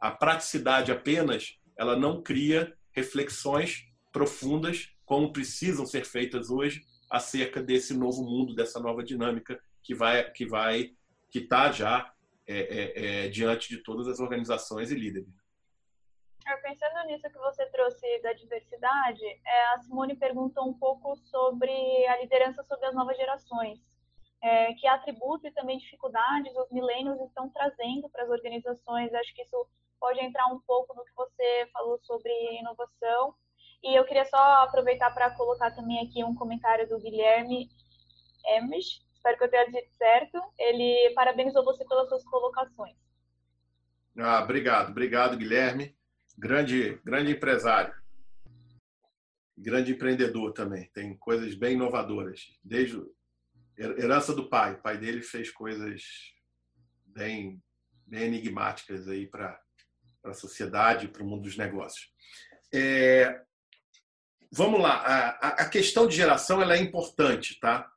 A 0.00 0.10
praticidade 0.10 0.92
apenas, 0.92 1.58
ela 1.76 1.96
não 1.96 2.22
cria 2.22 2.72
reflexões 2.92 3.84
profundas 4.12 4.94
como 5.04 5.32
precisam 5.32 5.84
ser 5.84 6.04
feitas 6.04 6.48
hoje 6.48 6.82
acerca 7.10 7.60
desse 7.60 7.92
novo 7.92 8.22
mundo, 8.22 8.54
dessa 8.54 8.78
nova 8.78 9.02
dinâmica 9.02 9.60
que 9.82 9.94
vai 9.94 10.30
que 10.30 10.46
vai 10.46 10.92
que 11.30 11.40
está 11.40 11.70
já 11.72 12.12
é, 12.46 12.58
é, 12.58 13.24
é, 13.24 13.28
diante 13.28 13.68
de 13.68 13.78
todas 13.82 14.06
as 14.06 14.20
organizações 14.20 14.92
e 14.92 14.94
líderes. 14.94 15.28
É, 16.46 16.56
pensando 16.56 17.06
nisso 17.06 17.28
que 17.28 17.38
você 17.38 17.66
trouxe 17.66 18.20
da 18.20 18.32
diversidade, 18.34 19.24
é, 19.24 19.74
a 19.74 19.78
Simone 19.78 20.14
perguntou 20.14 20.68
um 20.68 20.74
pouco 20.74 21.16
sobre 21.16 21.72
a 22.06 22.20
liderança 22.20 22.62
sobre 22.64 22.86
as 22.86 22.94
novas 22.94 23.16
gerações. 23.16 23.80
É, 24.44 24.74
que 24.74 24.86
atributos 24.86 25.46
e 25.46 25.54
também 25.54 25.78
dificuldades 25.78 26.54
os 26.54 26.70
milênios 26.70 27.18
estão 27.22 27.48
trazendo 27.48 28.10
para 28.10 28.24
as 28.24 28.28
organizações. 28.28 29.14
Acho 29.14 29.34
que 29.34 29.40
isso 29.42 29.66
pode 29.98 30.20
entrar 30.20 30.46
um 30.48 30.60
pouco 30.66 30.94
no 30.94 31.02
que 31.02 31.14
você 31.16 31.66
falou 31.72 31.98
sobre 32.02 32.30
inovação. 32.60 33.34
E 33.82 33.98
eu 33.98 34.04
queria 34.04 34.26
só 34.26 34.62
aproveitar 34.62 35.10
para 35.14 35.30
colocar 35.30 35.70
também 35.70 36.06
aqui 36.06 36.22
um 36.22 36.34
comentário 36.34 36.86
do 36.86 36.98
Guilherme 36.98 37.70
Emes, 38.46 39.02
espero 39.14 39.38
que 39.38 39.44
eu 39.44 39.50
tenha 39.50 39.64
dito 39.70 39.90
certo. 39.96 40.38
Ele 40.58 41.14
parabenizou 41.14 41.64
você 41.64 41.82
pelas 41.86 42.08
suas 42.08 42.24
colocações. 42.24 42.96
Ah, 44.18 44.42
obrigado, 44.42 44.90
obrigado, 44.90 45.38
Guilherme. 45.38 45.96
Grande, 46.36 47.00
grande 47.02 47.32
empresário. 47.32 47.94
Grande 49.56 49.92
empreendedor 49.92 50.52
também. 50.52 50.90
Tem 50.92 51.16
coisas 51.16 51.54
bem 51.54 51.74
inovadoras. 51.74 52.58
Desde 52.62 53.00
herança 53.78 54.34
do 54.34 54.48
pai. 54.48 54.74
O 54.74 54.82
pai 54.82 54.98
dele 54.98 55.22
fez 55.22 55.50
coisas 55.50 56.02
bem, 57.06 57.62
bem 58.06 58.24
enigmáticas 58.24 59.08
aí 59.08 59.26
para 59.26 59.60
a 60.24 60.32
sociedade, 60.32 61.08
para 61.08 61.22
o 61.22 61.26
mundo 61.26 61.42
dos 61.42 61.56
negócios. 61.56 62.10
É, 62.72 63.40
vamos 64.52 64.80
lá. 64.80 64.96
A, 64.96 65.48
a, 65.48 65.68
questão 65.68 66.06
de 66.06 66.16
geração 66.16 66.60
ela 66.60 66.74
é 66.74 66.80
importante, 66.80 67.58
tá? 67.60 67.90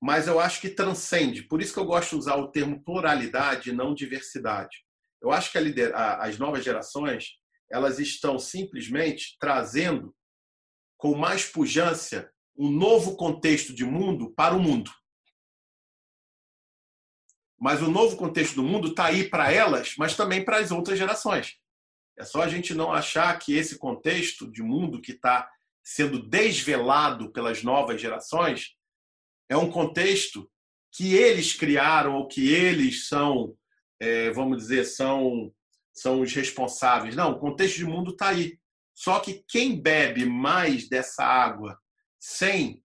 mas 0.00 0.26
eu 0.26 0.40
acho 0.40 0.60
que 0.60 0.70
transcende. 0.70 1.42
Por 1.42 1.60
isso 1.60 1.74
que 1.74 1.78
eu 1.78 1.84
gosto 1.84 2.10
de 2.10 2.16
usar 2.16 2.36
o 2.36 2.48
termo 2.48 2.82
pluralidade 2.82 3.68
e 3.68 3.74
não 3.74 3.94
diversidade. 3.94 4.84
Eu 5.20 5.30
acho 5.30 5.52
que 5.52 5.58
a 5.58 5.60
lider... 5.60 5.94
as 5.94 6.38
novas 6.38 6.64
gerações 6.64 7.38
elas 7.70 7.98
estão 8.00 8.38
simplesmente 8.38 9.36
trazendo 9.38 10.14
com 10.96 11.14
mais 11.14 11.44
pujança 11.44 12.32
um 12.56 12.68
novo 12.68 13.16
contexto 13.16 13.72
de 13.72 13.84
mundo 13.84 14.34
para 14.34 14.56
o 14.56 14.60
mundo. 14.60 14.90
Mas 17.60 17.82
o 17.82 17.90
novo 17.90 18.16
contexto 18.16 18.54
do 18.54 18.62
mundo 18.62 18.88
está 18.88 19.06
aí 19.06 19.28
para 19.28 19.52
elas, 19.52 19.94
mas 19.98 20.16
também 20.16 20.42
para 20.42 20.58
as 20.58 20.70
outras 20.70 20.98
gerações. 20.98 21.56
É 22.18 22.24
só 22.24 22.42
a 22.42 22.48
gente 22.48 22.74
não 22.74 22.92
achar 22.92 23.38
que 23.38 23.54
esse 23.54 23.78
contexto 23.78 24.50
de 24.50 24.62
mundo 24.62 25.00
que 25.00 25.12
está 25.12 25.48
sendo 25.84 26.22
desvelado 26.26 27.30
pelas 27.32 27.62
novas 27.62 28.00
gerações 28.00 28.76
é 29.48 29.56
um 29.56 29.70
contexto 29.70 30.50
que 30.92 31.14
eles 31.14 31.52
criaram 31.52 32.14
ou 32.14 32.28
que 32.28 32.52
eles 32.52 33.08
são, 33.08 33.54
é, 33.98 34.30
vamos 34.30 34.58
dizer, 34.58 34.84
são, 34.84 35.52
são 35.92 36.20
os 36.20 36.32
responsáveis. 36.32 37.14
Não, 37.14 37.32
o 37.32 37.38
contexto 37.38 37.76
de 37.76 37.84
mundo 37.84 38.12
está 38.12 38.28
aí. 38.28 38.58
Só 38.94 39.20
que 39.20 39.44
quem 39.48 39.80
bebe 39.80 40.24
mais 40.24 40.88
dessa 40.88 41.24
água 41.24 41.78
sem 42.18 42.82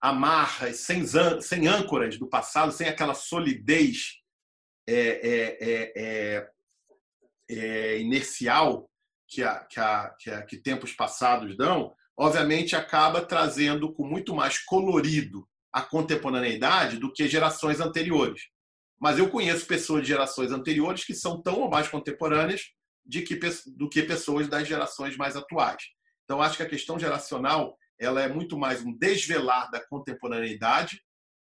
amarras, 0.00 0.78
sem, 0.80 1.04
sem 1.40 1.66
âncoras 1.66 2.18
do 2.18 2.28
passado, 2.28 2.72
sem 2.72 2.88
aquela 2.88 3.14
solidez 3.14 4.15
é, 4.86 4.94
é, 4.94 5.58
é, 5.60 5.92
é, 5.96 6.50
é 7.48 7.98
inercial 7.98 8.90
que, 9.28 9.42
a, 9.42 9.60
que, 9.60 9.80
a, 9.80 10.14
que, 10.18 10.30
a, 10.30 10.42
que 10.42 10.56
tempos 10.56 10.92
passados 10.92 11.56
dão, 11.56 11.94
obviamente 12.16 12.76
acaba 12.76 13.24
trazendo 13.24 13.92
com 13.92 14.06
muito 14.06 14.34
mais 14.34 14.58
colorido 14.58 15.48
a 15.72 15.82
contemporaneidade 15.82 16.98
do 16.98 17.12
que 17.12 17.28
gerações 17.28 17.80
anteriores. 17.80 18.48
Mas 18.98 19.18
eu 19.18 19.28
conheço 19.28 19.66
pessoas 19.66 20.02
de 20.02 20.08
gerações 20.08 20.50
anteriores 20.50 21.04
que 21.04 21.14
são 21.14 21.42
tão 21.42 21.60
ou 21.60 21.70
mais 21.70 21.88
contemporâneas 21.88 22.62
de 23.04 23.22
que, 23.22 23.38
do 23.76 23.88
que 23.88 24.02
pessoas 24.02 24.48
das 24.48 24.66
gerações 24.66 25.16
mais 25.16 25.36
atuais. 25.36 25.82
Então, 26.24 26.40
acho 26.40 26.56
que 26.56 26.62
a 26.62 26.68
questão 26.68 26.98
geracional 26.98 27.76
ela 27.98 28.22
é 28.22 28.28
muito 28.28 28.58
mais 28.58 28.82
um 28.82 28.92
desvelar 28.92 29.70
da 29.70 29.84
contemporaneidade 29.86 31.02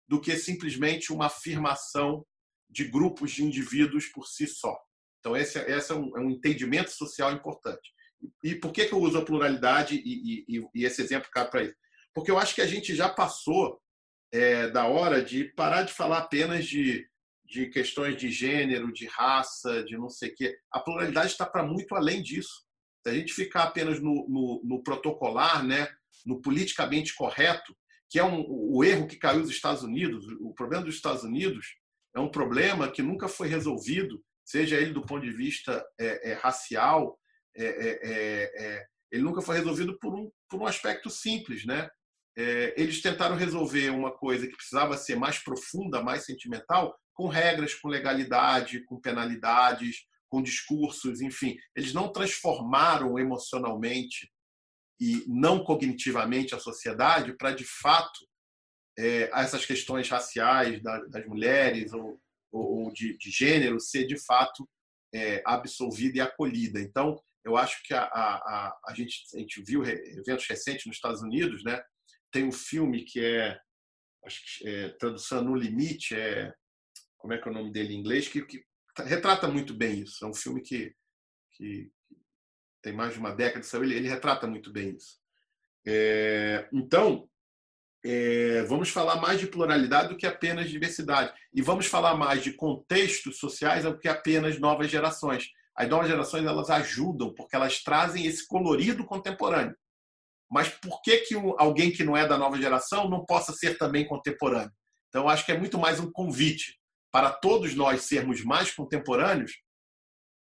do 0.07 0.21
que 0.21 0.37
simplesmente 0.37 1.13
uma 1.13 1.27
afirmação 1.27 2.25
de 2.69 2.85
grupos 2.85 3.33
de 3.33 3.45
indivíduos 3.45 4.07
por 4.07 4.27
si 4.27 4.47
só. 4.47 4.79
Então, 5.21 5.37
esse, 5.37 5.59
esse 5.59 5.93
é, 5.93 5.95
um, 5.95 6.17
é 6.17 6.21
um 6.21 6.31
entendimento 6.31 6.91
social 6.91 7.33
importante. 7.33 7.93
E 8.43 8.55
por 8.55 8.73
que, 8.73 8.87
que 8.87 8.93
eu 8.93 9.01
uso 9.01 9.19
a 9.19 9.25
pluralidade 9.25 9.95
e, 9.95 10.45
e, 10.49 10.65
e 10.75 10.85
esse 10.85 11.01
exemplo 11.01 11.31
cabe 11.31 11.51
para 11.51 11.63
isso? 11.65 11.77
Porque 12.15 12.31
eu 12.31 12.39
acho 12.39 12.55
que 12.55 12.63
a 12.63 12.67
gente 12.67 12.95
já 12.95 13.09
passou 13.09 13.81
é, 14.33 14.69
da 14.69 14.87
hora 14.87 15.23
de 15.23 15.45
parar 15.55 15.83
de 15.83 15.93
falar 15.93 16.19
apenas 16.19 16.67
de, 16.67 17.09
de 17.45 17.67
questões 17.67 18.17
de 18.17 18.31
gênero, 18.31 18.93
de 18.93 19.07
raça, 19.07 19.83
de 19.85 19.97
não 19.97 20.09
sei 20.09 20.31
o 20.31 20.35
quê. 20.35 20.59
A 20.71 20.81
pluralidade 20.81 21.33
está 21.33 21.47
para 21.47 21.63
muito 21.63 21.95
além 21.95 22.23
disso. 22.23 22.67
Se 23.03 23.11
a 23.11 23.15
gente 23.15 23.33
ficar 23.33 23.65
apenas 23.65 24.01
no, 24.01 24.29
no, 24.29 24.61
no, 24.65 24.83
protocolar, 24.83 25.65
né, 25.65 25.89
no 26.27 26.43
politicamente 26.43 27.15
correto, 27.15 27.75
que 28.11 28.19
é 28.19 28.25
um, 28.25 28.45
o 28.49 28.83
erro 28.85 29.07
que 29.07 29.17
caiu 29.17 29.41
nos 29.41 29.51
Estados 29.51 29.83
Unidos, 29.83 30.27
o 30.41 30.53
problema 30.53 30.85
dos 30.85 30.97
Estados 30.97 31.23
Unidos 31.23 31.77
é 32.15 32.21
um 32.21 32.31
problema 32.31 32.91
que 32.91 33.03
nunca 33.03 33.29
foi 33.29 33.49
resolvido, 33.49 34.23
seja 34.45 34.77
ele 34.77 34.93
do 34.93 35.05
ponto 35.05 35.25
de 35.25 35.33
vista 35.33 35.85
é, 35.99 36.31
é, 36.31 36.35
racial, 36.35 37.19
é, 37.57 37.65
é, 37.65 37.99
é, 38.03 38.67
é 38.67 38.87
ele 39.11 39.23
nunca 39.23 39.41
foi 39.41 39.57
resolvido 39.57 39.99
por 39.99 40.15
um, 40.15 40.31
por 40.51 40.61
um 40.61 40.67
aspecto 40.67 41.09
simples, 41.09 41.65
né? 41.65 41.89
eles 42.77 43.03
tentaram 43.03 43.35
resolver 43.35 43.91
uma 43.91 44.17
coisa 44.17 44.47
que 44.47 44.55
precisava 44.55 44.97
ser 44.97 45.17
mais 45.17 45.41
profunda, 45.41 46.01
mais 46.01 46.25
sentimental, 46.25 46.97
com 47.13 47.27
regras, 47.27 47.75
com 47.75 47.89
legalidade, 47.89 48.85
com 48.85 49.01
penalidades, 49.01 50.05
com 50.29 50.41
discursos, 50.41 51.21
enfim. 51.21 51.57
Eles 51.75 51.93
não 51.93 52.13
transformaram 52.13 53.19
emocionalmente 53.19 54.31
e 55.01 55.25
não 55.27 55.65
cognitivamente 55.65 56.55
a 56.55 56.61
sociedade 56.61 57.37
para, 57.37 57.53
de 57.53 57.65
fato, 57.65 58.21
é, 58.99 59.31
essas 59.33 59.65
questões 59.65 60.09
raciais 60.09 60.83
das 60.83 61.25
mulheres 61.27 61.93
ou, 61.93 62.21
ou 62.51 62.93
de, 62.93 63.17
de, 63.17 63.31
gênero 63.31 63.79
ser, 63.79 64.07
de 64.07 64.19
fato, 64.19 64.69
é, 65.15 65.41
absolvida 65.47 66.19
e 66.19 66.21
acolhida. 66.21 66.81
Então, 66.81 67.19
eu 67.45 67.57
acho 67.57 67.81
que 67.85 67.95
a, 67.95 68.03
a, 68.03 68.79
a, 68.89 68.95
gente, 68.95 69.25
a 69.35 69.39
gente 69.39 69.63
viu 69.63 69.85
eventos 69.85 70.47
recentes 70.49 70.85
nos 70.85 70.97
Estados 70.97 71.23
Unidos, 71.23 71.63
né? 71.63 71.81
tem 72.31 72.45
um 72.45 72.53
filme 72.53 73.05
que 73.05 73.25
é, 73.25 73.59
acho 74.27 74.43
que 74.45 74.69
é, 74.69 74.89
tradução 74.91 75.43
no 75.43 75.55
limite, 75.55 76.15
é 76.15 76.53
como 77.17 77.33
é 77.33 77.39
que 77.39 77.49
é 77.49 77.51
o 77.51 77.55
nome 77.55 77.73
dele 77.73 77.95
em 77.95 77.99
inglês, 77.99 78.29
que, 78.29 78.43
que 78.43 78.65
retrata 78.99 79.49
muito 79.49 79.75
bem 79.75 80.01
isso. 80.01 80.25
É 80.25 80.29
um 80.29 80.35
filme 80.35 80.61
que, 80.61 80.95
que 81.53 81.91
tem 82.83 82.93
mais 82.93 83.13
de 83.13 83.19
uma 83.19 83.35
década, 83.35 83.65
ele, 83.75 83.95
ele 83.95 84.09
retrata 84.09 84.47
muito 84.47 84.73
bem 84.73 84.97
isso. 84.97 85.19
É, 85.87 86.69
então, 86.73 87.29
é, 88.05 88.63
vamos 88.63 88.91
falar 88.91 89.17
mais 89.17 89.41
de 89.41 89.47
pluralidade 89.47 90.09
do 90.09 90.17
que 90.17 90.27
apenas 90.27 90.71
diversidade. 90.71 91.33
E 91.53 91.61
vamos 91.61 91.87
falar 91.87 92.15
mais 92.15 92.43
de 92.43 92.53
contextos 92.53 93.39
sociais 93.39 93.85
do 93.85 93.99
que 93.99 94.09
apenas 94.09 94.59
novas 94.59 94.91
gerações. 94.91 95.51
As 95.75 95.89
novas 95.89 96.09
gerações 96.09 96.45
elas 96.45 96.71
ajudam 96.71 97.33
porque 97.35 97.57
elas 97.57 97.83
trazem 97.83 98.27
esse 98.27 98.47
colorido 98.47 99.05
contemporâneo. 99.05 99.77
Mas 100.51 100.69
por 100.69 101.03
que, 101.03 101.19
que 101.19 101.35
alguém 101.59 101.91
que 101.91 102.05
não 102.05 102.17
é 102.17 102.27
da 102.27 102.39
nova 102.39 102.57
geração 102.57 103.09
não 103.09 103.25
possa 103.25 103.53
ser 103.53 103.77
também 103.77 104.07
contemporâneo? 104.07 104.73
Então, 105.09 105.29
acho 105.29 105.45
que 105.45 105.53
é 105.53 105.59
muito 105.59 105.79
mais 105.79 106.01
um 106.01 106.11
convite 106.11 106.79
para 107.11 107.31
todos 107.31 107.75
nós 107.75 108.03
sermos 108.03 108.43
mais 108.45 108.71
contemporâneos 108.71 109.53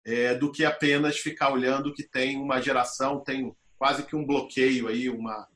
é, 0.05 0.35
do 0.35 0.51
que 0.51 0.63
apenas 0.63 1.17
ficar 1.17 1.51
olhando 1.51 1.93
que 1.93 2.03
tem 2.03 2.37
uma 2.37 2.61
geração, 2.61 3.23
tem 3.23 3.53
quase 3.77 4.03
que 4.03 4.15
um 4.15 4.25
bloqueio 4.25 4.87
aí, 4.87 5.09
uma, 5.09 5.47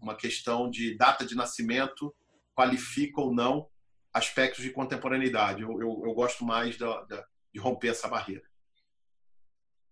uma 0.00 0.16
questão 0.16 0.70
de 0.70 0.96
data 0.96 1.24
de 1.24 1.34
nascimento 1.34 2.14
qualifica 2.54 3.20
ou 3.20 3.34
não 3.34 3.68
aspectos 4.12 4.62
de 4.62 4.70
contemporaneidade. 4.70 5.62
Eu, 5.62 5.80
eu, 5.80 6.02
eu 6.04 6.14
gosto 6.14 6.44
mais 6.44 6.76
da, 6.76 7.02
da, 7.02 7.24
de 7.52 7.60
romper 7.60 7.88
essa 7.88 8.08
barreira. 8.08 8.42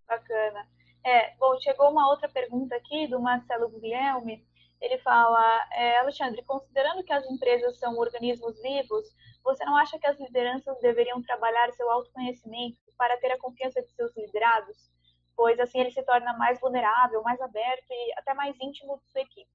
Bacana. 0.07 0.69
É, 1.05 1.35
bom, 1.37 1.59
chegou 1.61 1.91
uma 1.91 2.09
outra 2.11 2.29
pergunta 2.29 2.75
aqui 2.75 3.07
do 3.07 3.21
Marcelo 3.21 3.69
Guilherme. 3.69 4.47
Ele 4.81 4.99
fala, 4.99 5.69
é, 5.73 5.99
Alexandre, 5.99 6.43
considerando 6.45 7.03
que 7.03 7.13
as 7.13 7.25
empresas 7.31 7.79
são 7.79 7.97
organismos 7.97 8.61
vivos, 8.61 9.05
você 9.43 9.65
não 9.65 9.77
acha 9.77 9.99
que 9.99 10.07
as 10.07 10.19
lideranças 10.19 10.79
deveriam 10.81 11.23
trabalhar 11.23 11.73
seu 11.73 11.91
autoconhecimento 11.91 12.79
para 12.97 13.17
ter 13.19 13.33
a 13.33 13.39
confiança 13.39 13.83
de 13.83 13.91
seus 13.93 14.17
liderados? 14.17 14.91
Pois 15.37 15.59
assim 15.59 15.81
ele 15.81 15.91
se 15.91 16.03
torna 16.03 16.33
mais 16.37 16.61
vulnerável, 16.61 17.23
mais 17.23 17.41
aberto 17.41 17.87
e 17.91 18.13
até 18.19 18.35
mais 18.35 18.57
íntimo 18.61 18.99
de 18.99 19.11
sua 19.11 19.21
equipe. 19.21 19.51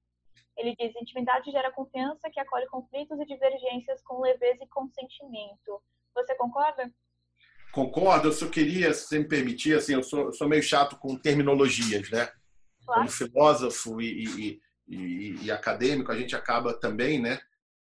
Ele 0.56 0.74
diz: 0.76 0.94
intimidade 0.96 1.50
gera 1.50 1.72
confiança 1.72 2.30
que 2.30 2.40
acolhe 2.40 2.66
conflitos 2.66 3.18
e 3.20 3.26
divergências 3.26 4.02
com 4.02 4.20
leveza 4.20 4.62
e 4.62 4.68
consentimento. 4.68 5.82
Você 6.14 6.34
concorda? 6.36 6.92
Concordo, 7.72 8.28
eu 8.28 8.32
só 8.32 8.48
queria, 8.48 8.94
se 8.94 9.18
me 9.18 9.26
permitir, 9.26 9.76
assim, 9.76 9.94
eu 9.94 10.02
sou, 10.02 10.32
sou 10.32 10.48
meio 10.48 10.62
chato 10.62 10.96
com 10.96 11.18
terminologias, 11.18 12.08
né? 12.08 12.30
Claro. 12.84 13.00
Como 13.00 13.08
filósofo 13.08 14.00
e, 14.00 14.24
e, 14.24 14.60
e, 14.86 15.44
e, 15.46 15.50
acadêmico, 15.50 16.12
a 16.12 16.16
gente 16.16 16.36
acaba 16.36 16.78
também, 16.78 17.20
né, 17.20 17.40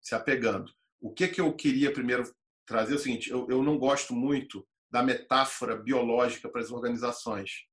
se 0.01 0.15
apegando. 0.15 0.73
O 1.01 1.13
que 1.13 1.29
que 1.29 1.41
eu 1.41 1.53
queria 1.55 1.93
primeiro 1.93 2.25
trazer 2.65 2.95
é 2.95 2.97
o 2.97 2.99
seguinte: 2.99 3.31
eu, 3.31 3.47
eu 3.51 3.63
não 3.63 3.77
gosto 3.77 4.15
muito 4.15 4.67
da 4.91 5.03
metáfora 5.03 5.77
biológica 5.77 6.49
para 6.49 6.63
as 6.63 6.71
organizações. 6.71 7.67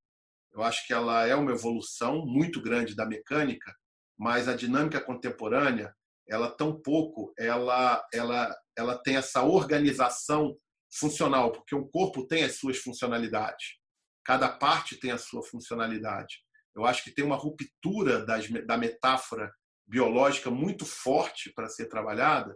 Eu 0.52 0.62
acho 0.64 0.86
que 0.86 0.92
ela 0.92 1.26
é 1.26 1.34
uma 1.34 1.52
evolução 1.52 2.26
muito 2.26 2.62
grande 2.62 2.94
da 2.94 3.06
mecânica, 3.06 3.74
mas 4.22 4.48
a 4.48 4.56
dinâmica 4.56 5.02
contemporânea, 5.02 5.96
ela 6.30 6.48
tão 6.48 6.80
pouco, 6.80 7.34
ela, 7.40 8.08
ela, 8.14 8.56
ela 8.78 8.96
tem 8.96 9.16
essa 9.16 9.42
organização 9.42 10.56
funcional, 10.94 11.52
porque 11.52 11.74
o 11.74 11.88
corpo 11.88 12.28
tem 12.28 12.44
as 12.44 12.58
suas 12.58 12.78
funcionalidades. 12.78 13.80
Cada 14.24 14.48
parte 14.48 14.96
tem 15.00 15.10
a 15.10 15.18
sua 15.18 15.42
funcionalidade. 15.42 16.36
Eu 16.76 16.86
acho 16.86 17.04
que 17.04 17.10
tem 17.10 17.26
uma 17.26 17.36
ruptura 17.36 18.24
das, 18.24 18.48
da 18.68 18.78
metáfora 18.78 19.52
biológica 19.88 20.52
muito 20.52 20.86
forte 20.86 21.52
para 21.56 21.68
ser 21.68 21.88
trabalhada, 21.88 22.56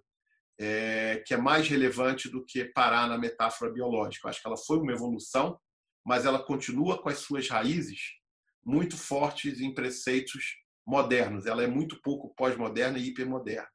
é, 0.59 1.24
que 1.26 1.34
é 1.34 1.38
mais 1.38 1.68
relevante 1.68 2.30
do 2.30 2.45
que 2.45 2.66
parar 2.66 3.09
na 3.09 3.18
metáfora 3.18 3.74
biológica. 3.74 4.28
Eu 4.28 4.30
acho 4.30 4.39
que 4.39 4.47
ela 4.47 4.55
foi 4.68 4.78
uma 4.78 4.93
evolução, 4.93 5.59
mas 6.05 6.28
ela 6.28 6.45
continua 6.45 7.01
com 7.01 7.09
as 7.09 7.18
suas 7.18 7.49
raízes 7.49 8.01
muito 8.63 8.95
fortes 8.95 9.59
em 9.59 9.74
preceitos 9.74 10.63
modernos. 10.86 11.46
Ela 11.46 11.64
é 11.64 11.68
muito 11.68 12.02
pouco 12.02 12.34
pós-moderna 12.36 12.98
e 12.98 13.08
hipermoderna. 13.08 13.68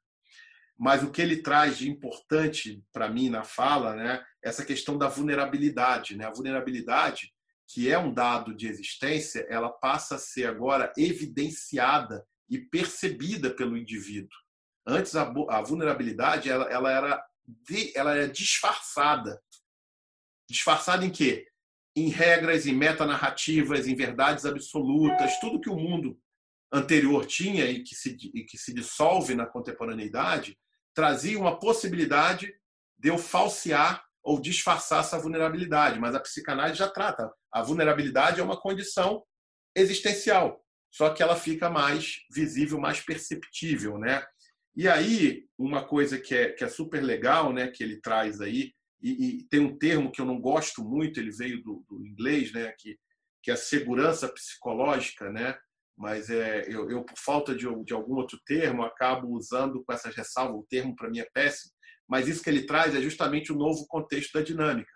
Mas 0.77 1.03
o 1.03 1.11
que 1.11 1.21
ele 1.21 1.43
traz 1.43 1.77
de 1.77 1.89
importante 1.89 2.83
para 2.91 3.07
mim 3.07 3.29
na 3.29 3.43
fala, 3.43 3.95
né, 3.95 4.23
essa 4.41 4.65
questão 4.65 4.97
da 4.97 5.07
vulnerabilidade, 5.07 6.15
né? 6.15 6.25
A 6.25 6.31
vulnerabilidade, 6.31 7.31
que 7.67 7.91
é 7.91 7.99
um 7.99 8.11
dado 8.11 8.55
de 8.55 8.67
existência, 8.67 9.45
ela 9.47 9.69
passa 9.69 10.15
a 10.15 10.17
ser 10.17 10.47
agora 10.47 10.91
evidenciada 10.97 12.25
e 12.49 12.57
percebida 12.57 13.51
pelo 13.51 13.77
indivíduo. 13.77 14.35
Antes 14.85 15.15
a, 15.15 15.31
a 15.49 15.61
vulnerabilidade 15.61 16.49
ela, 16.49 16.65
ela 16.65 16.91
era 16.91 17.23
de, 17.45 17.95
ela 17.95 18.15
era 18.15 18.27
disfarçada. 18.27 19.39
Disfarçada 20.49 21.05
em 21.05 21.11
quê? 21.11 21.47
Em 21.95 22.09
regras, 22.09 22.65
em 22.65 22.73
metanarrativas, 22.73 23.87
em 23.87 23.95
verdades 23.95 24.45
absolutas, 24.45 25.39
tudo 25.39 25.61
que 25.61 25.69
o 25.69 25.77
mundo 25.77 26.19
anterior 26.71 27.25
tinha 27.25 27.65
e 27.65 27.83
que 27.83 27.95
se, 27.95 28.17
e 28.33 28.43
que 28.43 28.57
se 28.57 28.73
dissolve 28.73 29.35
na 29.35 29.45
contemporaneidade, 29.45 30.57
trazia 30.93 31.37
uma 31.39 31.59
possibilidade 31.59 32.53
de 32.97 33.09
eu 33.09 33.17
falsear 33.17 34.03
ou 34.23 34.39
disfarçar 34.39 35.01
essa 35.01 35.19
vulnerabilidade. 35.19 35.99
Mas 35.99 36.15
a 36.15 36.19
psicanálise 36.19 36.79
já 36.79 36.87
trata. 36.87 37.31
A 37.51 37.61
vulnerabilidade 37.61 38.39
é 38.39 38.43
uma 38.43 38.59
condição 38.59 39.23
existencial, 39.75 40.63
só 40.91 41.13
que 41.13 41.23
ela 41.23 41.35
fica 41.35 41.69
mais 41.69 42.17
visível, 42.29 42.79
mais 42.79 42.99
perceptível, 42.99 43.97
né? 43.97 44.23
E 44.75 44.87
aí, 44.87 45.45
uma 45.57 45.85
coisa 45.85 46.17
que 46.17 46.33
é, 46.33 46.49
que 46.51 46.63
é 46.63 46.69
super 46.69 47.01
legal, 47.01 47.51
né, 47.51 47.67
que 47.67 47.83
ele 47.83 47.99
traz 47.99 48.39
aí, 48.39 48.73
e, 49.01 49.39
e 49.39 49.43
tem 49.47 49.59
um 49.59 49.77
termo 49.77 50.11
que 50.11 50.21
eu 50.21 50.25
não 50.25 50.39
gosto 50.39 50.83
muito, 50.83 51.19
ele 51.19 51.31
veio 51.31 51.61
do, 51.61 51.83
do 51.89 52.05
inglês, 52.05 52.53
né, 52.53 52.73
que, 52.77 52.97
que 53.43 53.51
é 53.51 53.53
a 53.53 53.57
segurança 53.57 54.29
psicológica, 54.29 55.29
né? 55.29 55.57
Mas 56.01 56.31
é, 56.31 56.65
eu, 56.67 56.89
eu, 56.89 57.03
por 57.03 57.15
falta 57.15 57.53
de, 57.53 57.67
de, 57.85 57.93
algum 57.93 58.15
outro 58.15 58.39
termo, 58.43 58.81
acabo 58.81 59.27
usando 59.37 59.83
com 59.83 59.93
essas 59.93 60.15
ressalvas, 60.15 60.55
o 60.55 60.65
termo 60.67 60.95
para 60.95 61.07
mim 61.11 61.19
é 61.19 61.27
péssimo, 61.31 61.71
mas 62.09 62.27
isso 62.27 62.41
que 62.41 62.49
ele 62.49 62.63
traz 62.63 62.95
é 62.95 63.01
justamente 63.01 63.53
o 63.53 63.55
novo 63.55 63.85
contexto 63.85 64.33
da 64.33 64.41
dinâmica. 64.41 64.91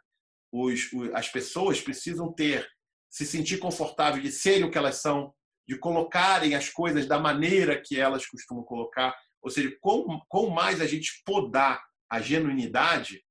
Os, 0.51 0.89
as 1.13 1.29
pessoas 1.29 1.79
precisam 1.79 2.33
ter, 2.33 2.67
se 3.07 3.23
sentir 3.23 3.59
confortáveis 3.59 4.23
de 4.23 4.31
serem 4.31 4.63
o 4.63 4.71
que 4.71 4.79
elas 4.79 4.95
são, 4.95 5.31
de 5.67 5.77
colocarem 5.77 6.55
as 6.55 6.69
coisas 6.69 7.05
da 7.05 7.19
maneira 7.19 7.79
que 7.79 7.99
elas 7.99 8.25
costumam 8.25 8.63
colocar, 8.63 9.15
ou 9.43 9.51
seja, 9.51 9.71
quanto 9.79 10.49
mais 10.49 10.81
a 10.81 10.87
gente 10.87 11.21
podar 11.23 11.83
a 12.09 12.19
genuinidade, 12.19 13.23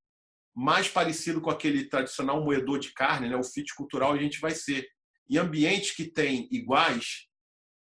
mais 0.54 0.88
parecido 0.88 1.40
com 1.40 1.50
aquele 1.50 1.88
tradicional 1.88 2.40
moedor 2.44 2.78
de 2.78 2.92
carne, 2.92 3.28
né, 3.28 3.34
o 3.34 3.42
fit 3.42 3.74
cultural 3.74 4.12
a 4.12 4.18
gente 4.18 4.38
vai 4.38 4.52
ser. 4.52 4.86
Em 5.28 5.38
ambientes 5.38 5.90
que 5.90 6.04
têm 6.04 6.46
iguais, 6.52 7.26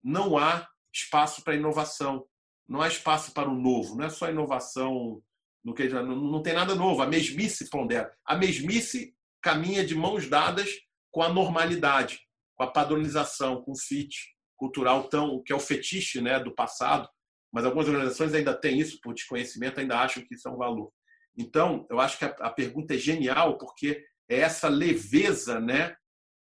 não 0.03 0.37
há 0.37 0.69
espaço 0.93 1.43
para 1.43 1.55
inovação, 1.55 2.27
não 2.69 2.81
há 2.81 2.89
espaço 2.89 3.33
para 3.33 3.49
o 3.49 3.55
novo, 3.55 3.97
não 3.97 4.07
é 4.07 4.11
só 4.11 4.29
inovação 4.29 5.23
no 5.65 5.75
que 5.75 5.89
não, 5.89 6.17
não 6.17 6.43
tem 6.43 6.55
nada 6.55 6.75
novo. 6.75 7.03
A 7.03 7.07
mesmice 7.07 7.71
pondera. 7.71 8.13
A 8.25 8.37
mesmice 8.37 9.15
caminha 9.41 9.85
de 9.85 9.95
mãos 9.95 10.29
dadas 10.29 10.71
com 11.11 11.23
a 11.23 11.29
normalidade, 11.29 12.21
com 12.57 12.65
a 12.65 12.71
padronização, 12.71 13.63
com 13.63 13.73
o 13.73 13.79
fit 13.79 14.17
cultural 14.57 15.09
tão 15.09 15.43
que 15.43 15.53
é 15.53 15.57
o 15.57 15.61
fetiche, 15.61 16.21
né, 16.21 16.39
do 16.41 16.55
passado. 16.55 17.09
Mas 17.53 17.65
algumas 17.65 17.89
organizações 17.89 18.33
ainda 18.33 18.55
têm 18.55 18.79
isso 18.79 18.99
por 19.03 19.15
desconhecimento, 19.15 19.79
ainda 19.79 19.99
acham 19.99 20.25
que 20.25 20.35
isso 20.35 20.49
é 20.49 20.51
um 20.51 20.57
valor. 20.57 20.91
Então, 21.37 21.87
eu 21.91 22.01
acho 22.01 22.19
que 22.19 22.25
a, 22.25 22.29
a 22.41 22.51
pergunta 22.51 22.95
é 22.95 22.99
genial 22.99 23.59
porque 23.59 24.05
é 24.29 24.39
essa 24.39 24.69
leveza, 24.69 25.61
né, 25.61 25.95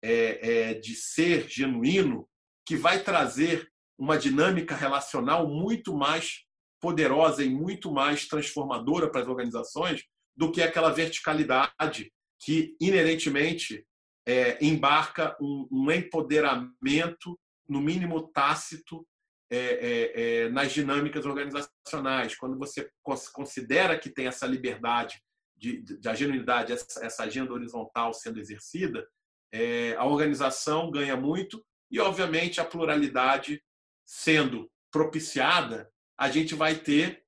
é, 0.03 0.71
é, 0.71 0.75
de 0.75 0.95
ser 0.95 1.49
genuíno 1.49 2.29
que 2.69 2.77
vai 2.77 3.03
trazer 3.03 3.67
uma 3.99 4.19
dinâmica 4.19 4.77
relacional 4.77 5.49
muito 5.49 5.97
mais 5.97 6.45
poderosa 6.79 7.43
e 7.43 7.49
muito 7.49 7.91
mais 7.91 8.29
transformadora 8.29 9.11
para 9.11 9.23
as 9.23 9.27
organizações 9.27 10.05
do 10.37 10.53
que 10.53 10.61
aquela 10.61 10.91
verticalidade 10.91 12.13
que 12.39 12.77
inerentemente 12.79 13.87
é, 14.27 14.63
embarca 14.63 15.35
um, 15.41 15.67
um, 15.73 15.91
empoderamento, 15.91 17.41
no 17.67 17.81
mínimo 17.81 18.29
tácito, 18.29 19.03
é, 19.51 19.57
é, 19.57 20.43
é 20.45 20.49
nas 20.51 20.71
dinâmicas 20.71 21.25
organizacionais. 21.25 22.37
Quando 22.37 22.59
você 22.59 22.87
considera 23.33 23.99
que 23.99 24.11
tem 24.11 24.27
essa 24.27 24.47
liberdade 24.47 25.19
de, 25.57 25.81
de, 25.81 25.97
de 25.97 26.07
a 26.07 26.15
genuinidade, 26.15 26.75
essa, 26.75 27.03
essa, 27.03 27.23
agenda 27.25 27.51
horizontal 27.51 28.13
sendo 28.13 28.39
exercida, 28.39 29.09
é, 29.51 29.97
a 29.97 30.05
organização 30.05 30.91
ganha 30.91 31.17
muito 31.17 31.65
e, 31.91 32.01
obviamente, 32.01 32.61
a 32.61 32.65
pluralidade 32.65 33.63
sendo 34.05 34.71
propiciada 34.91 35.91
a 36.19 36.29
gente 36.31 36.55
vai 36.55 36.75
ter 36.75 37.23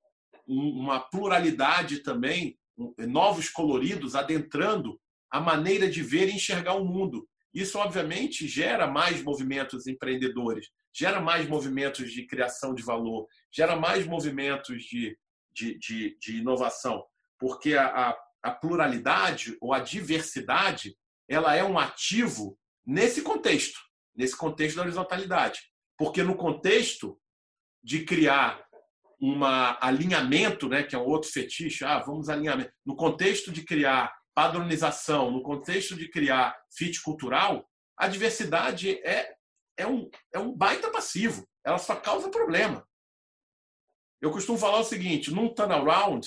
uma 0.47 0.99
pluralidade 0.99 2.01
também, 2.01 2.59
novos 2.99 3.49
coloridos 3.49 4.17
adentrando 4.17 5.01
a 5.31 5.41
maneira 5.41 5.89
de 5.89 6.03
ver 6.03 6.29
e 6.29 6.33
enxergar 6.33 6.75
o 6.75 6.85
mundo. 6.85 7.29
Isso, 7.55 7.79
obviamente, 7.79 8.49
gera 8.49 8.87
mais 8.87 9.23
movimentos 9.23 9.87
empreendedores, 9.87 10.69
gera 10.93 11.21
mais 11.21 11.49
movimentos 11.49 12.13
de 12.13 12.27
criação 12.27 12.75
de 12.75 12.83
valor, 12.83 13.29
gera 13.53 13.77
mais 13.77 14.07
movimentos 14.07 14.83
de, 14.83 15.17
de, 15.53 15.79
de, 15.79 16.19
de 16.19 16.39
inovação, 16.39 17.05
porque 17.39 17.75
a, 17.75 17.87
a, 17.87 18.17
a 18.43 18.51
pluralidade 18.51 19.57
ou 19.61 19.73
a 19.73 19.79
diversidade 19.79 20.97
ela 21.29 21.55
é 21.55 21.63
um 21.63 21.79
ativo 21.79 22.59
nesse 22.85 23.23
contexto, 23.23 23.79
nesse 24.15 24.37
contexto 24.37 24.77
da 24.77 24.83
horizontalidade. 24.83 25.61
Porque 25.97 26.23
no 26.23 26.37
contexto 26.37 27.19
de 27.83 28.05
criar 28.05 28.65
um 29.21 29.45
alinhamento, 29.45 30.69
né, 30.69 30.83
que 30.83 30.95
é 30.95 30.99
um 30.99 31.05
outro 31.05 31.31
fetiche, 31.31 31.85
ah, 31.85 31.99
vamos 31.99 32.29
alinhamento. 32.29 32.73
No 32.85 32.97
contexto 32.97 33.53
de 33.53 33.63
criar 33.63 34.15
padronização, 34.35 35.31
no 35.31 35.43
contexto 35.43 35.95
de 35.95 36.09
criar 36.09 36.57
fit 36.75 37.03
cultural, 37.03 37.69
a 37.99 38.09
diversidade 38.09 38.99
é, 39.05 39.35
é, 39.77 39.87
um, 39.87 40.09
é 40.33 40.39
um 40.39 40.57
baita 40.57 40.91
passivo. 40.91 41.47
Ela 41.65 41.79
só 41.79 41.97
causa 41.97 42.31
problema. 42.31 42.87
Eu 44.21 44.31
costumo 44.31 44.59
falar 44.59 44.79
o 44.79 44.85
seguinte: 44.85 45.31
num 45.31 45.53
turnaround, 45.53 46.27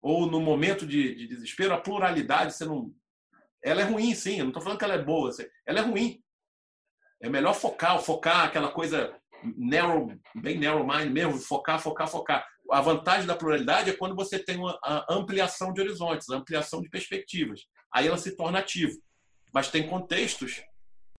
ou 0.00 0.26
no 0.26 0.40
momento 0.40 0.86
de, 0.86 1.14
de 1.14 1.26
desespero, 1.26 1.74
a 1.74 1.80
pluralidade, 1.80 2.54
você 2.54 2.64
não. 2.64 2.94
Ela 3.62 3.82
é 3.82 3.84
ruim, 3.84 4.14
sim. 4.14 4.38
Eu 4.38 4.44
não 4.44 4.50
estou 4.50 4.62
falando 4.62 4.78
que 4.78 4.84
ela 4.84 4.94
é 4.94 5.02
boa. 5.02 5.30
Ela 5.66 5.80
é 5.80 5.82
ruim. 5.82 6.22
É 7.20 7.28
melhor 7.28 7.54
focar, 7.54 7.98
focar 8.00 8.44
aquela 8.44 8.68
coisa 8.68 9.14
narrow, 9.56 10.12
bem 10.34 10.58
narrow 10.58 10.86
mind 10.86 11.10
mesmo, 11.10 11.38
focar, 11.38 11.80
focar, 11.80 12.08
focar. 12.08 12.46
A 12.70 12.80
vantagem 12.80 13.26
da 13.26 13.36
pluralidade 13.36 13.90
é 13.90 13.96
quando 13.96 14.14
você 14.14 14.38
tem 14.38 14.56
uma 14.56 14.78
ampliação 15.08 15.72
de 15.72 15.80
horizontes, 15.80 16.28
ampliação 16.28 16.80
de 16.80 16.88
perspectivas. 16.88 17.62
Aí 17.92 18.06
ela 18.06 18.18
se 18.18 18.36
torna 18.36 18.58
ativa. 18.58 18.92
Mas 19.52 19.68
tem 19.68 19.88
contextos 19.88 20.62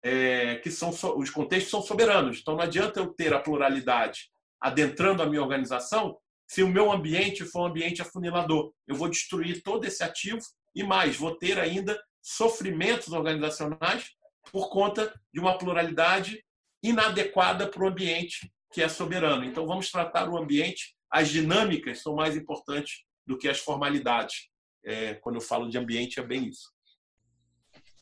é, 0.04 0.56
que 0.58 0.72
são 0.72 0.90
os 0.90 1.30
contextos 1.30 1.72
são 1.72 1.82
soberanos. 1.82 2.40
Então 2.40 2.56
não 2.56 2.64
adianta 2.64 3.00
eu 3.00 3.08
ter 3.14 3.34
a 3.34 3.40
pluralidade 3.40 4.30
adentrando 4.62 5.24
a 5.24 5.26
minha 5.26 5.42
organização 5.42 6.18
se 6.48 6.64
o 6.64 6.68
meu 6.68 6.92
ambiente 6.92 7.46
for 7.46 7.62
um 7.62 7.66
ambiente 7.66 8.02
afunilador. 8.02 8.72
Eu 8.88 8.96
vou 8.96 9.10
destruir 9.10 9.62
todo 9.62 9.86
esse 9.86 10.04
ativo 10.04 10.40
e 10.76 10.84
mais, 10.84 11.16
vou 11.16 11.36
ter 11.36 11.60
ainda 11.60 12.00
sofrimentos 12.22 13.12
organizacionais 13.12 14.10
por 14.52 14.70
conta 14.70 15.14
de 15.34 15.40
uma 15.40 15.58
pluralidade 15.58 16.44
inadequada 16.82 17.68
para 17.68 17.84
o 17.84 17.88
ambiente 17.88 18.52
que 18.72 18.82
é 18.82 18.90
soberano. 18.90 19.44
Então, 19.44 19.66
vamos 19.66 19.92
tratar 19.92 20.30
o 20.30 20.38
ambiente, 20.38 20.96
as 21.10 21.30
dinâmicas 21.30 22.02
são 22.02 22.16
mais 22.16 22.36
importantes 22.36 23.04
do 23.26 23.38
que 23.38 23.50
as 23.50 23.60
formalidades. 23.60 24.50
É, 24.84 25.16
quando 25.16 25.36
eu 25.36 25.42
falo 25.42 25.70
de 25.70 25.78
ambiente, 25.78 26.20
é 26.20 26.24
bem 26.24 26.48
isso. 26.48 26.72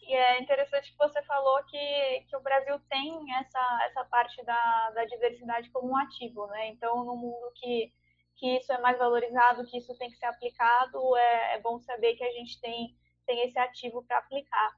E 0.02 0.14
é 0.14 0.40
interessante 0.40 0.92
que 0.92 0.98
você 0.98 1.22
falou 1.24 1.62
que, 1.66 2.26
que 2.30 2.36
o 2.38 2.42
Brasil 2.42 2.80
tem 2.90 3.14
essa, 3.36 3.80
essa 3.90 4.06
parte 4.06 4.42
da, 4.46 4.92
da 4.92 5.04
diversidade 5.04 5.70
como 5.70 5.92
um 5.92 5.98
ativo, 5.98 6.48
né? 6.48 6.70
Então, 6.70 7.04
no 7.04 7.16
mundo 7.16 7.52
que, 7.56 7.92
que 8.38 8.58
isso 8.58 8.72
é 8.72 8.80
mais 8.80 8.98
valorizado, 8.98 9.66
que 9.66 9.78
isso 9.78 9.98
tem 9.98 10.10
que 10.10 10.16
ser 10.16 10.28
aplicado, 10.28 11.18
é, 11.18 11.56
é 11.56 11.60
bom 11.60 11.78
saber 11.80 12.16
que 12.16 12.24
a 12.24 12.32
gente 12.32 12.60
tem, 12.62 12.96
tem 13.26 13.50
esse 13.50 13.60
ativo 13.60 14.02
para 14.08 14.20
aplicar. 14.20 14.78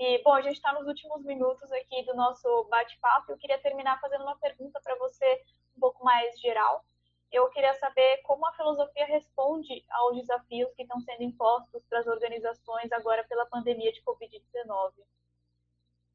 E, 0.00 0.22
bom, 0.22 0.32
a 0.32 0.40
gente 0.40 0.54
está 0.54 0.72
nos 0.72 0.86
últimos 0.86 1.22
minutos 1.26 1.70
aqui 1.72 2.02
do 2.06 2.14
nosso 2.14 2.64
bate-papo. 2.70 3.32
Eu 3.32 3.36
queria 3.36 3.58
terminar 3.58 4.00
fazendo 4.00 4.22
uma 4.22 4.34
pergunta 4.38 4.80
para 4.82 4.96
você 4.96 5.42
um 5.76 5.80
pouco 5.80 6.02
mais 6.02 6.40
geral. 6.40 6.82
Eu 7.30 7.46
queria 7.50 7.74
saber 7.74 8.22
como 8.22 8.46
a 8.46 8.52
filosofia 8.54 9.04
responde 9.04 9.84
aos 9.90 10.16
desafios 10.16 10.72
que 10.74 10.84
estão 10.84 10.98
sendo 11.02 11.22
impostos 11.22 11.84
para 11.84 11.98
as 11.98 12.06
organizações 12.06 12.90
agora 12.92 13.22
pela 13.24 13.44
pandemia 13.44 13.92
de 13.92 14.00
Covid-19. 14.00 14.92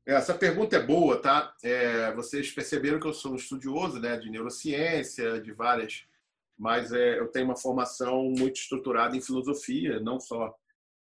Essa 0.04 0.34
pergunta 0.34 0.78
é 0.78 0.82
boa, 0.82 1.22
tá? 1.22 1.56
É, 1.64 2.12
vocês 2.14 2.52
perceberam 2.52 3.00
que 3.00 3.06
eu 3.06 3.14
sou 3.14 3.34
um 3.34 3.36
estudioso 3.36 4.00
né, 4.00 4.18
de 4.18 4.32
neurociência, 4.32 5.40
de 5.40 5.52
várias, 5.52 6.08
mas 6.58 6.92
é, 6.92 7.20
eu 7.20 7.28
tenho 7.28 7.46
uma 7.46 7.56
formação 7.56 8.24
muito 8.24 8.56
estruturada 8.56 9.16
em 9.16 9.22
filosofia, 9.22 10.00
não 10.00 10.20
só 10.20 10.56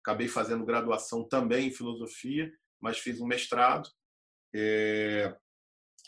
acabei 0.00 0.28
fazendo 0.28 0.64
graduação 0.64 1.24
também 1.24 1.66
em 1.66 1.72
filosofia, 1.72 2.52
mas 2.80 2.98
fiz 2.98 3.20
um 3.20 3.26
mestrado 3.26 3.88
é, 4.54 5.34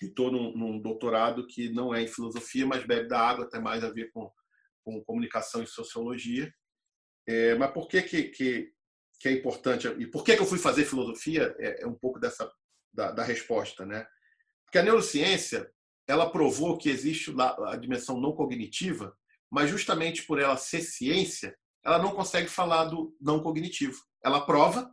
e 0.01 0.07
estou 0.07 0.31
num, 0.31 0.57
num, 0.57 0.81
doutorado 0.81 1.47
que 1.47 1.69
não 1.69 1.95
é 1.95 2.03
em 2.03 2.09
filosofia, 2.09 2.67
mas 2.67 2.87
bebe 2.87 3.09
da 3.09 3.21
água, 3.21 3.49
tem 3.49 3.61
mais 3.61 3.85
a 3.85 3.91
ver 3.91 4.11
com, 4.13 4.31
com 4.83 5.05
comunicação 5.05 5.63
e 5.63 5.67
sociologia. 5.67 6.53
É, 7.27 7.55
mas 7.55 7.71
por 7.73 7.87
que, 7.87 8.03
que, 8.03 8.23
que, 8.25 8.73
que, 9.21 9.29
é 9.29 9.33
importante? 9.33 9.87
E 9.87 10.07
por 10.07 10.25
que, 10.25 10.37
que 10.37 10.43
eu 10.43 10.47
fui 10.47 10.59
fazer 10.59 10.85
filosofia? 10.85 11.55
É, 11.59 11.83
é 11.83 11.87
um 11.87 11.95
pouco 11.95 12.19
dessa 12.19 12.51
da, 12.93 13.13
da, 13.13 13.23
resposta, 13.23 13.85
né? 13.85 14.07
Porque 14.65 14.79
a 14.79 14.83
neurociência 14.83 15.71
ela 16.09 16.31
provou 16.31 16.77
que 16.77 16.89
existe 16.89 17.33
a 17.39 17.77
dimensão 17.77 18.21
não 18.21 18.33
cognitiva, 18.33 19.17
mas 19.51 19.71
justamente 19.71 20.25
por 20.25 20.41
ela 20.41 20.57
ser 20.57 20.81
ciência, 20.81 21.57
ela 21.85 21.99
não 21.99 22.13
consegue 22.13 22.49
falar 22.49 22.85
do 22.87 23.15
não 23.21 23.43
cognitivo. 23.43 24.01
Ela 24.25 24.45
prova, 24.45 24.93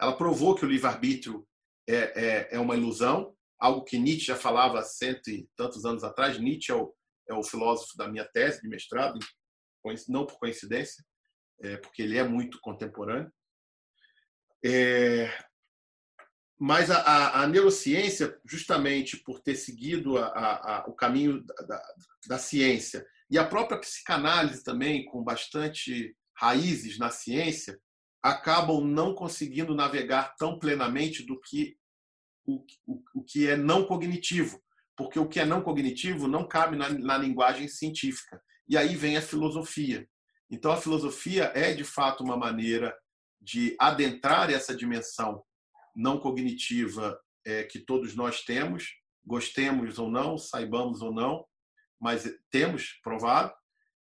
ela 0.00 0.16
provou 0.16 0.54
que 0.54 0.64
o 0.64 0.68
livre-arbítrio 0.68 1.46
é, 1.88 1.94
é, 1.94 2.48
é, 2.52 2.58
uma 2.58 2.76
ilusão, 2.76 3.34
algo 3.58 3.84
que 3.84 3.98
Nietzsche 3.98 4.26
já 4.26 4.36
falava 4.36 4.78
há 4.78 4.82
cento 4.82 5.28
e 5.28 5.48
tantos 5.56 5.84
anos 5.84 6.04
atrás. 6.04 6.38
Nietzsche 6.38 6.70
é 6.70 6.74
o, 6.74 6.94
é 7.28 7.34
o 7.34 7.42
filósofo 7.42 7.96
da 7.96 8.06
minha 8.06 8.24
tese 8.24 8.60
de 8.62 8.68
mestrado, 8.68 9.18
não 10.08 10.26
por 10.26 10.38
coincidência, 10.38 11.02
é, 11.62 11.76
porque 11.78 12.02
ele 12.02 12.18
é 12.18 12.22
muito 12.22 12.60
contemporâneo. 12.60 13.32
É, 14.64 15.32
mas 16.58 16.90
a, 16.90 16.98
a, 17.00 17.42
a, 17.42 17.46
neurociência, 17.46 18.38
justamente 18.44 19.16
por 19.16 19.40
ter 19.40 19.54
seguido 19.54 20.18
a, 20.18 20.84
o 20.88 20.92
caminho 20.92 21.44
da, 21.44 21.54
da, 21.54 21.82
da, 22.26 22.38
ciência, 22.38 23.06
e 23.30 23.38
a 23.38 23.46
própria 23.46 23.78
psicanálise 23.78 24.64
também, 24.64 25.04
com 25.04 25.22
bastante 25.22 26.16
raízes 26.36 26.98
na 26.98 27.10
ciência, 27.10 27.80
acabam 28.22 28.84
não 28.84 29.14
conseguindo 29.14 29.74
navegar 29.74 30.34
tão 30.36 30.58
plenamente 30.58 31.22
do 31.22 31.40
que 31.40 31.76
o, 32.44 32.64
o, 32.86 33.02
o 33.14 33.24
que 33.24 33.46
é 33.46 33.56
não 33.56 33.84
cognitivo, 33.84 34.60
porque 34.96 35.18
o 35.18 35.28
que 35.28 35.38
é 35.38 35.44
não 35.44 35.62
cognitivo 35.62 36.26
não 36.26 36.46
cabe 36.46 36.76
na, 36.76 36.88
na 36.88 37.16
linguagem 37.16 37.68
científica. 37.68 38.42
E 38.68 38.76
aí 38.76 38.96
vem 38.96 39.16
a 39.16 39.22
filosofia. 39.22 40.08
Então, 40.50 40.72
a 40.72 40.76
filosofia 40.76 41.52
é, 41.54 41.74
de 41.74 41.84
fato, 41.84 42.24
uma 42.24 42.36
maneira 42.36 42.96
de 43.40 43.76
adentrar 43.78 44.50
essa 44.50 44.74
dimensão 44.74 45.42
não 45.94 46.18
cognitiva 46.18 47.18
é, 47.46 47.64
que 47.64 47.78
todos 47.78 48.14
nós 48.14 48.42
temos, 48.42 48.94
gostemos 49.24 49.98
ou 49.98 50.10
não, 50.10 50.38
saibamos 50.38 51.02
ou 51.02 51.12
não, 51.12 51.44
mas 52.00 52.28
temos 52.50 52.98
provado, 53.02 53.52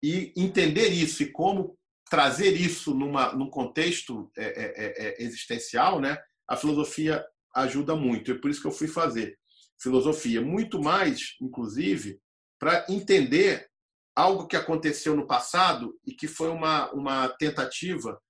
e 0.02 0.34
entender 0.36 0.90
isso 0.90 1.24
e 1.24 1.32
como 1.32 1.78
trazer 2.14 2.56
isso 2.56 2.94
numa, 2.94 3.34
num 3.34 3.50
contexto 3.50 4.32
é, 4.38 4.44
é, 4.44 4.46
é, 4.46 5.08
é, 5.08 5.24
existencial, 5.24 6.00
né, 6.00 6.16
a 6.48 6.56
filosofia 6.56 7.26
ajuda 7.56 7.96
muito. 7.96 8.32
É 8.32 8.38
por 8.38 8.52
isso 8.52 8.62
que 8.62 8.68
eu 8.68 8.72
fui 8.72 8.88
fazer 8.88 9.36
filosofia. 9.82 10.40
Muito 10.40 10.80
mais, 10.80 11.36
inclusive, 11.42 12.22
para 12.60 12.86
entender 12.88 13.68
algo 14.16 14.46
que 14.46 14.56
aconteceu 14.56 15.16
no 15.16 15.26
passado 15.26 16.00
e 16.06 16.14
que 16.14 16.28
foi 16.28 16.50
uma, 16.50 16.92
uma 16.92 17.30
tentativa 17.30 18.22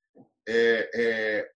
é, 0.47 0.89
é, 0.95 1.49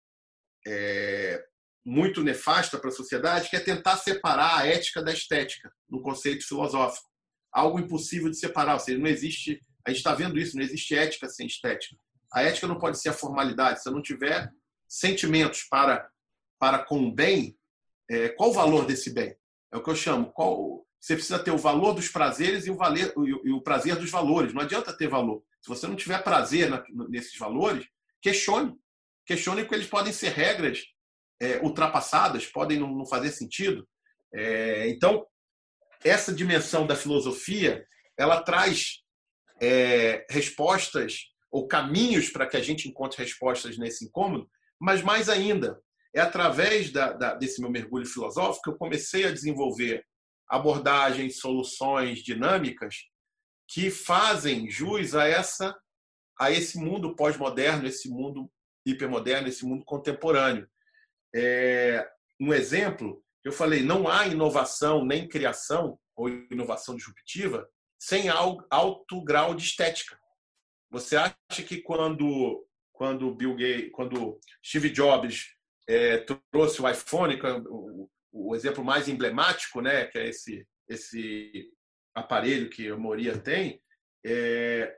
é, 0.67 1.45
muito 1.85 2.23
nefasta 2.23 2.79
para 2.79 2.89
a 2.89 2.93
sociedade, 2.93 3.51
que 3.51 3.55
é 3.55 3.59
tentar 3.59 3.97
separar 3.97 4.61
a 4.61 4.65
ética 4.65 5.03
da 5.03 5.13
estética, 5.13 5.71
no 5.87 6.01
conceito 6.01 6.43
filosófico. 6.47 7.07
Algo 7.53 7.79
impossível 7.79 8.31
de 8.31 8.39
separar, 8.39 8.73
ou 8.73 8.79
seja, 8.79 8.97
não 8.97 9.05
existe, 9.05 9.59
a 9.85 9.91
gente 9.91 9.99
está 9.99 10.15
vendo 10.15 10.39
isso, 10.39 10.57
não 10.57 10.63
existe 10.63 10.95
ética 10.95 11.29
sem 11.29 11.45
estética. 11.45 11.95
A 12.35 12.43
ética 12.43 12.67
não 12.67 12.77
pode 12.77 12.99
ser 12.99 13.09
a 13.09 13.13
formalidade. 13.13 13.81
Se 13.81 13.87
eu 13.87 13.93
não 13.93 14.01
tiver 14.01 14.51
sentimentos 14.89 15.63
para, 15.63 16.09
para 16.59 16.79
com 16.79 17.07
o 17.07 17.11
bem, 17.11 17.57
é, 18.09 18.27
qual 18.29 18.49
o 18.49 18.53
valor 18.53 18.85
desse 18.85 19.13
bem? 19.13 19.33
É 19.73 19.77
o 19.77 19.81
que 19.81 19.89
eu 19.89 19.95
chamo. 19.95 20.33
Qual, 20.33 20.85
você 20.99 21.15
precisa 21.15 21.39
ter 21.39 21.51
o 21.51 21.57
valor 21.57 21.93
dos 21.93 22.09
prazeres 22.09 22.65
e 22.65 22.71
o, 22.71 22.75
valer, 22.75 23.13
e 23.15 23.51
o 23.51 23.61
prazer 23.61 23.95
dos 23.95 24.09
valores. 24.09 24.53
Não 24.53 24.61
adianta 24.61 24.95
ter 24.95 25.07
valor. 25.07 25.43
Se 25.61 25.69
você 25.69 25.87
não 25.87 25.95
tiver 25.95 26.21
prazer 26.23 26.69
na, 26.69 26.83
nesses 27.07 27.37
valores, 27.37 27.87
questione. 28.21 28.75
Questione 29.25 29.61
porque 29.61 29.75
eles 29.75 29.87
podem 29.87 30.11
ser 30.11 30.29
regras 30.29 30.83
é, 31.39 31.57
ultrapassadas, 31.59 32.45
podem 32.47 32.79
não, 32.79 32.93
não 32.93 33.05
fazer 33.05 33.31
sentido. 33.31 33.87
É, 34.33 34.89
então, 34.89 35.25
essa 36.03 36.33
dimensão 36.33 36.85
da 36.85 36.95
filosofia, 36.97 37.87
ela 38.17 38.41
traz 38.41 39.03
é, 39.61 40.25
respostas 40.29 41.33
ou 41.55 41.65
caminhos 41.65 42.29
para 42.29 42.45
que 42.45 42.57
a 42.57 42.61
gente 42.61 42.89
encontre 42.89 43.23
respostas 43.23 43.77
nesse 43.77 44.03
incômodo, 44.03 44.45
mas 44.77 45.01
mais 45.01 45.29
ainda, 45.29 45.81
é 46.13 46.19
através 46.19 46.91
da, 46.91 47.13
da, 47.13 47.33
desse 47.33 47.61
meu 47.61 47.69
mergulho 47.71 48.05
filosófico 48.05 48.63
que 48.63 48.69
eu 48.71 48.77
comecei 48.77 49.23
a 49.23 49.31
desenvolver 49.31 50.05
abordagens, 50.49 51.39
soluções 51.39 52.19
dinâmicas 52.19 53.05
que 53.69 53.89
fazem 53.89 54.69
jus 54.69 55.15
a 55.15 55.25
essa 55.29 55.73
a 56.37 56.51
esse 56.51 56.77
mundo 56.77 57.15
pós-moderno, 57.15 57.87
esse 57.87 58.09
mundo 58.09 58.51
hipermoderno, 58.85 59.47
esse 59.47 59.65
mundo 59.65 59.85
contemporâneo. 59.85 60.67
É, 61.33 62.05
um 62.37 62.53
exemplo, 62.53 63.23
eu 63.45 63.53
falei, 63.53 63.81
não 63.81 64.09
há 64.09 64.27
inovação 64.27 65.05
nem 65.05 65.25
criação 65.25 65.97
ou 66.17 66.27
inovação 66.27 66.97
disruptiva 66.97 67.65
sem 67.97 68.27
alto 68.27 69.23
grau 69.23 69.55
de 69.55 69.63
estética. 69.63 70.19
Você 70.89 71.15
acha 71.15 71.63
que 71.65 71.81
quando 71.81 72.65
quando 72.93 73.35
Bill 73.35 73.55
Gates, 73.55 73.91
quando 73.91 74.39
Steve 74.65 74.89
Jobs 74.89 75.47
é, 75.85 76.25
trouxe 76.49 76.81
o 76.81 76.89
iPhone, 76.89 77.37
o, 77.67 78.09
o, 78.31 78.55
exemplo 78.55 78.85
mais 78.85 79.09
emblemático, 79.09 79.81
né, 79.81 80.05
que 80.05 80.17
é 80.17 80.29
esse 80.29 80.65
esse 80.87 81.69
aparelho 82.13 82.69
que 82.69 82.87
a 82.87 82.95
Moria 82.95 83.37
tem, 83.37 83.81
é, 84.25 84.95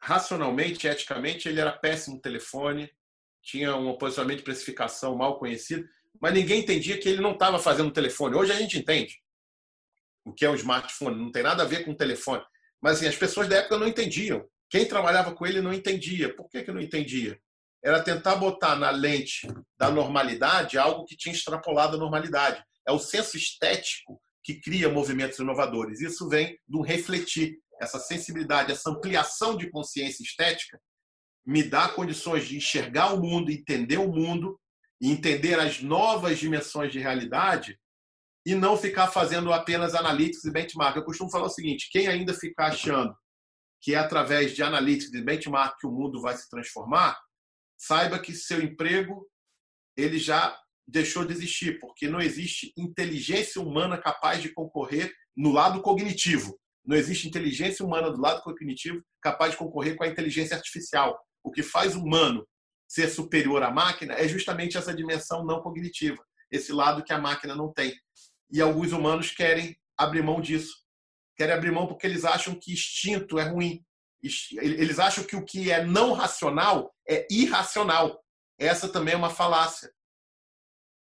racionalmente, 0.00 0.86
eticamente, 0.86 1.48
ele 1.48 1.60
era 1.60 1.72
péssimo 1.72 2.20
telefone, 2.20 2.90
tinha 3.42 3.74
um 3.74 3.96
posicionamento 3.96 4.38
de 4.38 4.44
precificação 4.44 5.16
mal 5.16 5.38
conhecido, 5.38 5.88
mas 6.20 6.34
ninguém 6.34 6.60
entendia 6.60 6.98
que 6.98 7.08
ele 7.08 7.20
não 7.20 7.32
estava 7.32 7.58
fazendo 7.58 7.92
telefone. 7.92 8.36
Hoje 8.36 8.52
a 8.52 8.56
gente 8.56 8.78
entende 8.78 9.18
o 10.24 10.32
que 10.32 10.44
é 10.44 10.50
um 10.50 10.54
smartphone, 10.54 11.16
não 11.16 11.32
tem 11.32 11.42
nada 11.42 11.62
a 11.62 11.66
ver 11.66 11.84
com 11.84 11.94
telefone. 11.94 12.44
Mas 12.80 12.98
assim, 12.98 13.08
as 13.08 13.16
pessoas 13.16 13.48
da 13.48 13.56
época 13.56 13.78
não 13.78 13.88
entendiam. 13.88 14.46
Quem 14.70 14.86
trabalhava 14.86 15.34
com 15.34 15.46
ele 15.46 15.60
não 15.60 15.72
entendia. 15.72 16.34
Por 16.34 16.48
que, 16.48 16.62
que 16.62 16.72
não 16.72 16.80
entendia? 16.80 17.38
Era 17.82 18.02
tentar 18.02 18.36
botar 18.36 18.76
na 18.76 18.90
lente 18.90 19.46
da 19.78 19.90
normalidade 19.90 20.78
algo 20.78 21.04
que 21.04 21.16
tinha 21.16 21.34
extrapolado 21.34 21.96
a 21.96 21.98
normalidade. 21.98 22.62
É 22.86 22.92
o 22.92 22.98
senso 22.98 23.36
estético 23.36 24.20
que 24.42 24.60
cria 24.60 24.88
movimentos 24.88 25.38
inovadores. 25.38 26.00
Isso 26.00 26.28
vem 26.28 26.58
do 26.66 26.80
refletir. 26.80 27.58
Essa 27.80 27.98
sensibilidade, 27.98 28.72
essa 28.72 28.90
ampliação 28.90 29.56
de 29.56 29.70
consciência 29.70 30.22
estética 30.22 30.80
me 31.46 31.62
dá 31.62 31.88
condições 31.88 32.46
de 32.46 32.56
enxergar 32.56 33.14
o 33.14 33.22
mundo, 33.22 33.50
entender 33.50 33.98
o 33.98 34.12
mundo 34.12 34.58
entender 35.00 35.58
as 35.58 35.80
novas 35.80 36.38
dimensões 36.38 36.92
de 36.92 36.98
realidade 36.98 37.78
e 38.44 38.54
não 38.54 38.76
ficar 38.76 39.08
fazendo 39.08 39.52
apenas 39.52 39.94
analytics 39.94 40.44
e 40.44 40.50
benchmark. 40.50 40.96
Eu 40.96 41.04
costumo 41.04 41.30
falar 41.30 41.46
o 41.46 41.50
seguinte: 41.50 41.88
quem 41.90 42.08
ainda 42.08 42.34
ficar 42.34 42.68
achando 42.68 43.14
que 43.80 43.94
é 43.94 43.98
através 43.98 44.54
de 44.54 44.62
analytics 44.62 45.12
e 45.12 45.22
benchmark 45.22 45.78
que 45.78 45.86
o 45.86 45.92
mundo 45.92 46.20
vai 46.20 46.36
se 46.36 46.48
transformar, 46.48 47.18
saiba 47.76 48.18
que 48.18 48.34
seu 48.34 48.60
emprego 48.60 49.26
ele 49.96 50.18
já 50.18 50.56
deixou 50.86 51.24
de 51.24 51.32
existir, 51.32 51.78
porque 51.78 52.08
não 52.08 52.20
existe 52.20 52.72
inteligência 52.76 53.60
humana 53.60 53.98
capaz 53.98 54.40
de 54.42 54.52
concorrer 54.52 55.12
no 55.36 55.52
lado 55.52 55.82
cognitivo. 55.82 56.58
Não 56.84 56.96
existe 56.96 57.28
inteligência 57.28 57.84
humana 57.84 58.10
do 58.10 58.20
lado 58.20 58.42
cognitivo 58.42 59.02
capaz 59.20 59.52
de 59.52 59.58
concorrer 59.58 59.96
com 59.96 60.04
a 60.04 60.08
inteligência 60.08 60.56
artificial 60.56 61.18
o 61.42 61.50
que 61.50 61.62
faz 61.62 61.96
o 61.96 62.02
humano 62.02 62.46
ser 62.86 63.08
superior 63.08 63.62
à 63.62 63.70
máquina 63.70 64.14
é 64.14 64.26
justamente 64.26 64.76
essa 64.76 64.94
dimensão 64.94 65.44
não 65.44 65.60
cognitiva, 65.60 66.22
esse 66.50 66.72
lado 66.72 67.04
que 67.04 67.12
a 67.12 67.18
máquina 67.18 67.54
não 67.54 67.72
tem. 67.72 67.94
E 68.50 68.60
alguns 68.60 68.92
humanos 68.92 69.30
querem 69.30 69.76
abrir 69.96 70.22
mão 70.22 70.40
disso. 70.40 70.74
Querem 71.38 71.54
abrir 71.54 71.70
mão 71.70 71.86
porque 71.86 72.06
eles 72.06 72.24
acham 72.24 72.54
que 72.54 72.72
instinto 72.72 73.38
é 73.38 73.44
ruim. 73.44 73.82
Eles 74.60 74.98
acham 74.98 75.22
que 75.22 75.36
o 75.36 75.44
que 75.44 75.70
é 75.70 75.84
não 75.84 76.12
racional 76.12 76.92
é 77.08 77.26
irracional. 77.30 78.20
Essa 78.58 78.88
também 78.88 79.14
é 79.14 79.16
uma 79.16 79.30
falácia. 79.30 79.90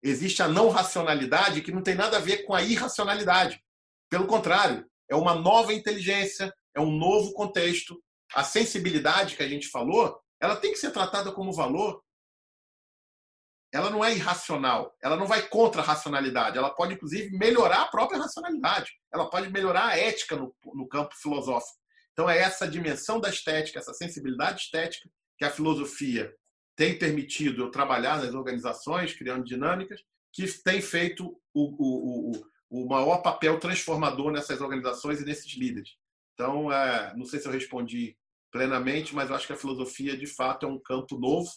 Existe 0.04 0.44
a 0.44 0.48
não 0.48 0.70
racionalidade 0.70 1.64
que 1.64 1.72
não 1.72 1.82
tem 1.82 1.96
nada 1.96 2.18
a 2.18 2.22
ver 2.22 2.46
com 2.46 2.54
a 2.54 2.62
irracionalidade. 2.62 3.60
Pelo 4.10 4.28
contrário, 4.28 4.88
é 5.10 5.16
uma 5.16 5.34
nova 5.34 5.74
inteligência, 5.74 6.54
é 6.76 6.80
um 6.80 6.92
novo 6.92 7.34
contexto. 7.34 8.00
A 8.36 8.44
sensibilidade 8.44 9.36
que 9.36 9.42
a 9.42 9.50
gente 9.50 9.68
falou 9.68 10.22
ela 10.40 10.56
tem 10.56 10.72
que 10.72 10.78
ser 10.78 10.92
tratada 10.92 11.32
como 11.32 11.52
valor. 11.52 12.04
Ela 13.74 13.89
não 13.89 14.03
é 14.03 14.13
irracional, 14.13 14.95
ela 15.01 15.18
não 15.18 15.28
vai 15.28 15.47
contra 15.47 15.82
a 15.82 15.84
racionalidade, 15.84 16.57
ela 16.57 16.70
pode, 16.70 16.93
inclusive, 16.93 17.38
melhorar 17.38 17.82
a 17.82 17.88
própria 17.88 18.20
racionalidade, 18.20 18.91
ela 19.13 19.30
pode 19.30 19.49
melhorar 19.51 19.88
a 19.88 19.97
ética 19.97 20.36
no, 20.38 20.55
no 20.74 20.88
campo 20.88 21.13
filosófico. 21.15 21.78
Então, 22.13 22.30
é 22.30 22.38
essa 22.39 22.68
dimensão 22.68 23.20
da 23.20 23.30
estética, 23.30 23.78
essa 23.78 23.93
sensibilidade 23.93 24.61
estética 24.61 25.09
que 25.38 25.45
a 25.45 25.51
filosofia 25.51 26.34
tem 26.76 26.97
permitido 26.97 27.63
eu 27.63 27.72
trabalhar 27.72 28.22
nas 28.22 28.34
organizações, 28.34 29.13
criando 29.13 29.43
dinâmicas, 29.43 30.01
que 30.32 30.47
tem 30.63 30.82
feito 30.82 31.39
o, 31.53 31.63
o, 31.63 32.32
o, 32.32 32.84
o 32.84 32.88
maior 32.88 33.22
papel 33.22 33.59
transformador 33.59 34.32
nessas 34.32 34.61
organizações 34.61 35.20
e 35.20 35.26
nesses 35.26 35.55
líderes. 35.57 35.91
Então, 36.34 36.72
é, 36.72 37.13
não 37.15 37.26
sei 37.26 37.39
se 37.39 37.47
eu 37.47 37.51
respondi 37.51 38.15
plenamente, 38.51 39.13
mas 39.13 39.30
eu 39.30 39.36
acho 39.36 39.47
que 39.47 39.53
a 39.53 39.57
filosofia, 39.57 40.15
de 40.15 40.28
fato, 40.28 40.65
é 40.65 40.70
um 40.70 40.80
campo 40.80 41.18
novo 41.18 41.49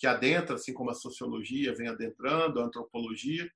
que 0.00 0.06
adentra, 0.06 0.54
assim 0.54 0.72
como 0.72 0.90
a 0.90 0.94
sociologia 0.94 1.74
vem 1.74 1.86
adentrando, 1.86 2.58
a 2.58 2.64
antropologia, 2.64 3.46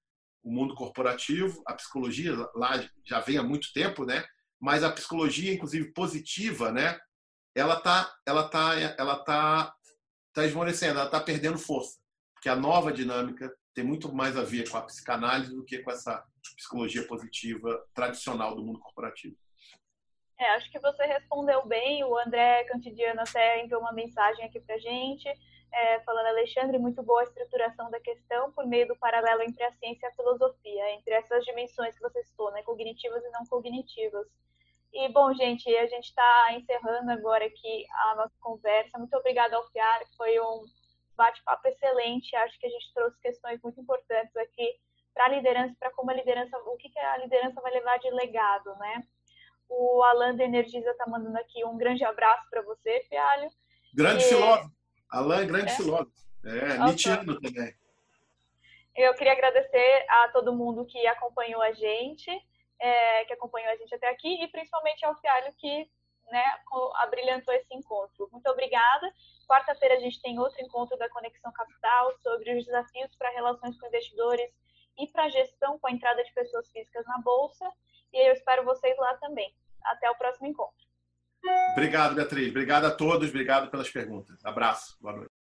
o 0.42 0.52
mundo 0.52 0.74
corporativo, 0.74 1.62
a 1.66 1.72
psicologia 1.72 2.36
lá 2.54 2.86
já 3.02 3.18
vem 3.20 3.38
há 3.38 3.42
muito 3.42 3.72
tempo, 3.72 4.04
né? 4.04 4.22
Mas 4.60 4.84
a 4.84 4.92
psicologia, 4.92 5.54
inclusive 5.54 5.90
positiva, 5.94 6.70
né? 6.70 7.00
Ela 7.54 7.80
tá, 7.80 8.14
ela 8.26 8.46
tá, 8.46 8.74
ela 8.98 9.24
tá, 9.24 9.74
tá 10.34 10.44
esmorecendo, 10.44 11.00
ela 11.00 11.08
tá 11.08 11.18
perdendo 11.18 11.56
força, 11.56 11.98
porque 12.34 12.50
a 12.50 12.56
nova 12.56 12.92
dinâmica 12.92 13.50
tem 13.72 13.82
muito 13.82 14.14
mais 14.14 14.36
a 14.36 14.42
ver 14.42 14.68
com 14.68 14.76
a 14.76 14.82
psicanálise 14.82 15.54
do 15.54 15.64
que 15.64 15.78
com 15.78 15.90
essa 15.90 16.22
psicologia 16.56 17.06
positiva 17.06 17.82
tradicional 17.94 18.54
do 18.54 18.62
mundo 18.62 18.80
corporativo. 18.80 19.34
É, 20.38 20.50
acho 20.56 20.70
que 20.70 20.78
você 20.78 21.06
respondeu 21.06 21.64
bem. 21.64 22.04
O 22.04 22.18
André 22.18 22.64
Cantidiano 22.64 23.22
até 23.22 23.64
enviou 23.64 23.80
uma 23.80 23.94
mensagem 23.94 24.44
aqui 24.44 24.60
para 24.60 24.76
gente, 24.78 25.26
é, 25.74 26.00
falando, 26.00 26.26
Alexandre, 26.26 26.78
muito 26.78 27.02
boa 27.02 27.20
a 27.20 27.24
estruturação 27.24 27.90
da 27.90 27.98
questão 27.98 28.52
por 28.52 28.64
meio 28.66 28.86
do 28.86 28.96
paralelo 28.96 29.42
entre 29.42 29.62
a 29.64 29.72
ciência 29.72 30.06
e 30.06 30.08
a 30.08 30.14
filosofia, 30.14 30.90
entre 30.92 31.14
essas 31.14 31.44
dimensões 31.44 31.96
que 31.96 32.02
você 32.02 32.22
citou, 32.22 32.52
né, 32.52 32.62
cognitivas 32.62 33.24
e 33.24 33.30
não 33.30 33.44
cognitivas. 33.46 34.26
E, 34.92 35.08
bom, 35.08 35.34
gente, 35.34 35.68
a 35.76 35.86
gente 35.86 36.04
está 36.04 36.52
encerrando 36.52 37.10
agora 37.10 37.44
aqui 37.44 37.84
a 37.90 38.14
nossa 38.14 38.34
conversa. 38.40 38.96
Muito 38.96 39.16
obrigada 39.16 39.56
ao 39.56 39.68
Fiar, 39.70 40.00
foi 40.16 40.38
um 40.38 40.64
bate-papo 41.16 41.66
excelente. 41.66 42.36
Acho 42.36 42.58
que 42.60 42.66
a 42.66 42.70
gente 42.70 42.94
trouxe 42.94 43.20
questões 43.20 43.60
muito 43.60 43.80
importantes 43.80 44.36
aqui 44.36 44.78
para 45.12 45.26
a 45.26 45.28
liderança, 45.28 45.74
para 45.80 45.90
como 45.90 46.12
a 46.12 46.14
liderança, 46.14 46.56
o 46.58 46.76
que, 46.76 46.88
que 46.88 46.98
a 46.98 47.18
liderança 47.18 47.60
vai 47.60 47.72
levar 47.72 47.98
de 47.98 48.10
legado, 48.10 48.74
né? 48.76 49.02
O 49.68 50.02
Alan 50.04 50.36
da 50.36 50.44
Energisa 50.44 50.90
está 50.90 51.06
mandando 51.08 51.38
aqui 51.38 51.64
um 51.64 51.76
grande 51.76 52.04
abraço 52.04 52.48
para 52.48 52.62
você, 52.62 53.00
Fialho. 53.08 53.50
Grande 53.92 54.22
e... 54.22 54.28
filósofo. 54.28 54.83
Alan 55.14 55.42
é 55.42 55.46
grande 55.46 55.72
é? 55.72 55.76
filósofo. 55.76 56.24
É, 56.44 56.78
Nietzscheano 56.78 57.40
também. 57.40 57.74
Eu 58.96 59.14
queria 59.14 59.32
agradecer 59.32 60.06
a 60.08 60.28
todo 60.28 60.54
mundo 60.54 60.84
que 60.84 61.06
acompanhou 61.06 61.62
a 61.62 61.72
gente, 61.72 62.30
é, 62.78 63.24
que 63.24 63.32
acompanhou 63.32 63.70
a 63.70 63.76
gente 63.76 63.94
até 63.94 64.08
aqui, 64.08 64.42
e 64.42 64.48
principalmente 64.48 65.04
ao 65.04 65.16
Fialho 65.20 65.52
que 65.54 65.88
né, 66.30 66.44
abrilhantou 66.96 67.54
esse 67.54 67.72
encontro. 67.74 68.28
Muito 68.30 68.48
obrigada. 68.48 69.12
Quarta-feira 69.48 69.94
a 69.94 70.00
gente 70.00 70.20
tem 70.20 70.38
outro 70.38 70.60
encontro 70.62 70.96
da 70.98 71.08
Conexão 71.08 71.52
Capital 71.52 72.12
sobre 72.18 72.56
os 72.56 72.64
desafios 72.64 73.14
para 73.16 73.30
relações 73.30 73.78
com 73.78 73.86
investidores 73.86 74.50
e 74.98 75.06
para 75.08 75.28
gestão 75.28 75.78
com 75.78 75.86
a 75.86 75.92
entrada 75.92 76.22
de 76.24 76.32
pessoas 76.32 76.70
físicas 76.70 77.04
na 77.06 77.18
Bolsa. 77.18 77.68
E 78.12 78.28
eu 78.28 78.32
espero 78.32 78.64
vocês 78.64 78.96
lá 78.96 79.14
também. 79.18 79.54
Até 79.84 80.10
o 80.10 80.16
próximo 80.16 80.46
encontro. 80.46 80.83
Obrigado, 81.72 82.14
Beatriz. 82.14 82.50
Obrigado 82.50 82.86
a 82.86 82.90
todos. 82.90 83.28
Obrigado 83.28 83.70
pelas 83.70 83.90
perguntas. 83.90 84.38
Abraço. 84.44 84.96
Boa 85.00 85.16
noite. 85.16 85.33